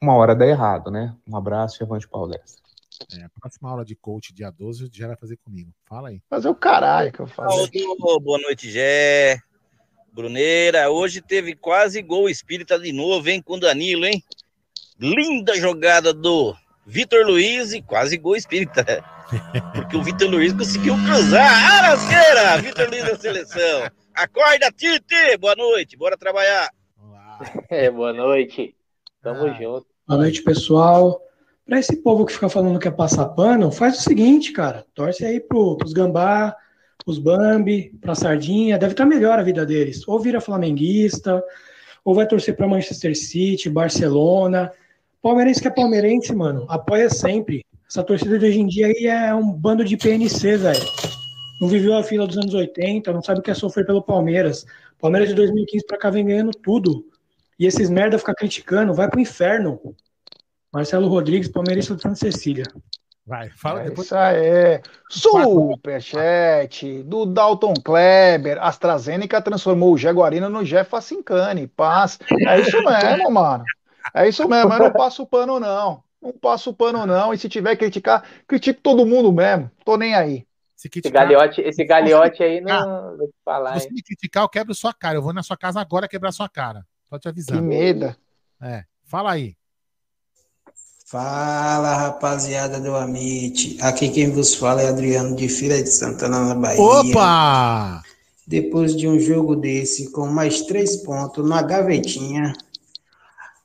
[0.00, 1.14] uma hora dá errado, né?
[1.28, 2.65] Um abraço e avante palestra.
[3.12, 5.72] É, a próxima aula de coach, dia 12, já vai fazer comigo.
[5.84, 6.20] Fala aí.
[6.28, 7.70] Fazer o caralho que eu faço.
[8.20, 9.38] boa noite, Gé.
[10.12, 14.22] Bruneira, hoje teve quase gol espírita de novo, hein, com o Danilo, hein?
[14.98, 16.56] Linda jogada do
[16.86, 18.82] Vitor Luiz e quase gol espírita.
[19.74, 21.72] Porque o Vitor Luiz conseguiu cruzar.
[21.72, 22.62] Arasqueira!
[22.62, 23.90] Vitor Luiz da seleção.
[24.14, 25.36] Acorda, Tite!
[25.38, 26.70] Boa noite, bora trabalhar.
[27.68, 28.74] É, boa noite.
[29.22, 29.52] Tamo ah.
[29.52, 29.86] junto.
[30.08, 31.20] Boa noite, pessoal.
[31.66, 34.86] Para esse povo que fica falando que é passar pano, faz o seguinte, cara.
[34.94, 36.56] Torce aí pro, pros gambá,
[37.04, 38.78] pros Bambi, pra Sardinha.
[38.78, 40.06] Deve estar tá melhor a vida deles.
[40.06, 41.42] Ou vira flamenguista,
[42.04, 44.70] ou vai torcer para Manchester City, Barcelona.
[45.20, 47.64] Palmeirense que é palmeirense, mano, apoia sempre.
[47.90, 50.86] Essa torcida de hoje em dia aí é um bando de PNC, velho.
[51.60, 54.64] Não viveu a fila dos anos 80, não sabe o que é sofrer pelo Palmeiras.
[55.00, 57.04] Palmeiras de 2015 para cá vem ganhando tudo.
[57.58, 59.80] E esses merda ficar criticando, vai pro inferno.
[60.76, 62.64] Marcelo Rodrigues, palmeirense do Santa Cecília.
[63.26, 64.08] Vai, fala é depois.
[64.08, 64.82] Isso aí.
[65.08, 68.62] Superchat do Dalton Kleber.
[68.62, 71.66] AstraZeneca transformou o Jaguarino no Jeff Facincani.
[71.66, 72.18] Paz.
[72.46, 73.64] É isso mesmo, mano.
[74.12, 74.70] É isso mesmo.
[74.70, 76.02] Eu não passo pano, não.
[76.20, 77.32] Não passo pano, não.
[77.32, 79.70] E se tiver que criticar, critico todo mundo mesmo.
[79.82, 80.46] Tô nem aí.
[80.76, 83.80] Se criticar, esse galhote, esse galhote aí não vou te falar.
[83.80, 85.16] Se você me criticar, eu quebro sua cara.
[85.16, 86.84] Eu vou na sua casa agora quebrar sua cara.
[87.08, 87.62] Tô te avisando.
[87.62, 88.14] Que medo.
[88.60, 88.84] É.
[89.06, 89.56] Fala aí.
[91.08, 96.54] Fala rapaziada do Amit, aqui quem vos fala é Adriano de Feira de Santana na
[96.56, 96.82] Bahia.
[96.82, 98.02] Opa!
[98.44, 102.52] Depois de um jogo desse com mais três pontos na gavetinha,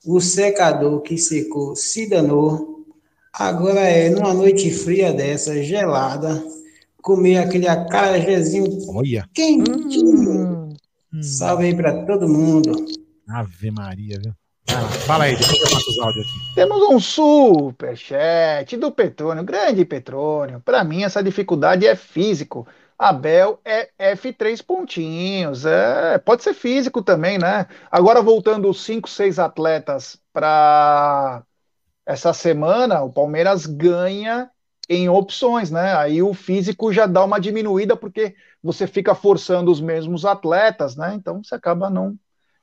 [0.05, 2.85] o secador que secou se danou.
[3.33, 6.45] Agora é numa noite fria dessa, gelada,
[7.01, 8.67] comer aquele acarajézinho
[9.33, 10.69] quentinho.
[11.11, 11.23] Hum.
[11.23, 12.85] Salve aí pra todo mundo.
[13.27, 14.31] Ave Maria, viu?
[15.05, 16.55] Fala aí, depois eu os áudios aqui.
[16.55, 20.61] Temos um superchat do Petrônio, grande Petrônio.
[20.61, 22.67] Para mim, essa dificuldade é físico.
[22.97, 25.65] Abel é F3 pontinhos.
[25.65, 27.67] É, pode ser físico também, né?
[27.91, 31.43] Agora, voltando os 5, 6 atletas para
[32.05, 34.49] essa semana, o Palmeiras ganha
[34.87, 35.95] em opções, né?
[35.95, 41.13] Aí o físico já dá uma diminuída porque você fica forçando os mesmos atletas, né?
[41.15, 42.15] Então você acaba não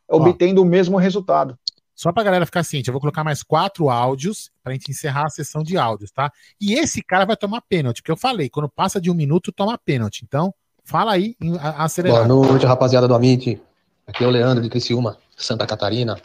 [0.09, 1.59] obtendo Ó, o mesmo resultado.
[1.99, 5.31] Só pra galera ficar ciente, eu vou colocar mais quatro áudios pra gente encerrar a
[5.31, 6.31] sessão de áudios, tá?
[6.61, 9.77] E esse cara vai tomar pênalti, porque eu falei, quando passa de um minuto, toma
[9.77, 10.23] pênalti.
[10.25, 10.55] Então,
[10.85, 11.35] fala aí,
[11.77, 12.29] acelerado.
[12.29, 13.61] Boa noite, rapaziada do Amit.
[14.07, 16.17] Aqui é o Leandro de Criciúma, Santa Catarina.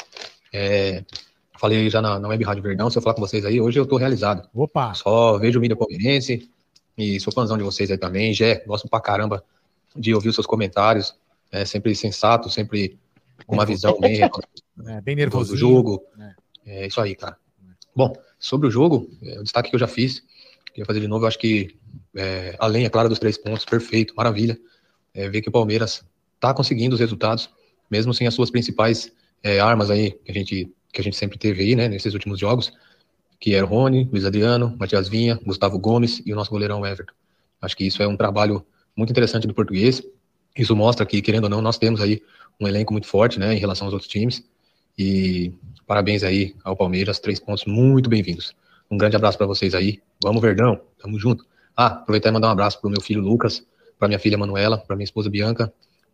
[0.54, 1.04] É,
[1.60, 3.88] falei já na, na Web Rádio Verdão, se eu falar com vocês aí, hoje eu
[3.88, 4.48] tô realizado.
[4.54, 4.94] Opa!
[4.94, 6.52] Só vejo o mídia palmeirense
[6.96, 8.32] e sou fãzão de vocês aí também.
[8.32, 9.44] Jé, gosto pra caramba
[9.96, 11.16] de ouvir os seus comentários.
[11.52, 13.00] É sempre sensato, sempre
[13.48, 16.04] uma visão bem, é, bem nervoso do jogo.
[16.66, 16.84] É.
[16.84, 16.88] é.
[16.88, 17.38] isso aí, cara.
[17.96, 20.24] Bom, sobre o jogo, é, o destaque que eu já fiz,
[20.68, 21.76] queria fazer de novo, eu acho que,
[22.16, 24.60] é, além, é claro, dos três pontos, perfeito, maravilha,
[25.14, 26.04] é, ver que o Palmeiras
[26.36, 27.50] está conseguindo os resultados,
[27.90, 29.12] mesmo sem as suas principais
[29.44, 32.40] é, armas aí, que a, gente, que a gente sempre teve aí, né, nesses últimos
[32.40, 32.74] jogos,
[33.40, 37.14] que era o Rony, Luiz Adriano, Matias Vinha, Gustavo Gomes e o nosso goleirão Everton.
[37.62, 38.66] Acho que isso é um trabalho
[38.96, 40.02] muito interessante do português,
[40.58, 42.22] isso mostra que, querendo ou não, nós temos aí
[42.64, 44.44] um elenco muito forte, né, em relação aos outros times.
[44.98, 45.54] E
[45.86, 48.56] parabéns aí ao Palmeiras, três pontos muito bem-vindos.
[48.90, 50.02] Um grande abraço para vocês aí.
[50.24, 51.46] Vamos, Verdão, tamo junto.
[51.76, 53.66] Ah, aproveitar e mandar um abraço pro meu filho Lucas,
[53.98, 55.74] pra minha filha Manuela, pra minha esposa Bianca,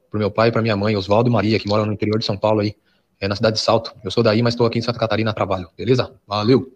[0.09, 2.25] pro meu pai e pra minha mãe, Oswaldo e Maria, que moram no interior de
[2.25, 2.75] São Paulo aí,
[3.19, 3.93] é na cidade de Salto.
[4.03, 6.15] Eu sou daí, mas estou aqui em Santa Catarina a trabalho, beleza?
[6.25, 6.73] Valeu!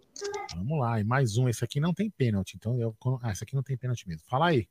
[0.55, 1.49] Vamos lá, e mais um.
[1.49, 2.95] Esse aqui não tem pênalti, então eu.
[3.21, 4.23] Ah, esse aqui não tem pênalti mesmo.
[4.27, 4.67] Fala aí.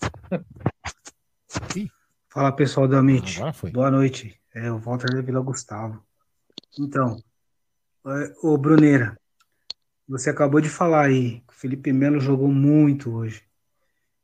[2.32, 3.40] Fala pessoal da MIT.
[3.72, 4.40] Boa noite.
[4.54, 6.00] É o Walter da Vila Gustavo.
[6.78, 7.16] Então,
[8.40, 9.18] o Bruneira,
[10.06, 13.42] você acabou de falar aí que o Felipe Melo jogou muito hoje.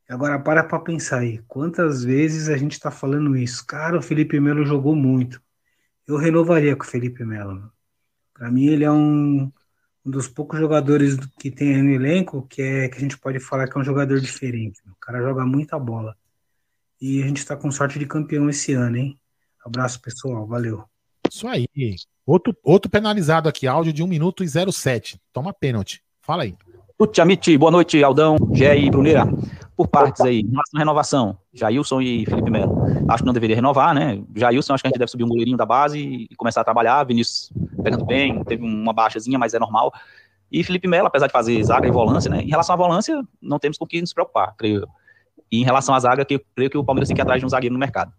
[0.08, 3.66] Agora para para pensar aí, quantas vezes a gente está falando isso?
[3.66, 5.42] Cara, o Felipe Melo jogou muito.
[6.06, 7.72] Eu renovaria com o Felipe Melo.
[8.32, 9.50] Para mim ele é um,
[10.04, 13.68] um dos poucos jogadores que tem no elenco que é que a gente pode falar
[13.68, 14.80] que é um jogador diferente.
[14.88, 16.16] O cara joga muita bola.
[17.00, 19.18] E a gente está com sorte de campeão esse ano, hein?
[19.64, 20.46] Abraço, pessoal.
[20.46, 20.84] Valeu.
[21.30, 21.66] Isso aí.
[22.24, 25.20] Outro, outro penalizado aqui, áudio de 1 minuto e 07.
[25.32, 26.02] Toma pênalti.
[26.20, 26.56] Fala aí.
[26.98, 29.26] Tuti boa noite, Aldão, Gé e Bruneira.
[29.76, 32.74] Por partes aí, em relação à renovação, Jailson e Felipe Melo.
[33.06, 34.22] Acho que não deveria renovar, né?
[34.34, 37.04] Jailson, acho que a gente deve subir um goleirinho da base e começar a trabalhar.
[37.04, 37.52] Vinícius
[37.82, 39.92] pegando bem, teve uma baixazinha, mas é normal.
[40.50, 42.40] E Felipe Melo, apesar de fazer zaga e volância, né?
[42.40, 44.88] Em relação à volância, não temos com que nos preocupar, creio eu.
[45.50, 47.40] E em relação à zaga, que eu creio que o Palmeiras tem que ir atrás
[47.40, 48.12] de um zagueiro no mercado.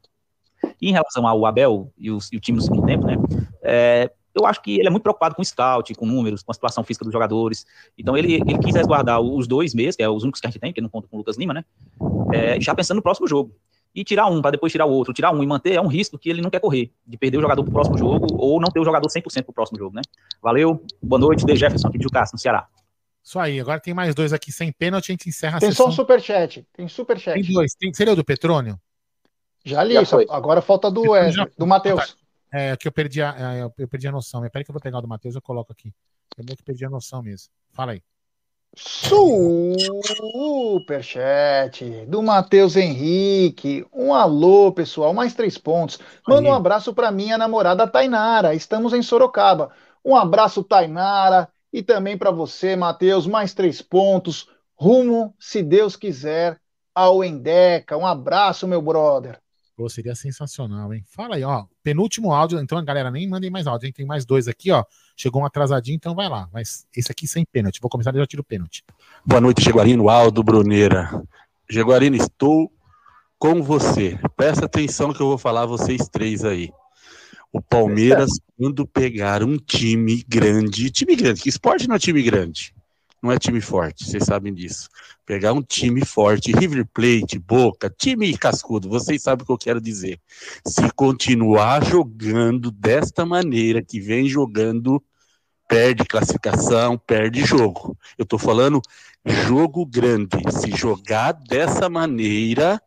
[0.82, 3.16] E em relação ao Abel e, os, e o time no segundo tempo, né?
[3.64, 6.54] É, eu acho que ele é muito preocupado com o scout, com números, com a
[6.54, 7.66] situação física dos jogadores.
[7.98, 10.60] Então ele, ele quis resguardar os dois meses, que é os únicos que a gente
[10.60, 11.66] tem, que não conta com o Lucas Lima, né?
[12.32, 13.52] É, já pensando no próximo jogo.
[13.96, 16.20] E tirar um para depois tirar o outro, tirar um e manter é um risco
[16.20, 18.80] que ele não quer correr, de perder o jogador pro próximo jogo ou não ter
[18.80, 20.04] o jogador 100% pro próximo jogo, né?
[20.42, 22.68] Valeu, boa noite, De Jefferson aqui de Jucás, no Ceará.
[23.28, 25.88] Isso aí, agora tem mais dois aqui sem pênalti, a gente encerra tem a sessão.
[25.88, 27.34] Tem só um superchat, tem superchat.
[27.34, 28.80] Tem dois, tem, seria o do Petrônio?
[29.66, 32.16] Já li, Já agora falta do, é, do Matheus.
[32.54, 34.40] É, que eu perdi a, é, eu perdi a noção.
[34.50, 35.94] Peraí que eu vou pegar o do Matheus, eu coloco aqui.
[36.38, 37.50] Eu meio que perdi a noção mesmo.
[37.74, 38.02] Fala aí.
[40.78, 43.86] Superchat do Matheus Henrique.
[43.92, 45.14] Um alô, pessoal.
[45.14, 46.00] Mais três pontos.
[46.26, 48.56] Manda um abraço para minha namorada Tainara.
[48.56, 49.74] Estamos em Sorocaba.
[50.06, 51.50] Um abraço, Tainara.
[51.78, 54.50] E também para você, Matheus, mais três pontos.
[54.76, 56.60] Rumo, se Deus quiser,
[56.96, 57.96] ao Endeca.
[57.96, 59.40] Um abraço, meu brother.
[59.76, 61.04] Pô, seria sensacional, hein?
[61.06, 61.66] Fala aí, ó.
[61.84, 62.60] Penúltimo áudio.
[62.60, 63.94] Então, galera, nem mandem mais áudio, hein?
[63.94, 64.84] Tem mais dois aqui, ó.
[65.16, 66.50] Chegou um atrasadinho, então vai lá.
[66.52, 67.80] Mas esse aqui sem pênalti.
[67.80, 68.84] Vou começar e já tiro o pênalti.
[69.24, 70.10] Boa noite, Jaguarino.
[70.10, 71.12] Aldo Bruneira.
[71.70, 72.72] Jaguarino, estou
[73.38, 74.20] com você.
[74.36, 76.72] Presta atenção no que eu vou falar vocês três aí.
[77.58, 82.72] O Palmeiras, quando pegar um time grande, time grande, que esporte não é time grande,
[83.20, 84.88] não é time forte, vocês sabem disso.
[85.26, 89.82] Pegar um time forte, River Plate, Boca, time cascudo, vocês sabem o que eu quero
[89.82, 90.20] dizer.
[90.68, 95.04] Se continuar jogando desta maneira que vem jogando,
[95.68, 97.98] perde classificação, perde jogo.
[98.20, 98.80] Eu tô falando
[99.26, 100.38] jogo grande.
[100.52, 102.80] Se jogar dessa maneira,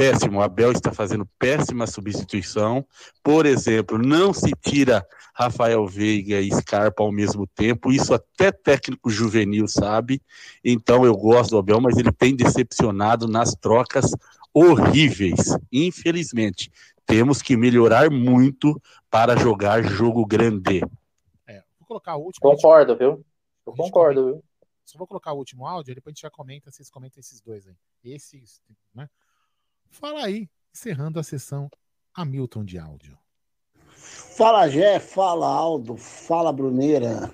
[0.00, 0.38] péssimo.
[0.38, 2.86] O Abel está fazendo péssima substituição.
[3.22, 7.92] Por exemplo, não se tira Rafael Veiga e Scarpa ao mesmo tempo.
[7.92, 10.22] Isso até técnico juvenil sabe.
[10.64, 14.10] Então eu gosto do Abel, mas ele tem decepcionado nas trocas
[14.54, 15.54] horríveis.
[15.70, 16.72] Infelizmente,
[17.04, 20.82] temos que melhorar muito para jogar jogo grande.
[21.46, 22.40] É, vou colocar o último.
[22.40, 23.24] Concordo, viu?
[23.66, 24.44] Eu concordo, viu?
[24.86, 27.66] Só vou colocar o último áudio, depois a gente já comenta, vocês comentam esses dois
[27.66, 27.76] aí.
[28.02, 28.60] Esses,
[28.92, 29.08] né?
[29.90, 31.68] Fala aí, encerrando a sessão
[32.14, 33.18] Hamilton de áudio.
[33.92, 37.30] Fala Jé, fala Aldo, fala Bruneira.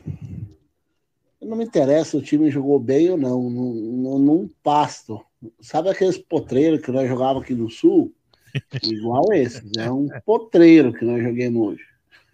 [1.41, 5.25] Não me interessa o time jogou bem ou não, num, num pasto.
[5.61, 8.13] Sabe aqueles potreiros que nós jogávamos aqui no Sul?
[8.83, 11.85] Igual esses, é um potreiro que nós joguemos hoje.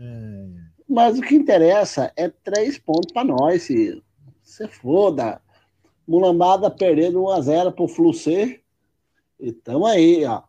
[0.01, 0.47] É.
[0.89, 4.03] Mas o que interessa é três pontos para nós, filho.
[4.43, 5.41] Você foda.
[6.07, 8.62] Mulambada perdendo 1x0 pro Flucer
[9.43, 10.43] e estamos aí, ó.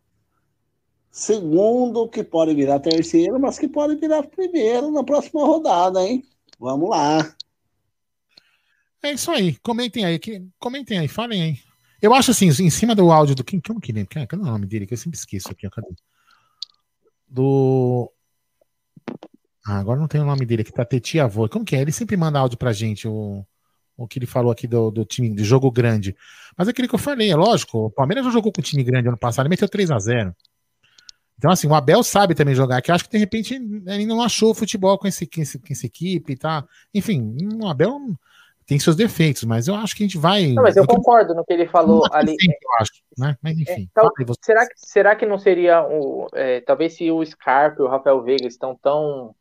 [1.10, 6.24] Segundo, que pode virar terceiro, mas que pode virar primeiro na próxima rodada, hein?
[6.60, 7.36] Vamos lá.
[9.04, 9.56] É isso aí.
[9.58, 10.20] Comentem aí.
[10.20, 11.60] Que, comentem aí, falem aí.
[12.02, 13.44] Eu acho assim, em cima do áudio do.
[13.44, 14.28] Quem, como que lembra?
[14.28, 14.86] Quem é o nome dele?
[14.86, 15.68] Que eu sempre esqueço aqui.
[15.70, 15.88] Cadê?
[17.28, 18.12] Do.
[19.66, 21.50] Ah, agora não tem o nome dele aqui, tá Tetia Avô.
[21.50, 21.82] Como que é?
[21.82, 23.46] Ele sempre manda áudio pra gente, o
[23.98, 26.16] o que ele falou aqui do, do time de jogo grande.
[26.58, 29.08] Mas é aquilo que eu falei, é lógico, o Palmeiras já jogou com time grande
[29.08, 30.36] ano passado, ele meteu 3 a 0
[31.38, 34.54] Então, assim, o Abel sabe também jogar, que acho que de repente ele não achou
[34.54, 36.66] futebol com, esse, com, esse, com essa equipe, tá?
[36.94, 38.00] Enfim, o Abel
[38.66, 40.48] tem seus defeitos, mas eu acho que a gente vai.
[40.48, 42.32] Não, mas eu, eu concordo no que ele falou ali.
[42.32, 43.38] eu acho, né?
[43.42, 43.72] Mas enfim.
[43.72, 44.10] É, então,
[44.42, 46.28] será, que, será que não seria o.
[46.34, 49.36] É, talvez se o Scarpa e o Rafael Veiga estão tão.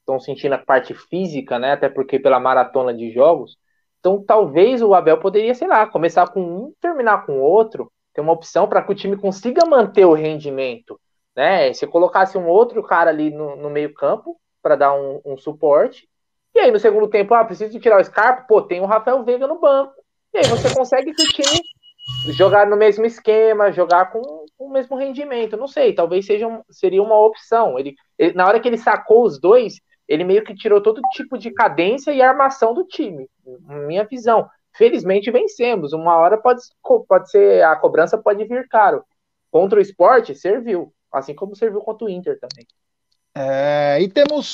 [0.00, 1.72] estão sentindo a parte física, né?
[1.72, 3.56] Até porque pela maratona de jogos
[4.04, 8.34] Então, talvez o Abel poderia, sei lá, começar com um, terminar com outro, ter uma
[8.34, 11.00] opção para que o time consiga manter o rendimento,
[11.34, 11.72] né?
[11.72, 16.06] Se colocasse um outro cara ali no, no meio-campo para dar um, um, suporte,
[16.54, 19.46] e aí no segundo tempo, ah, preciso tirar o Scarpa, pô, tem o Rafael Veiga
[19.46, 19.94] no banco.
[20.34, 21.62] E aí você consegue que o time
[22.34, 25.56] jogar no mesmo esquema, jogar com, o mesmo rendimento.
[25.56, 27.78] Não sei, talvez seja seria uma opção.
[27.78, 31.38] Ele, ele, na hora que ele sacou os dois, ele meio que tirou todo tipo
[31.38, 33.28] de cadência e armação do time.
[33.86, 34.48] Minha visão.
[34.72, 35.92] Felizmente vencemos.
[35.92, 36.62] Uma hora pode,
[37.08, 37.64] pode ser.
[37.64, 39.04] A cobrança pode vir caro.
[39.50, 40.92] Contra o esporte, serviu.
[41.12, 42.66] Assim como serviu contra o Inter também.
[43.36, 44.46] É, e temos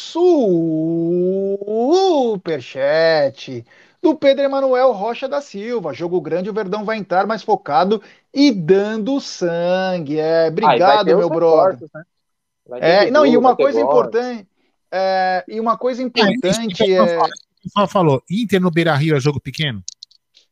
[2.32, 3.64] superchat
[4.00, 5.92] do Pedro Emanuel Rocha da Silva.
[5.92, 8.02] Jogo grande, o Verdão vai entrar mais focado
[8.32, 10.18] e dando sangue.
[10.18, 11.88] É, obrigado, ah, meu brother.
[11.94, 12.04] Né?
[12.80, 14.46] É, não, e uma coisa importante,
[14.92, 16.96] é, e uma coisa importante é.
[16.96, 17.18] é...
[17.18, 19.84] O pessoal falou, Inter no Beira Rio é jogo pequeno?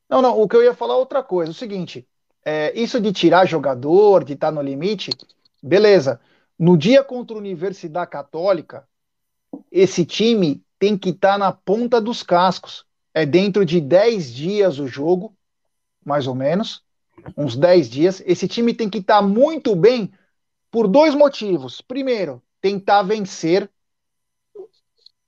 [0.09, 1.51] Não, não, o que eu ia falar é outra coisa.
[1.51, 2.06] O seguinte,
[2.44, 5.10] é, isso de tirar jogador, de estar tá no limite,
[5.62, 6.20] beleza.
[6.59, 8.86] No dia contra a Universidade Católica,
[9.70, 12.85] esse time tem que estar tá na ponta dos cascos.
[13.15, 15.35] É dentro de 10 dias o jogo,
[16.05, 16.82] mais ou menos,
[17.36, 18.23] uns 10 dias.
[18.27, 20.12] Esse time tem que estar tá muito bem
[20.70, 21.81] por dois motivos.
[21.81, 23.70] Primeiro, tentar vencer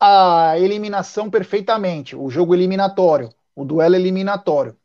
[0.00, 4.76] a eliminação perfeitamente, o jogo eliminatório, o duelo eliminatório.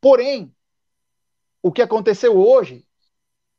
[0.00, 0.50] Porém,
[1.62, 2.86] o que aconteceu hoje,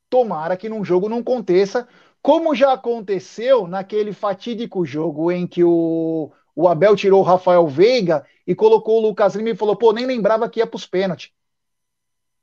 [0.10, 1.88] tomara que num jogo não aconteça,
[2.22, 8.26] como já aconteceu naquele fatídico jogo em que o, o Abel tirou o Rafael Veiga
[8.46, 11.32] e colocou o Lucas Lima e falou: pô, nem lembrava que ia para os pênaltis.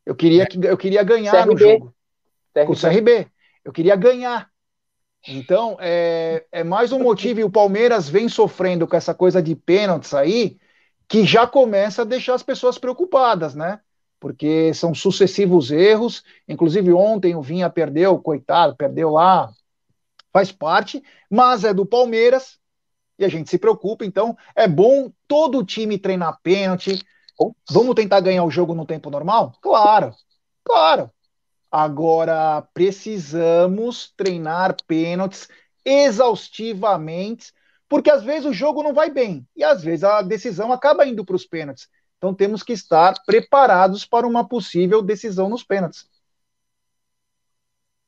[0.06, 1.52] Eu queria, que, eu queria ganhar CRB.
[1.52, 1.94] no jogo.
[2.52, 2.66] CRB.
[2.66, 3.26] Com o CRB.
[3.64, 4.50] Eu queria ganhar.
[5.26, 9.54] Então, é, é mais um motivo, e o Palmeiras vem sofrendo com essa coisa de
[9.56, 10.58] pênaltis aí,
[11.08, 13.80] que já começa a deixar as pessoas preocupadas, né?
[14.20, 16.22] Porque são sucessivos erros.
[16.48, 19.50] Inclusive, ontem o Vinha perdeu, coitado, perdeu lá,
[20.32, 22.58] faz parte, mas é do Palmeiras
[23.18, 24.04] e a gente se preocupa.
[24.04, 27.00] Então, é bom todo o time treinar pênalti.
[27.70, 29.52] Vamos tentar ganhar o jogo no tempo normal?
[29.60, 30.12] Claro,
[30.64, 31.10] claro.
[31.76, 35.48] Agora, precisamos treinar pênaltis
[35.84, 37.52] exaustivamente,
[37.88, 41.24] porque às vezes o jogo não vai bem e às vezes a decisão acaba indo
[41.24, 41.88] para os pênaltis.
[42.16, 46.08] Então temos que estar preparados para uma possível decisão nos pênaltis.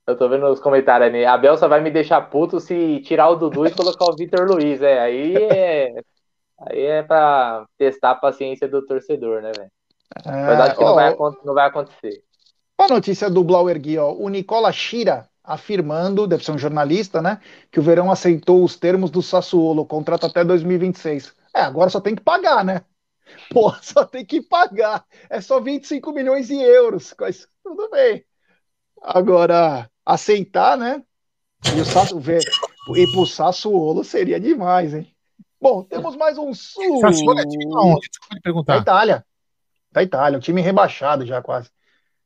[0.07, 1.25] Eu tô vendo os comentários ali.
[1.25, 4.49] A Bel só vai me deixar puto se tirar o Dudu e colocar o Vitor
[4.49, 4.81] Luiz.
[4.81, 5.93] É, aí é.
[6.61, 9.73] Aí é pra testar a paciência do torcedor, né, velho?
[10.25, 12.23] É, Mas acho que ó, não, vai, não vai acontecer.
[12.79, 17.41] A notícia do Blauer Gui, ó, o Nicola Shira afirmando, deve ser um jornalista, né,
[17.71, 21.33] que o Verão aceitou os termos do Sassuolo, contrato até 2026.
[21.55, 22.83] É, agora só tem que pagar, né?
[23.51, 25.05] Pô, só tem que pagar.
[25.31, 27.15] É só 25 milhões de euros.
[27.19, 28.25] Mas tudo bem.
[29.03, 31.03] Agora, aceitar, né?
[31.75, 32.43] E o Sassu, ver,
[32.95, 35.11] ir pro Sassuolo seria demais, hein?
[35.61, 37.01] Bom, temos mais um sul.
[37.01, 38.09] Sassuolo é time onde?
[38.09, 38.75] Desculpa perguntar.
[38.75, 39.27] Da Itália.
[39.91, 41.71] Da Itália, um time rebaixado já quase.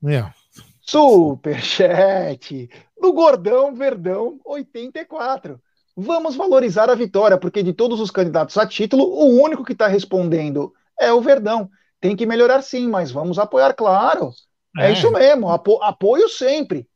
[0.05, 0.40] É.
[0.81, 2.70] Superchat
[3.01, 5.61] do Gordão Verdão 84.
[5.97, 9.86] Vamos valorizar a vitória, porque de todos os candidatos a título, o único que está
[9.86, 11.69] respondendo é o Verdão.
[12.01, 14.31] Tem que melhorar sim, mas vamos apoiar, claro.
[14.78, 16.89] É, é isso mesmo, apo apoio sempre.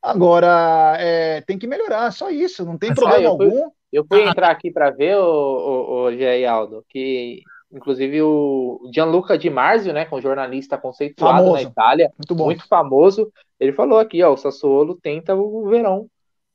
[0.00, 3.50] Agora, é, tem que melhorar, só isso, não tem problema eu algum.
[3.50, 4.30] Fui, eu fui ah.
[4.30, 10.06] entrar aqui para ver, o, o, o Aldo, que Inclusive o Gianluca Di Marzio, né,
[10.06, 11.52] com jornalista conceituado famoso.
[11.52, 13.30] na Itália, muito, muito, famoso,
[13.60, 16.08] ele falou aqui, ó, o Sassuolo tenta o verão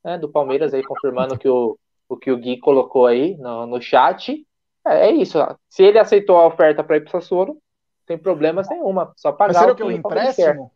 [0.03, 1.77] né, do Palmeiras aí, confirmando que o,
[2.09, 4.45] o que o Gui colocou aí no, no chat.
[4.85, 5.55] É, é isso, ó.
[5.69, 7.57] se ele aceitou a oferta para ir para o Sassuolo,
[8.05, 10.71] tem problemas nenhuma, só pagar Mas será o que, que o empréstimo?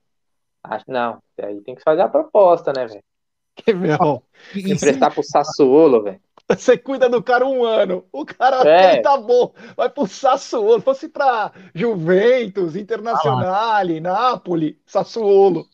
[0.63, 3.03] Acho, não, aí tem que fazer a proposta, né, velho?
[3.55, 4.21] Que meu.
[4.55, 6.21] Emprestar pro Sassuolo, velho.
[6.57, 8.05] Você cuida do cara um ano.
[8.11, 9.01] O cara é.
[9.01, 9.53] tá bom.
[9.75, 10.81] Vai pro Sassuolo.
[10.81, 15.67] Fosse pra Juventus, Internacional, ah, Nápoles, Sassuolo.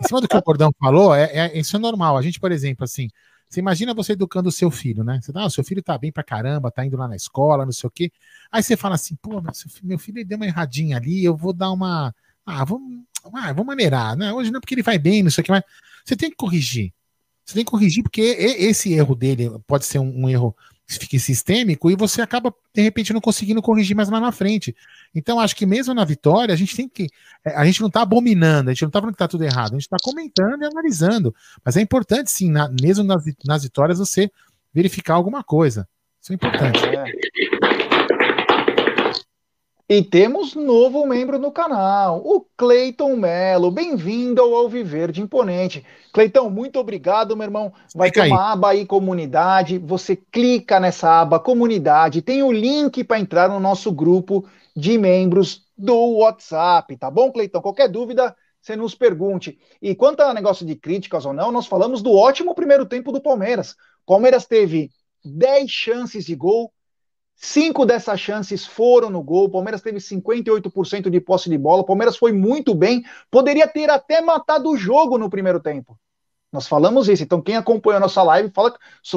[0.00, 2.16] Em cima do que o Cordão falou, é, é, isso é normal.
[2.16, 3.08] A gente, por exemplo, assim,
[3.48, 5.20] você imagina você educando o seu filho, né?
[5.20, 7.64] Você dá, ah, o seu filho tá bem pra caramba, tá indo lá na escola,
[7.64, 8.12] não sei o quê.
[8.50, 11.52] Aí você fala assim, pô, meu filho, meu filho deu uma erradinha ali, eu vou
[11.52, 12.14] dar uma.
[12.44, 14.32] Ah, vamos, ah, vamos maneirar, né?
[14.32, 15.62] Hoje não é porque ele vai bem, não sei o que, mas
[16.04, 16.92] você tem que corrigir.
[17.48, 20.54] Você tem que corrigir, porque esse erro dele pode ser um, um erro
[20.86, 24.76] fique sistêmico e você acaba, de repente, não conseguindo corrigir mais lá na frente.
[25.14, 27.08] Então, acho que mesmo na vitória, a gente tem que.
[27.42, 29.68] É, a gente não está abominando, a gente não está falando que está tudo errado,
[29.68, 31.34] a gente está comentando e analisando.
[31.64, 34.30] Mas é importante, sim, na, mesmo nas, nas vitórias, você
[34.74, 35.88] verificar alguma coisa.
[36.20, 36.78] Isso é importante.
[36.84, 37.57] É.
[39.90, 43.70] E temos novo membro no canal, o Cleiton Melo.
[43.70, 45.82] Bem-vindo ao Alviverde Imponente.
[46.12, 47.72] Cleiton, muito obrigado, meu irmão.
[47.94, 48.52] Vai Fica ter uma aí.
[48.52, 49.78] aba aí, comunidade.
[49.78, 52.20] Você clica nessa aba, comunidade.
[52.20, 54.46] Tem o link para entrar no nosso grupo
[54.76, 57.62] de membros do WhatsApp, tá bom, Cleiton?
[57.62, 59.58] Qualquer dúvida, você nos pergunte.
[59.80, 63.22] E quanto a negócio de críticas ou não, nós falamos do ótimo primeiro tempo do
[63.22, 63.74] Palmeiras.
[64.06, 64.90] Palmeiras teve
[65.24, 66.70] 10 chances de gol,
[67.40, 69.44] Cinco dessas chances foram no gol.
[69.44, 71.82] O Palmeiras teve 58% de posse de bola.
[71.82, 73.04] O Palmeiras foi muito bem.
[73.30, 75.96] Poderia ter até matado o jogo no primeiro tempo.
[76.52, 77.22] Nós falamos isso.
[77.22, 78.74] Então, quem acompanhou a nossa live, fala,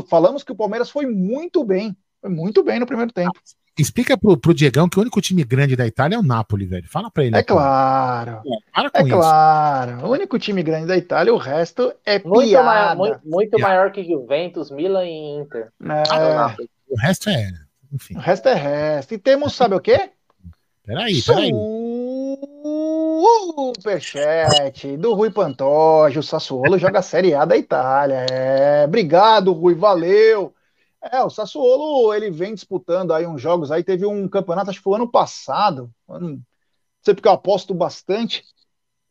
[0.08, 1.98] falamos que o Palmeiras foi muito bem.
[2.22, 3.32] Foi muito bem no primeiro tempo.
[3.76, 6.88] Explica pro, pro Diegão que o único time grande da Itália é o Napoli, velho.
[6.88, 7.36] Fala pra ele.
[7.36, 8.44] É claro.
[8.46, 10.06] É, é claro.
[10.06, 12.66] O único time grande da Itália, o resto é muito piada.
[12.66, 15.72] Maior, muito, muito maior que Juventus, Milan e Inter.
[15.84, 16.68] É.
[16.88, 17.52] O resto é
[18.02, 18.16] enfim.
[18.16, 19.14] O resto é resto.
[19.14, 20.12] E temos, sabe o quê?
[20.84, 21.52] Peraí, peraí.
[23.72, 28.26] Superchat do Rui Pantoja, o Sassuolo joga a Série A da Itália.
[28.32, 30.54] É, obrigado, Rui, valeu.
[31.02, 34.84] É, o Sassuolo, ele vem disputando aí uns jogos aí, teve um campeonato, acho que
[34.84, 36.40] foi ano passado, não
[37.04, 38.44] sei porque eu aposto bastante,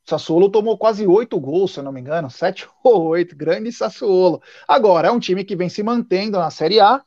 [0.07, 3.73] o Sassuolo tomou quase oito gols, se eu não me engano, sete ou oito, grande
[3.73, 4.41] Sassuolo.
[4.69, 7.03] Agora, é um time que vem se mantendo na Série A,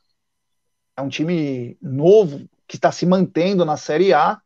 [0.96, 4.40] é um time novo que está se mantendo na Série A.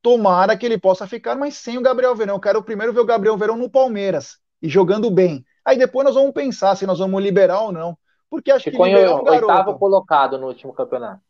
[0.00, 2.34] Tomara que ele possa ficar, mas sem o Gabriel Verão.
[2.34, 5.44] Eu quero primeiro ver o Gabriel Verão no Palmeiras e jogando bem.
[5.64, 7.96] Aí depois nós vamos pensar se nós vamos liberar ou não.
[8.28, 9.46] Porque acho Ficou que liberar é um garoto.
[9.46, 11.22] oitavo colocado no último campeonato.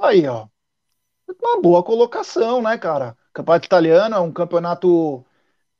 [0.00, 0.46] Aí, ó.
[1.42, 3.16] Uma boa colocação, né, cara?
[3.32, 5.24] Campeonato italiano é um campeonato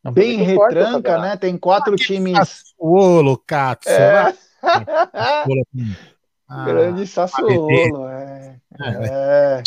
[0.03, 1.37] não, bem retranca, né?
[1.37, 2.75] Tem quatro times.
[2.79, 3.89] Ô, Lucatso.
[3.89, 4.35] É.
[6.55, 9.09] Ah, Grande Sassuolo, é, é.
[9.11, 9.63] é.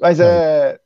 [0.00, 0.80] Mas é.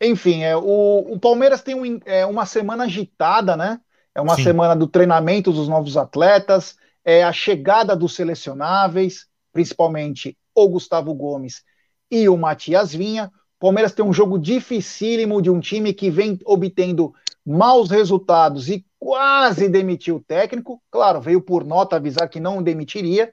[0.00, 3.80] Enfim, é, o, o Palmeiras tem um, é, uma semana agitada, né?
[4.14, 4.44] É uma Sim.
[4.44, 11.62] semana do treinamento dos novos atletas, é a chegada dos selecionáveis, principalmente o Gustavo Gomes
[12.10, 13.30] e o Matias Vinha.
[13.58, 17.12] Palmeiras tem um jogo dificílimo de um time que vem obtendo
[17.44, 20.80] maus resultados e quase demitiu o técnico.
[20.90, 23.32] Claro, veio por nota avisar que não demitiria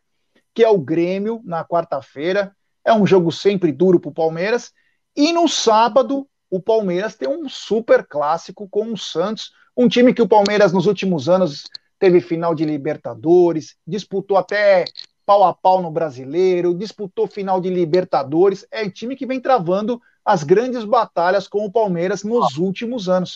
[0.57, 2.51] que é o Grêmio, na quarta-feira.
[2.83, 4.73] É um jogo sempre duro para o Palmeiras.
[5.15, 10.21] E no sábado, o Palmeiras tem um super clássico com o Santos, um time que
[10.23, 11.65] o Palmeiras nos últimos anos
[11.99, 14.85] teve final de Libertadores, disputou até
[15.27, 18.65] pau a pau no Brasileiro, disputou final de Libertadores.
[18.71, 23.35] É um time que vem travando as grandes batalhas com o Palmeiras nos últimos anos.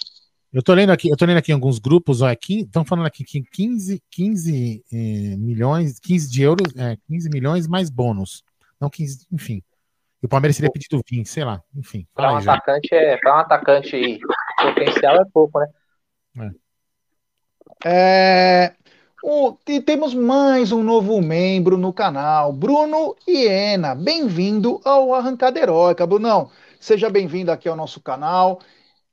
[0.54, 3.42] Eu tô lendo aqui, eu tô lendo aqui alguns grupos, ó, estão falando aqui que
[3.42, 8.44] 15, 15 eh, milhões, 15 de euros, é, 15 milhões mais bônus.
[8.80, 9.64] Não 15, enfim.
[10.22, 12.06] E o Palmeiras seria pedido 20, sei lá, enfim.
[12.14, 14.20] Para um atacante é, para um atacante
[14.62, 16.52] potencial é pouco, né?
[17.86, 18.74] É.
[18.74, 18.76] é
[19.24, 23.96] o, e temos mais um novo membro no canal, Bruno Iena.
[23.96, 26.52] Bem-vindo ao Arrancada Heróica, Brunão.
[26.80, 28.60] Seja bem-vindo aqui ao nosso canal.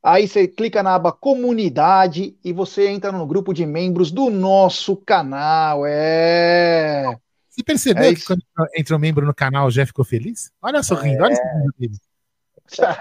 [0.02, 4.96] Aí você clica na aba comunidade e você entra no grupo de membros do nosso
[4.96, 5.84] canal.
[5.84, 7.18] É.
[7.48, 8.42] Você percebeu é que quando
[8.76, 10.52] entrou membro no canal já ficou feliz?
[10.62, 11.26] Olha sorrindo, é...
[11.26, 11.94] olha sorrindo dele.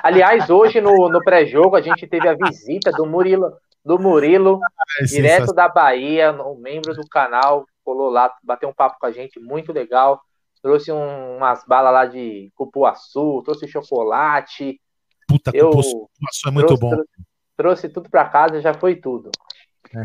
[0.01, 3.53] Aliás, hoje no, no pré-jogo a gente teve a visita do Murilo,
[3.85, 4.59] do Murilo,
[4.99, 9.11] é direto da Bahia, um membro do canal, colou lá, bateu um papo com a
[9.11, 10.21] gente, muito legal.
[10.61, 14.79] Trouxe um, umas balas lá de cupuaçu, trouxe chocolate,
[15.27, 17.03] Puta, eu cupuaçu é muito trouxe, bom.
[17.55, 19.29] Trouxe tudo para casa, já foi tudo.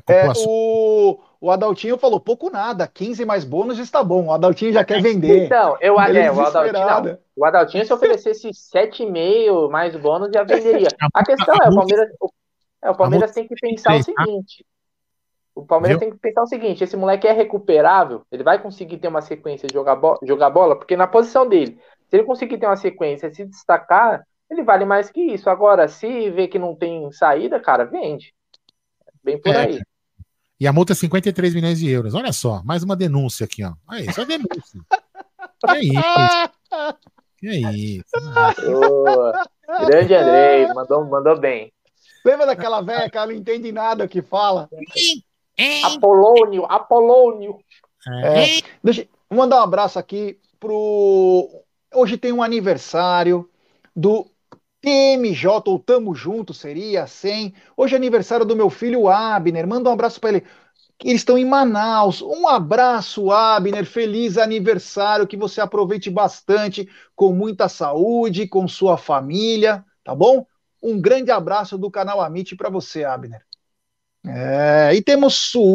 [0.06, 4.26] É, é, o, o Adaltinho falou pouco nada, 15 mais bônus está bom.
[4.26, 5.46] O Adaltinho já quer vender.
[5.46, 7.18] Então, eu é, o Adaltinho, não.
[7.36, 10.88] o Adaltinho, se oferecesse 7,5 mais bônus, já venderia.
[11.14, 12.30] A questão é, o Palmeiras, o,
[12.82, 14.64] é, o Palmeiras tem que pensar o seguinte.
[15.54, 19.08] O Palmeiras tem que pensar o seguinte: esse moleque é recuperável, ele vai conseguir ter
[19.08, 21.78] uma sequência de jogar, bo jogar bola, porque na posição dele,
[22.08, 24.22] se ele conseguir ter uma sequência se destacar,
[24.52, 25.48] ele vale mais que isso.
[25.48, 28.34] Agora, se vê que não tem saída, cara, vende.
[29.22, 29.58] Bem por é.
[29.58, 29.80] aí.
[30.60, 32.14] E a multa é 53 milhões de euros.
[32.14, 33.72] Olha só, mais uma denúncia aqui, ó.
[33.88, 34.80] Aí, só denúncia.
[35.66, 36.02] que isso?
[37.38, 38.04] Que isso?
[39.86, 41.72] Grande Andrei, mandou, mandou bem.
[42.24, 44.68] Lembra daquela velha que ela não entende nada que fala?
[45.84, 47.58] Apolônio, Apolônio.
[48.06, 51.48] É, deixa, vou mandar um abraço aqui pro.
[51.94, 53.48] Hoje tem um aniversário
[53.94, 54.31] do
[54.82, 57.54] TMJ ou Tamo Junto seria 100.
[57.76, 59.66] Hoje é aniversário do meu filho Abner.
[59.66, 60.44] Manda um abraço para ele.
[61.02, 62.20] Eles estão em Manaus.
[62.20, 63.86] Um abraço, Abner.
[63.86, 65.26] Feliz aniversário.
[65.26, 70.44] Que você aproveite bastante, com muita saúde, com sua família, tá bom?
[70.82, 73.40] Um grande abraço do canal Amit para você, Abner.
[74.26, 75.70] É, e temos superchat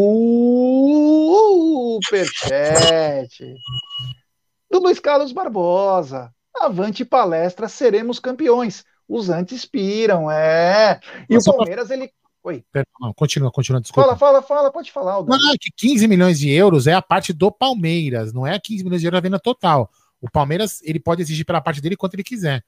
[4.70, 6.34] do Luiz Carlos Barbosa.
[6.60, 8.84] Avante palestra, seremos campeões.
[9.08, 11.00] Os anti-inspiram, é.
[11.30, 12.12] E Mas o Palmeiras, ele.
[12.44, 12.64] Oi.
[13.00, 14.16] Não, continua, continua, desculpa.
[14.16, 15.22] Fala, fala, fala, pode falar.
[15.24, 18.58] Não, não, é que 15 milhões de euros é a parte do Palmeiras, não é
[18.60, 19.90] 15 milhões de euros a venda total.
[20.22, 22.64] O Palmeiras, ele pode exigir pela parte dele quanto ele quiser.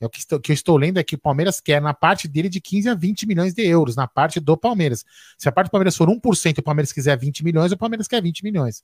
[0.00, 2.26] É o que, estou, que eu estou lendo é que o Palmeiras quer na parte
[2.26, 5.04] dele de 15 a 20 milhões de euros, na parte do Palmeiras.
[5.36, 8.08] Se a parte do Palmeiras for 1% e o Palmeiras quiser 20 milhões, o Palmeiras
[8.08, 8.82] quer 20 milhões.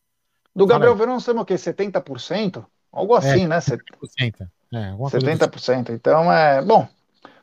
[0.55, 1.55] Do Gabriel Verão, nós temos o quê?
[1.55, 2.65] 70%?
[2.93, 3.59] Algo assim, é, né?
[3.59, 4.47] 70%.
[4.73, 5.91] É, 70%.
[5.91, 6.63] Então, é.
[6.63, 6.87] Bom,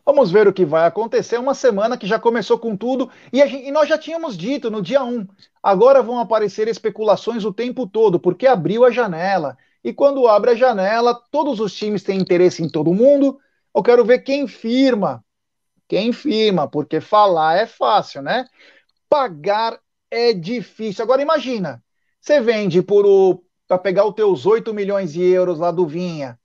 [0.06, 1.38] vamos ver o que vai acontecer.
[1.38, 3.10] Uma semana que já começou com tudo.
[3.32, 5.28] E, gente, e nós já tínhamos dito no dia 1.
[5.62, 9.58] Agora vão aparecer especulações o tempo todo, porque abriu a janela.
[9.84, 13.40] E quando abre a janela, todos os times têm interesse em todo mundo
[13.76, 15.24] eu quero ver quem firma.
[15.88, 18.46] Quem firma, porque falar é fácil, né?
[19.10, 19.80] Pagar
[20.10, 21.04] é difícil.
[21.04, 21.84] Agora imagina,
[22.20, 26.40] você vende por para pegar os teus 8 milhões de euros lá do Vinha.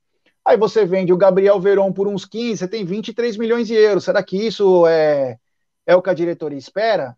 [0.48, 4.04] Aí você vende o Gabriel Veron por uns 15, você tem 23 milhões de euros.
[4.04, 5.38] Será que isso é,
[5.86, 7.16] é o que a diretoria espera?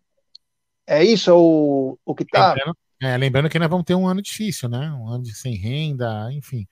[0.85, 2.49] É isso o, o que tá?
[2.49, 4.91] Lembrando, é, lembrando que nós vamos ter um ano difícil, né?
[4.91, 6.67] Um ano de sem renda, enfim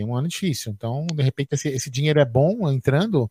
[0.00, 0.72] tem um ano difícil.
[0.72, 3.30] Então, de repente, esse, esse dinheiro é bom entrando.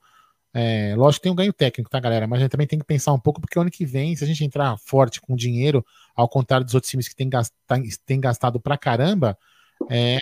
[0.53, 2.27] É, lógico que tem um ganho técnico, tá, galera?
[2.27, 4.27] Mas a gente também tem que pensar um pouco, porque ano que vem, se a
[4.27, 5.85] gente entrar forte com dinheiro,
[6.15, 9.37] ao contrário dos outros times que têm gastado, tem gastado pra caramba,
[9.89, 10.17] é,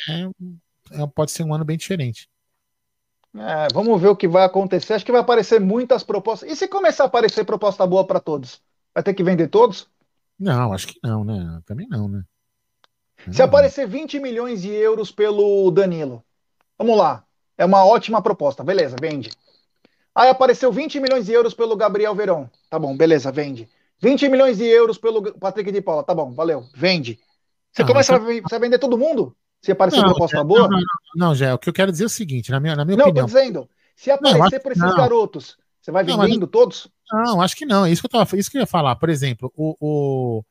[1.14, 2.30] pode ser um ano bem diferente.
[3.35, 4.93] É, vamos ver o que vai acontecer.
[4.93, 6.49] Acho que vai aparecer muitas propostas.
[6.49, 8.61] E se começar a aparecer proposta boa para todos?
[8.93, 9.88] Vai ter que vender todos?
[10.39, 11.61] Não, acho que não, né?
[11.65, 12.23] Também não, né?
[13.31, 16.23] Se aparecer 20 milhões de euros pelo Danilo,
[16.77, 17.23] Vamos lá.
[17.57, 18.64] É uma ótima proposta.
[18.64, 19.31] Beleza, vende.
[20.14, 22.49] Aí apareceu 20 milhões de euros pelo Gabriel Verão.
[22.69, 23.68] Tá bom, beleza, vende.
[23.99, 26.03] 20 milhões de euros pelo Patrick de Paula.
[26.03, 27.19] Tá bom, valeu, vende.
[27.72, 28.55] Você não, começa você...
[28.55, 29.35] a vender todo mundo?
[29.68, 30.69] Se aparecer não, proposta boa?
[30.69, 30.80] Não,
[31.14, 33.07] não, Jé, o que eu quero dizer é o seguinte, na minha, na minha não,
[33.07, 33.27] opinião.
[33.27, 33.69] Não, tô dizendo.
[33.98, 36.49] Se aparecer por esses garotos, você vai vendendo mas...
[36.49, 36.88] todos?
[37.11, 37.85] Não, acho que não.
[37.85, 38.95] É isso que eu, tava, isso que eu ia falar.
[38.95, 40.44] Por exemplo, o, o,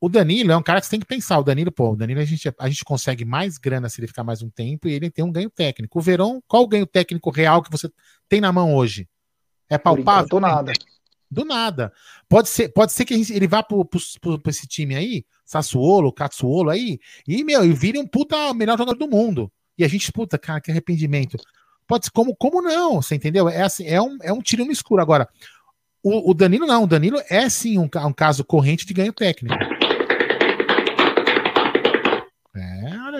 [0.00, 1.40] o Danilo é um cara que você tem que pensar.
[1.40, 4.22] O Danilo, pô, o Danilo a gente, a gente consegue mais grana se ele ficar
[4.22, 5.98] mais um tempo e ele tem um ganho técnico.
[5.98, 7.90] O Verão, qual o ganho técnico real que você
[8.28, 9.08] tem na mão hoje?
[9.68, 10.28] É palpável?
[10.28, 10.72] Do nada.
[11.28, 11.92] Do nada.
[12.28, 13.76] Pode ser, pode ser que ele vá para
[14.46, 16.98] esse time aí, Sassuolo, Katsuolo aí,
[17.28, 19.52] e, meu, e vire um puta melhor jogador do mundo.
[19.76, 21.36] E a gente, puta, cara, que arrependimento.
[21.86, 23.02] Pode ser, como, como não?
[23.02, 23.48] Você entendeu?
[23.48, 25.02] É assim, é um, é um tiro no escuro.
[25.02, 25.28] Agora,
[26.02, 29.54] o, o Danilo não, o Danilo é sim um, um caso corrente de ganho técnico.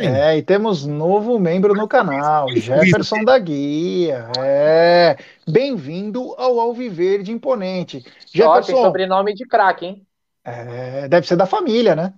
[0.00, 4.26] É, e temos novo membro no canal, Jefferson da Guia.
[4.38, 8.04] É, bem-vindo ao Alviverde Imponente.
[8.32, 8.76] Jefferson.
[8.76, 10.06] Ó, sobrenome de craque, hein?
[10.44, 12.14] É, deve ser da família, né?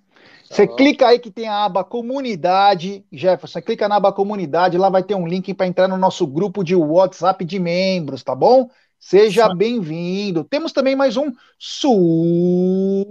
[0.54, 5.02] Você clica aí que tem a aba comunidade, Jefferson, clica na aba comunidade, lá vai
[5.02, 8.70] ter um link para entrar no nosso grupo de WhatsApp de membros, tá bom?
[8.96, 10.44] Seja bem-vindo.
[10.44, 13.10] Temos também mais um superchat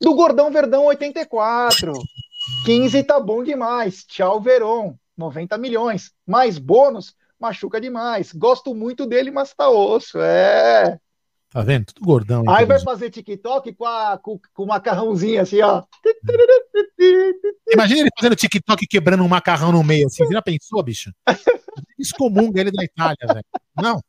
[0.00, 1.92] do Gordão Verdão 84.
[2.64, 4.04] 15 tá bom demais.
[4.04, 4.96] Tchau, Veron.
[5.16, 6.10] 90 milhões.
[6.26, 8.32] Mais bônus, machuca demais.
[8.32, 10.18] Gosto muito dele, mas tá osso.
[10.18, 10.98] É.
[11.56, 11.86] Tá vendo?
[11.86, 12.44] Tudo gordão.
[12.50, 15.82] Aí vai fazer TikTok com, a, com, com o macarrãozinho assim, ó.
[17.72, 20.26] Imagina ele fazendo TikTok quebrando um macarrão no meio assim.
[20.26, 21.10] Você já pensou, bicho?
[22.18, 23.44] Comum ele da Itália, velho.
[23.74, 24.02] Não.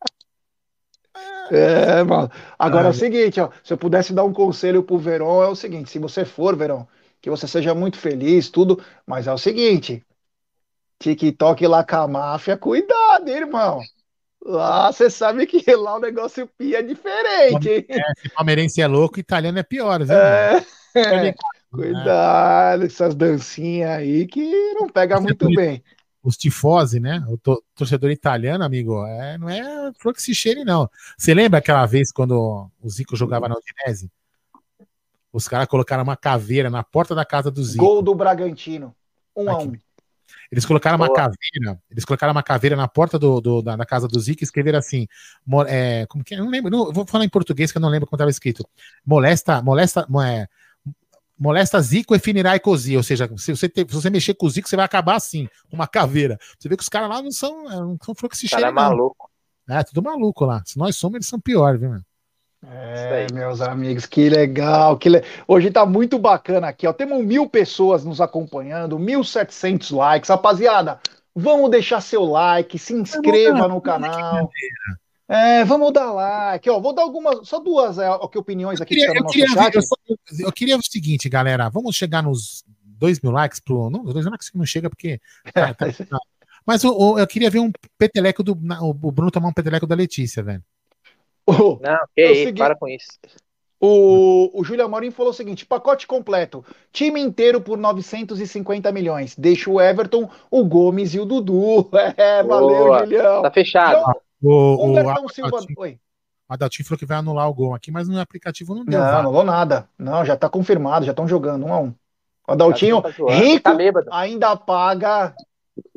[1.49, 2.30] É, mano.
[2.60, 5.56] Agora é o seguinte, ó, se eu pudesse dar um conselho pro Verão, é o
[5.56, 6.86] seguinte: se você for, Verão,
[7.22, 10.06] que você seja muito feliz, tudo, mas é o seguinte:
[10.99, 13.80] TikTok lá com a máfia, cuidado, irmão.
[14.48, 17.86] Lá você sabe que lá o negócio pia é diferente, hein?
[17.90, 20.15] É, se palmeirense é louco, italiano é pior, viu?
[20.15, 20.65] É,
[20.95, 21.36] é,
[21.69, 25.84] cuidado, essas dancinhas aí que não pega muito bem
[26.24, 27.24] os tifose, né?
[27.30, 30.90] O to torcedor italiano, amigo, é, não é flor que se cheire, não.
[31.18, 34.11] Você lembra aquela vez quando o Zico jogava na Udinese?
[35.32, 37.86] Os caras colocaram uma caveira na porta da casa do Zico.
[37.86, 38.94] Gol do Bragantino.
[39.34, 39.74] Um a um.
[40.52, 41.10] Eles colocaram Boa.
[41.10, 44.44] uma caveira, eles colocaram uma caveira na porta do, do da, da, casa do Zico
[44.44, 45.08] e escreveram assim:
[45.68, 46.38] é, como que é?
[46.38, 48.68] Não lembro, não, vou falar em português que eu não lembro como estava escrito.
[49.06, 50.48] Molesta, molesta, é,
[51.38, 54.49] molesta Zico e finirai cozi, ou seja, se você, te, se você mexer com o
[54.49, 56.38] Zico, você vai acabar assim, uma caveira.
[56.58, 59.30] Você vê que os caras lá não são, é, não são fluxicheiros, é maluco.
[59.70, 60.64] É, tudo maluco lá.
[60.66, 62.06] Se nós somos, eles são piores, viu, mano?
[62.69, 65.23] É, meus amigos, que legal, que le...
[65.48, 66.94] Hoje tá muito bacana aqui, ó.
[66.94, 70.30] Temos mil pessoas nos acompanhando, 1.700 likes.
[70.30, 70.99] Rapaziada,
[71.39, 74.49] Vamos deixar seu like, se inscreva no canal.
[75.27, 76.68] É, vamos dar like.
[76.68, 79.88] Ó, vou dar algumas, só duas é, opiniões aqui eu queria, que estão no nosso
[79.94, 80.10] chat.
[80.10, 81.69] Eu, eu, queria o seguinte, galera.
[81.69, 83.88] Vamos chegar nos dois mil likes pro.
[83.88, 85.22] Não, dois mil likes não chega porque.
[85.53, 86.18] Tá, tá, tá.
[86.65, 88.57] Mas o, o, eu queria ver um peteleco do.
[88.81, 90.64] O Bruno tomar um peteleco da Letícia, velho.
[91.48, 92.60] Não, que é isso, segui...
[92.60, 93.07] para com isso.
[93.80, 99.36] O, o Júlio Amorim falou o seguinte: pacote completo, time inteiro por 950 milhões.
[99.38, 101.90] Deixa o Everton, o Gomes e o Dudu.
[102.18, 102.99] É, valeu, Boa.
[102.99, 103.41] Julião.
[103.44, 103.99] Tá fechado.
[103.99, 105.49] Então, o, Humbertão o, Silva.
[105.49, 105.99] Adaltinho, Oi.
[106.49, 108.99] O Adaltinho falou que vai anular o gol aqui, mas no aplicativo não deu.
[108.99, 109.88] Não, não anulou nada.
[109.98, 111.94] Não, já tá confirmado, já estão jogando um a um.
[112.48, 115.36] O Adaltinho, tá rico, tá ainda paga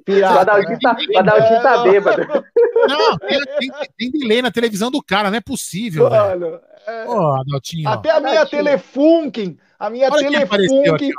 [0.05, 0.78] Pirata, o Adaltinho, né?
[0.81, 2.44] tá, o Adaltinho tá bêbado.
[2.89, 6.09] Não, tem, tem delay na televisão do cara, não é possível.
[6.09, 7.05] Mano, é...
[7.06, 7.89] oh, Adaltinho.
[7.89, 11.12] Até a minha Telefunken, a minha Telefunken.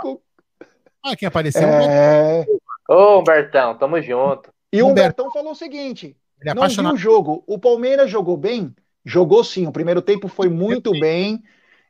[1.04, 1.68] Olha quem apareceu.
[1.68, 2.46] É...
[2.90, 4.52] Ô, Humbertão, tamo junto.
[4.72, 7.44] E o Humbertão falou o seguinte: é não viu o jogo.
[7.48, 8.74] O Palmeiras jogou bem?
[9.06, 9.68] Jogou sim.
[9.68, 11.42] O primeiro tempo foi muito bem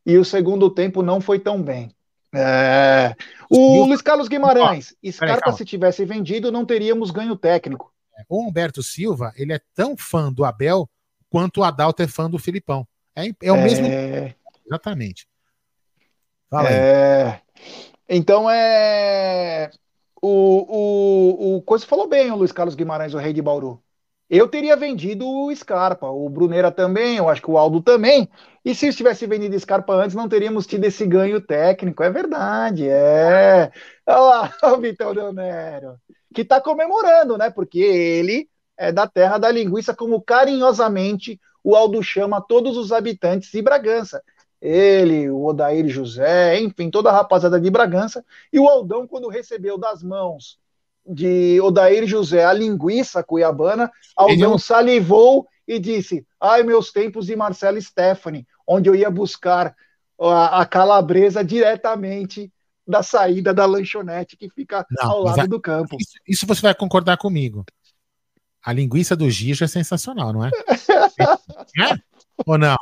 [0.06, 1.94] e o segundo tempo não foi tão bem.
[2.34, 3.16] É...
[3.50, 7.94] O Luiz Carlos Guimarães, Scarpa, se tivesse vendido, não teríamos ganho técnico.
[8.30, 10.90] O Humberto Silva, ele é tão fã do Abel
[11.30, 12.88] quanto o Adalto é fã do Filipão.
[13.16, 13.64] É, é o é...
[13.64, 13.88] mesmo.
[14.66, 15.28] Exatamente.
[16.50, 16.76] Fala aí.
[16.76, 17.42] É...
[18.08, 19.72] Então é.
[20.22, 23.82] O, o, o Coisa falou bem, o Luiz Carlos Guimarães, o rei de Bauru.
[24.34, 28.30] Eu teria vendido o Scarpa, o Brunera também, eu acho que o Aldo também.
[28.64, 32.02] E se tivesse vendido Scarpa antes, não teríamos tido esse ganho técnico.
[32.02, 33.70] É verdade, é.
[34.08, 35.98] Olha lá, o Vitor Leonero,
[36.34, 37.50] que está comemorando, né?
[37.50, 43.52] Porque ele é da terra da linguiça, como carinhosamente o Aldo chama todos os habitantes
[43.52, 44.24] de Bragança.
[44.62, 48.24] Ele, o Odair José, enfim, toda a rapaziada de Bragança.
[48.54, 50.61] E o Aldão, quando recebeu das mãos
[51.06, 57.82] de Odair José, a linguiça cuiabana, Aldão salivou e disse: Ai, meus tempos de Marcelo
[57.82, 59.76] Stephanie, onde eu ia buscar
[60.20, 62.52] a, a calabresa diretamente
[62.88, 65.96] da saída da lanchonete que fica Não, ao lado do campo.
[66.00, 67.66] Isso, isso, você vai concordar comigo.
[68.64, 70.50] A linguiça do Gijo é sensacional, não é?
[71.90, 71.96] é?
[72.46, 72.76] Ou não?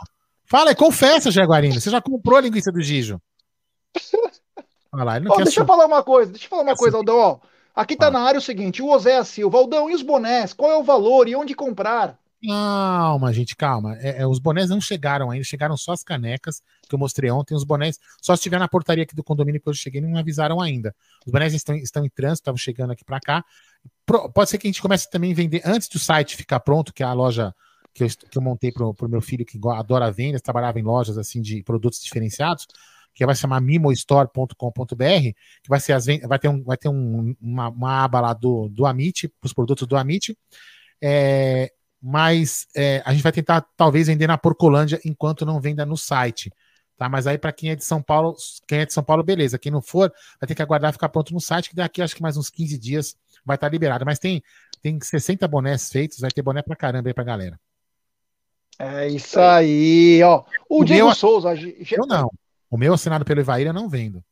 [0.45, 1.79] Fala, confessa, Jaguarino.
[1.79, 3.21] Você já comprou a linguiça do Gijo?
[4.91, 7.39] Olha lá, oh, deixa eu falar uma coisa, deixa eu falar uma coisa, Aldão.
[7.75, 10.53] Aqui tá na área o seguinte: o Oséia Silva, Aldão, e os bonés?
[10.53, 12.19] Qual é o valor e onde comprar?
[12.45, 13.97] Calma, gente, calma.
[13.99, 17.53] É, é, os bonés não chegaram ainda, chegaram só as canecas que eu mostrei ontem.
[17.53, 20.95] Os bonés só estiver na portaria aqui do condomínio que eu cheguei, não avisaram ainda.
[21.25, 23.45] Os bonés estão, estão em trânsito, estavam chegando aqui para cá.
[24.05, 26.93] Pro, pode ser que a gente comece também a vender antes do site ficar pronto,
[26.93, 27.53] que é a loja
[27.93, 31.17] que eu, que eu montei para o meu filho que adora vendas, trabalhava em lojas
[31.17, 32.67] assim de produtos diferenciados
[33.19, 37.35] que vai se chamar mimostore.com.br, que vai, ser as, vai ter, um, vai ter um,
[37.41, 40.37] uma, uma aba lá do, do Amit, os produtos do Amit,
[41.01, 41.69] é,
[42.01, 46.49] mas é, a gente vai tentar talvez vender na Porcolândia enquanto não venda no site.
[46.97, 47.09] Tá?
[47.09, 49.59] Mas aí, para quem é de São Paulo, quem é de São Paulo, beleza.
[49.59, 50.09] Quem não for,
[50.39, 52.77] vai ter que aguardar ficar pronto no site, que daqui acho que mais uns 15
[52.77, 54.05] dias vai estar liberado.
[54.05, 54.41] Mas tem,
[54.81, 57.59] tem 60 bonés feitos, vai ter boné pra caramba aí pra galera.
[58.79, 60.45] É isso aí, ó.
[60.69, 61.53] O, o Diego meu, Souza.
[61.53, 62.31] Eu não.
[62.69, 64.23] O meu assinado pelo Ivair eu não vendo.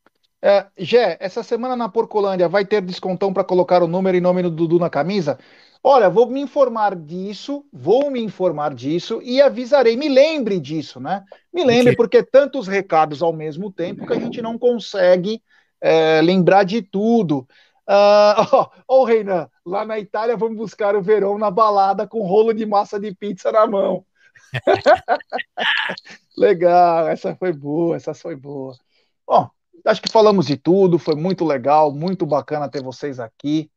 [0.42, 4.44] É, Gé, essa semana na Porcolândia vai ter descontão para colocar o número e nome
[4.44, 5.40] do Dudu na camisa?
[5.84, 9.96] Olha, vou me informar disso, vou me informar disso e avisarei.
[9.96, 11.24] Me lembre disso, né?
[11.52, 15.42] Me lembre, porque tantos recados ao mesmo tempo que a gente não consegue
[15.82, 17.48] é, lembrar de tudo.
[17.88, 22.54] Uh, ó, oh, Reinan, lá na Itália vamos buscar o verão na balada com rolo
[22.54, 24.06] de massa de pizza na mão.
[26.38, 28.76] legal, essa foi boa, essa foi boa.
[29.26, 29.50] Bom,
[29.86, 33.70] acho que falamos de tudo, foi muito legal, muito bacana ter vocês aqui.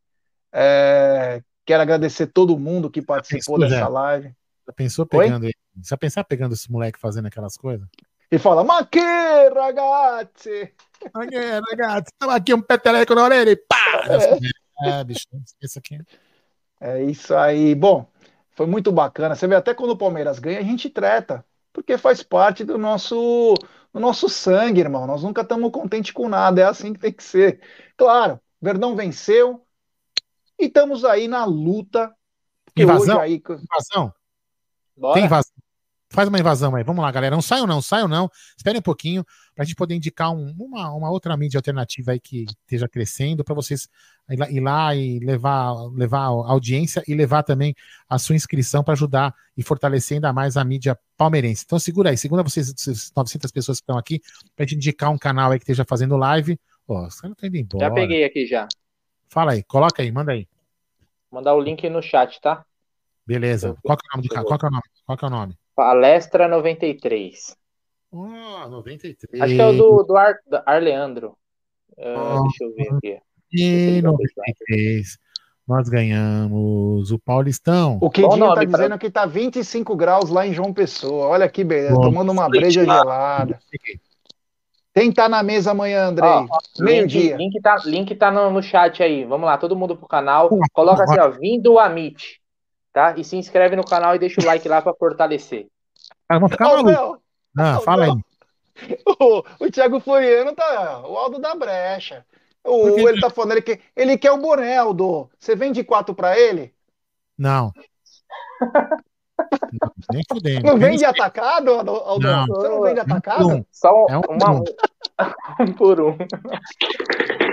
[0.53, 4.35] É, quero agradecer todo mundo que participou pensou, dessa live.
[4.67, 5.53] Já pensou pegando Oi?
[5.83, 7.87] Já pensar pegando esse moleque fazendo aquelas coisas?
[8.31, 10.73] E fala, ma che ragazzi!
[11.13, 13.77] Ma che ragazzi, tava aqui um peteleco na orelha e pá!
[14.83, 15.27] É, é bicho,
[15.61, 15.99] esse aqui.
[16.81, 17.75] É isso aí.
[17.75, 18.09] Bom,
[18.53, 19.35] foi muito bacana.
[19.35, 23.55] Você vê, até quando o Palmeiras ganha, a gente treta, porque faz parte do nosso,
[23.93, 25.07] do nosso sangue, irmão.
[25.07, 27.61] Nós nunca estamos contentes com nada, é assim que tem que ser.
[27.97, 29.65] Claro, Verdão venceu
[30.59, 32.15] e estamos aí na luta.
[32.77, 33.21] Invasão?
[33.21, 33.43] Aí...
[33.49, 34.13] Invasão?
[34.97, 35.15] Bora.
[35.15, 35.53] Tem invasão.
[36.13, 36.83] Faz uma invasão aí.
[36.83, 37.37] Vamos lá, galera.
[37.37, 38.29] Não saiam não, saiam não.
[38.57, 39.25] Espere um pouquinho
[39.55, 43.45] para a gente poder indicar um, uma, uma outra mídia alternativa aí que esteja crescendo
[43.45, 43.89] para vocês
[44.29, 47.75] ir lá e levar, levar a audiência e levar também
[48.09, 51.63] a sua inscrição para ajudar e fortalecer ainda mais a mídia palmeirense.
[51.65, 52.75] Então segura aí, segura vocês,
[53.17, 54.21] 900 pessoas que estão aqui,
[54.57, 56.59] para a gente indicar um canal aí que esteja fazendo live.
[56.89, 57.87] Ó, os caras estão indo embora.
[57.87, 58.67] Já peguei aqui já.
[59.29, 60.49] Fala aí, coloca aí, manda aí.
[61.31, 62.65] Mandar o link no chat, tá?
[63.25, 63.77] Beleza.
[63.85, 64.45] Qual que é o nome do cara?
[64.45, 64.83] Qual que é o nome?
[65.07, 65.60] Qual que é o nome?
[65.75, 67.57] Palestra 93.
[68.13, 69.43] Ah, 93.
[69.43, 71.37] Acho que é o do, do, Ar, do Arleandro.
[71.93, 73.21] Uh, deixa eu ver aqui.
[73.53, 75.19] E 93.
[75.67, 77.99] Nós ganhamos o Paulistão.
[78.03, 78.65] O Quedinho tá pra...
[78.65, 81.29] dizendo que tá 25 graus lá em João Pessoa.
[81.29, 83.59] Olha que beleza, Bom, tomando uma breja gelada.
[84.93, 86.29] Quem tá na mesa amanhã, Andrei?
[86.81, 87.37] Meio-dia.
[87.37, 89.25] Link, link, tá, link tá no, no, chat aí.
[89.25, 90.51] Vamos lá, todo mundo pro canal.
[90.73, 92.40] Coloca assim, ó, vindo a Meet,
[92.93, 93.15] tá?
[93.17, 95.67] E se inscreve no canal e deixa o like lá pra fortalecer.
[96.29, 97.23] Ah, vamos ficar oh, maluco.
[97.59, 98.13] Ah, fala aí.
[99.21, 101.07] O, o Thiago Floriano tá.
[101.07, 102.25] O Aldo da brecha.
[102.65, 105.29] O, ele tá falando, ele quer, ele quer o boné, Aldo.
[105.39, 106.73] Você vende quatro pra ele?
[107.37, 107.73] Não.
[109.83, 110.67] não nem fudendo.
[110.67, 112.27] Não vende atacado, Aldo?
[112.27, 112.47] Não.
[112.47, 113.49] Você não vende atacado?
[113.49, 113.65] Um.
[113.71, 114.65] Só é um, uma, um.
[115.61, 116.17] um por um.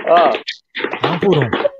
[0.08, 1.08] Ó.
[1.08, 1.77] Um por um.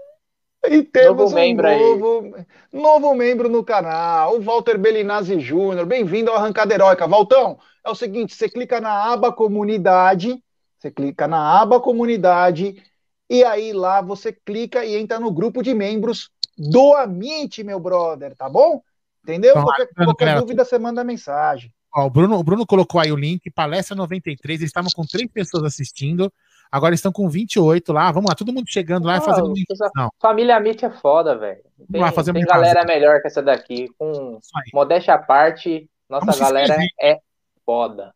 [0.70, 2.36] E temos novo um membro novo,
[2.70, 5.86] novo membro no canal, o Walter Belinazzi Júnior.
[5.86, 7.08] Bem-vindo ao Arrancada Heróica.
[7.08, 10.42] Valtão, é o seguinte: você clica na aba comunidade,
[10.78, 12.82] você clica na aba comunidade,
[13.30, 18.36] e aí lá você clica e entra no grupo de membros do Amit, meu brother,
[18.36, 18.82] tá bom?
[19.22, 19.52] Entendeu?
[19.52, 21.72] Então, qualquer, qualquer dúvida, você manda mensagem.
[21.94, 25.30] Ó, o, Bruno, o Bruno colocou aí o link, palestra 93, eles estavam com três
[25.32, 26.30] pessoas assistindo.
[26.70, 28.12] Agora estão com 28 lá.
[28.12, 31.62] Vamos lá, todo mundo chegando lá e fazendo uma Família Amit é foda, velho.
[31.90, 33.88] Tem, lá, tem galera melhor que essa daqui.
[33.98, 34.38] Com
[34.72, 37.18] modéstia à parte, nossa Vamos galera é
[37.64, 38.12] foda.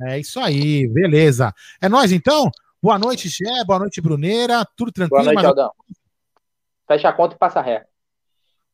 [0.00, 1.52] É isso aí, beleza.
[1.80, 2.50] É nós então?
[2.82, 3.64] Boa noite, Gé.
[3.64, 4.64] Boa noite, Bruneira.
[4.76, 5.24] Tudo tranquilo?
[5.24, 5.72] Boa noite, Aldão.
[6.86, 7.84] Fecha a conta e passa ré.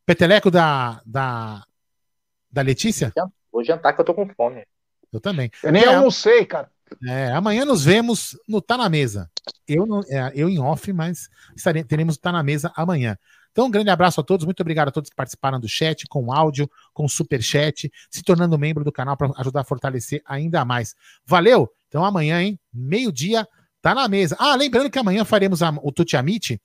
[0.05, 1.63] Peteleco da, da,
[2.51, 3.13] da Letícia?
[3.51, 4.67] Vou jantar que eu tô com fome.
[5.13, 5.51] Eu também.
[5.63, 6.71] Eu nem é, almocei, cara.
[7.07, 9.31] É, amanhã nos vemos no Tá na Mesa.
[9.67, 13.17] Eu, não, é, eu em off, mas estaremos, teremos Tá na Mesa amanhã.
[13.53, 16.33] Então, um grande abraço a todos, muito obrigado a todos que participaram do chat, com
[16.33, 20.95] áudio, com super chat, se tornando membro do canal para ajudar a fortalecer ainda mais.
[21.27, 21.71] Valeu!
[21.89, 22.59] Então, amanhã, hein?
[22.73, 23.47] Meio-dia,
[23.83, 24.37] tá na mesa.
[24.39, 26.59] Ah, lembrando que amanhã faremos a, o Tutiamite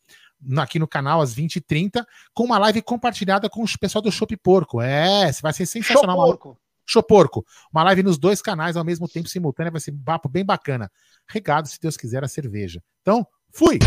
[0.58, 4.82] aqui no canal às 20h30, com uma live compartilhada com o pessoal do Shop Porco.
[4.82, 6.16] É, vai ser sensacional.
[6.16, 6.58] Porco.
[6.88, 7.46] Choporco.
[7.72, 10.90] Uma live nos dois canais ao mesmo tempo, simultânea, vai ser um papo bem bacana.
[11.30, 12.82] Regado, se Deus quiser, a cerveja.
[13.02, 13.80] Então, fui!